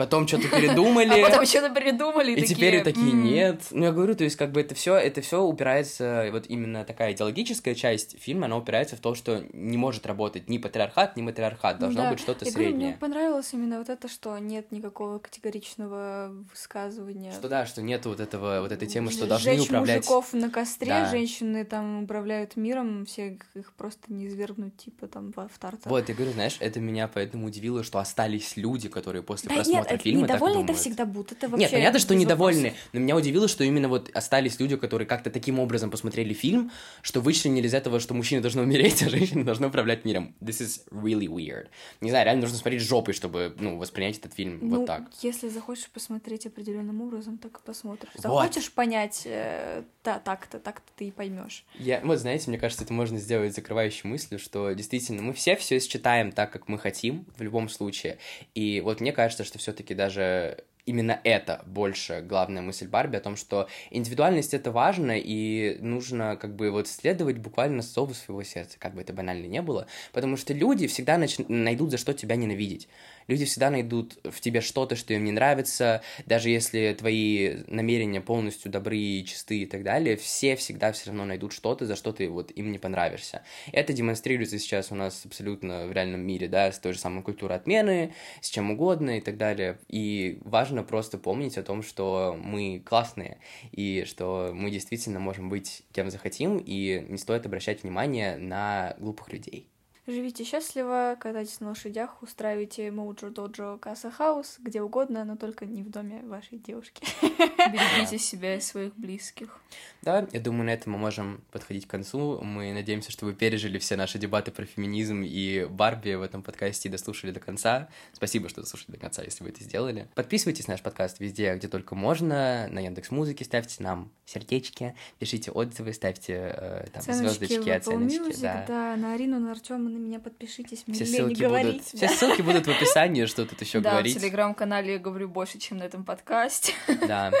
Потом 0.00 0.26
что-то 0.26 0.48
передумали. 0.56 1.20
а 1.20 1.26
потом 1.28 1.44
что-то 1.44 1.68
придумали 1.74 2.32
И 2.32 2.36
такие, 2.40 2.54
теперь 2.56 2.82
такие 2.82 3.10
«М, 3.12 3.22
нет. 3.22 3.60
Ну, 3.70 3.84
я 3.84 3.92
говорю, 3.92 4.14
то 4.14 4.24
есть, 4.24 4.36
как 4.36 4.50
бы 4.50 4.62
это 4.62 4.74
все, 4.74 4.96
это 4.96 5.20
все 5.20 5.42
упирается, 5.42 6.28
вот 6.32 6.46
именно 6.48 6.86
такая 6.86 7.12
идеологическая 7.12 7.74
часть 7.74 8.18
фильма, 8.18 8.46
она 8.46 8.56
упирается 8.56 8.96
в 8.96 9.00
то, 9.00 9.14
что 9.14 9.44
не 9.52 9.76
может 9.76 10.06
работать 10.06 10.48
ни 10.48 10.56
патриархат, 10.56 11.16
ни 11.18 11.22
матриархат. 11.22 11.78
Должно 11.78 12.04
да. 12.04 12.10
быть 12.12 12.20
что-то 12.20 12.46
Я 12.46 12.50
говорю, 12.52 12.68
среднее. 12.70 12.88
мне 12.88 12.96
понравилось 12.98 13.50
именно 13.52 13.76
вот 13.78 13.90
это, 13.90 14.08
что 14.08 14.38
нет 14.38 14.72
никакого 14.72 15.18
категоричного 15.18 16.32
высказывания. 16.50 17.32
Что 17.32 17.48
да, 17.48 17.66
что 17.66 17.82
нету 17.82 18.08
вот 18.10 18.20
этого, 18.20 18.60
вот 18.62 18.72
этой 18.72 18.88
темы, 18.88 19.10
что 19.10 19.26
Ж- 19.26 19.28
должны 19.28 19.60
управлять. 19.60 19.96
мужиков 19.98 20.32
на 20.32 20.48
костре, 20.50 20.88
Да. 20.88 21.10
женщины 21.10 21.64
там 21.64 22.04
управляют 22.04 22.56
миром, 22.56 23.04
все 23.06 23.38
их 23.54 23.72
просто 23.76 24.12
не 24.12 24.28
извергнуть, 24.28 24.76
типа 24.76 25.06
там 25.08 25.32
в 25.36 25.48
в 25.50 25.58
Тарта. 25.58 25.88
Вот, 25.88 26.08
я 26.08 26.14
говорю, 26.14 26.32
знаешь, 26.32 26.56
это 26.60 26.80
меня 26.80 27.08
поэтому 27.12 27.46
удивило, 27.46 27.82
что 27.82 27.98
остались 27.98 28.56
люди, 28.56 28.88
которые 28.88 29.22
после 29.22 29.48
Да 29.48 29.62
нет, 29.64 29.89
просмотра 29.90 29.94
это 29.94 30.02
фильма 30.02 30.26
так 30.26 30.36
недовольны 30.36 30.64
это 30.64 30.74
всегда 30.74 31.04
будут. 31.04 31.32
Это 31.32 31.48
вообще 31.48 31.64
Нет, 31.64 31.72
понятно, 31.72 31.98
что 31.98 32.14
недовольны, 32.14 32.62
вопросов. 32.70 32.88
но 32.92 33.00
меня 33.00 33.16
удивило, 33.16 33.48
что 33.48 33.64
именно 33.64 33.88
вот 33.88 34.10
остались 34.14 34.58
люди, 34.60 34.76
которые 34.76 35.06
как-то 35.06 35.30
таким 35.30 35.58
образом 35.58 35.90
посмотрели 35.90 36.32
фильм, 36.32 36.70
что 37.02 37.20
вычленили 37.20 37.66
из 37.66 37.74
этого, 37.74 38.00
что 38.00 38.14
мужчина 38.14 38.42
должен 38.42 38.60
умереть, 38.62 39.02
а 39.02 39.08
женщина 39.08 39.44
должна 39.44 39.68
управлять 39.68 40.04
миром. 40.04 40.34
This 40.40 40.60
is 40.60 40.82
really 40.90 41.26
weird. 41.26 41.68
Не 42.00 42.10
знаю, 42.10 42.24
реально 42.24 42.42
нужно 42.42 42.58
смотреть 42.58 42.82
жопой, 42.82 43.14
чтобы, 43.14 43.54
ну, 43.58 43.78
воспринять 43.78 44.18
этот 44.18 44.34
фильм 44.34 44.58
Ну, 44.62 44.78
вот 44.78 44.86
так. 44.86 45.02
если 45.22 45.48
захочешь 45.48 45.88
посмотреть 45.90 46.46
определенным 46.46 47.00
образом, 47.00 47.38
так 47.38 47.58
и 47.58 47.60
посмотришь. 47.64 48.10
Вот. 48.14 48.22
Захочешь 48.22 48.72
понять 48.72 49.22
э, 49.24 49.82
та, 50.02 50.18
так-то, 50.18 50.58
так-то 50.58 50.90
ты 50.96 51.08
и 51.08 51.10
поймешь. 51.10 51.64
Я, 51.78 52.00
вот 52.04 52.18
знаете, 52.18 52.48
мне 52.48 52.58
кажется, 52.58 52.84
это 52.84 52.92
можно 52.92 53.18
сделать 53.18 53.54
закрывающей 53.54 54.08
мыслью, 54.08 54.38
что 54.38 54.72
действительно 54.72 55.22
мы 55.22 55.32
все 55.32 55.56
все 55.56 55.78
считаем 55.80 56.32
так, 56.32 56.52
как 56.52 56.68
мы 56.68 56.78
хотим 56.78 57.26
в 57.36 57.42
любом 57.42 57.68
случае. 57.68 58.18
И 58.54 58.80
вот 58.80 59.00
мне 59.00 59.12
кажется, 59.12 59.44
что 59.44 59.58
все-таки 59.80 59.94
даже 59.94 60.58
именно 60.84 61.20
это 61.24 61.62
больше 61.66 62.22
главная 62.26 62.62
мысль 62.62 62.86
Барби 62.86 63.16
о 63.16 63.20
том, 63.20 63.36
что 63.36 63.68
индивидуальность 63.90 64.52
это 64.52 64.70
важно 64.70 65.12
и 65.16 65.78
нужно 65.80 66.36
как 66.36 66.54
бы 66.54 66.70
вот 66.70 66.86
следовать 66.86 67.38
буквально 67.38 67.80
зову 67.80 68.12
своего 68.12 68.42
сердца, 68.42 68.76
как 68.78 68.94
бы 68.94 69.00
это 69.00 69.12
банально 69.12 69.46
не 69.46 69.62
было, 69.62 69.86
потому 70.12 70.36
что 70.36 70.52
люди 70.52 70.86
всегда 70.86 71.16
нач- 71.16 71.44
найдут 71.48 71.90
за 71.90 71.96
что 71.96 72.12
тебя 72.12 72.36
ненавидеть. 72.36 72.88
Люди 73.26 73.44
всегда 73.44 73.70
найдут 73.70 74.18
в 74.24 74.40
тебе 74.40 74.60
что-то, 74.60 74.96
что 74.96 75.14
им 75.14 75.24
не 75.24 75.32
нравится, 75.32 76.02
даже 76.26 76.50
если 76.50 76.94
твои 76.98 77.58
намерения 77.66 78.20
полностью 78.20 78.70
добры 78.70 78.98
и 78.98 79.24
чисты 79.24 79.60
и 79.60 79.66
так 79.66 79.82
далее, 79.82 80.16
все 80.16 80.56
всегда 80.56 80.92
все 80.92 81.06
равно 81.06 81.24
найдут 81.24 81.52
что-то, 81.52 81.86
за 81.86 81.96
что 81.96 82.12
ты 82.12 82.28
вот 82.28 82.50
им 82.50 82.72
не 82.72 82.78
понравишься. 82.78 83.42
Это 83.72 83.92
демонстрируется 83.92 84.58
сейчас 84.58 84.90
у 84.90 84.94
нас 84.94 85.24
абсолютно 85.24 85.86
в 85.86 85.92
реальном 85.92 86.20
мире, 86.20 86.48
да, 86.48 86.72
с 86.72 86.78
той 86.78 86.92
же 86.92 86.98
самой 86.98 87.22
культурой 87.22 87.56
отмены, 87.56 88.14
с 88.40 88.48
чем 88.48 88.70
угодно 88.70 89.18
и 89.18 89.20
так 89.20 89.36
далее. 89.36 89.78
И 89.88 90.38
важно 90.42 90.82
просто 90.82 91.18
помнить 91.18 91.58
о 91.58 91.62
том, 91.62 91.82
что 91.82 92.36
мы 92.38 92.82
классные, 92.84 93.38
и 93.72 94.04
что 94.06 94.50
мы 94.52 94.70
действительно 94.70 95.20
можем 95.20 95.48
быть 95.48 95.82
кем 95.92 96.10
захотим, 96.10 96.58
и 96.58 97.04
не 97.08 97.18
стоит 97.18 97.46
обращать 97.46 97.82
внимание 97.82 98.36
на 98.36 98.94
глупых 98.98 99.32
людей. 99.32 99.68
Живите 100.10 100.42
счастливо, 100.42 101.16
катайтесь 101.20 101.60
на 101.60 101.68
лошадях, 101.68 102.20
устраивайте 102.20 102.90
Моуджо 102.90 103.30
Доджо 103.30 103.78
Касса 103.78 104.10
Хаус, 104.10 104.56
где 104.58 104.82
угодно, 104.82 105.24
но 105.24 105.36
только 105.36 105.66
не 105.66 105.84
в 105.84 105.90
доме 105.90 106.22
вашей 106.24 106.58
девушки. 106.58 107.04
Берегите 107.22 108.18
себя 108.18 108.56
и 108.56 108.60
своих 108.60 108.96
близких. 108.96 109.60
Да, 110.02 110.26
я 110.32 110.40
думаю, 110.40 110.64
на 110.64 110.70
этом 110.70 110.94
мы 110.94 110.98
можем 110.98 111.42
подходить 111.52 111.86
к 111.86 111.90
концу. 111.90 112.40
Мы 112.42 112.72
надеемся, 112.72 113.12
что 113.12 113.24
вы 113.24 113.34
пережили 113.34 113.78
все 113.78 113.94
наши 113.94 114.18
дебаты 114.18 114.50
про 114.50 114.64
феминизм 114.64 115.22
и 115.22 115.66
Барби 115.66 116.14
в 116.14 116.22
этом 116.22 116.42
подкасте 116.42 116.88
и 116.88 116.92
дослушали 116.92 117.30
до 117.30 117.38
конца. 117.38 117.88
Спасибо, 118.12 118.48
что 118.48 118.62
дослушали 118.62 118.92
до 118.92 118.98
конца, 118.98 119.22
если 119.22 119.44
вы 119.44 119.50
это 119.50 119.62
сделали. 119.62 120.08
Подписывайтесь 120.16 120.66
на 120.66 120.74
наш 120.74 120.82
подкаст 120.82 121.20
везде, 121.20 121.54
где 121.54 121.68
только 121.68 121.94
можно. 121.94 122.66
На 122.68 122.80
Яндекс 122.80 123.12
Музыке 123.12 123.44
ставьте 123.44 123.80
нам 123.82 124.10
сердечки, 124.24 124.96
пишите 125.18 125.50
отзывы, 125.50 125.92
ставьте 125.92 126.52
э, 126.56 126.86
там 126.92 127.02
звездочки, 127.02 127.68
оценочки. 127.68 128.18
Music, 128.18 128.42
да. 128.42 128.64
да. 128.66 128.96
на 128.96 129.14
Арину, 129.14 129.38
на 129.38 129.52
Артема, 129.52 129.90
на 129.90 129.98
меня 130.00 130.18
подпишитесь, 130.20 130.84
мне 130.86 130.96
Все 130.96 131.06
ссылки, 131.06 131.40
говорить. 131.40 131.72
будут, 131.72 131.86
все 131.86 132.08
ссылки 132.08 132.42
будут 132.42 132.66
в 132.66 132.70
описании, 132.70 133.26
что 133.26 133.46
тут 133.46 133.60
еще 133.60 133.80
да, 133.80 133.90
говорить. 133.92 134.16
в 134.16 134.20
телеграм-канале 134.20 134.94
я 134.94 134.98
говорю 134.98 135.28
больше, 135.28 135.58
чем 135.58 135.78
на 135.78 135.84
этом 135.84 136.04
подкасте. 136.04 136.72
Да. 137.06 137.32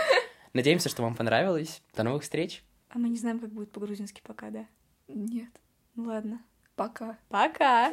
Надеемся, 0.52 0.88
что 0.88 1.02
вам 1.02 1.14
понравилось. 1.14 1.82
До 1.94 2.02
новых 2.02 2.22
встреч. 2.22 2.62
А 2.88 2.98
мы 2.98 3.08
не 3.08 3.16
знаем, 3.18 3.38
как 3.38 3.50
будет 3.50 3.70
по-грузински 3.72 4.20
пока, 4.24 4.50
да? 4.50 4.66
Нет, 5.08 5.50
Ну 5.94 6.04
ладно. 6.04 6.40
пока. 6.76 7.18
Пока! 7.28 7.92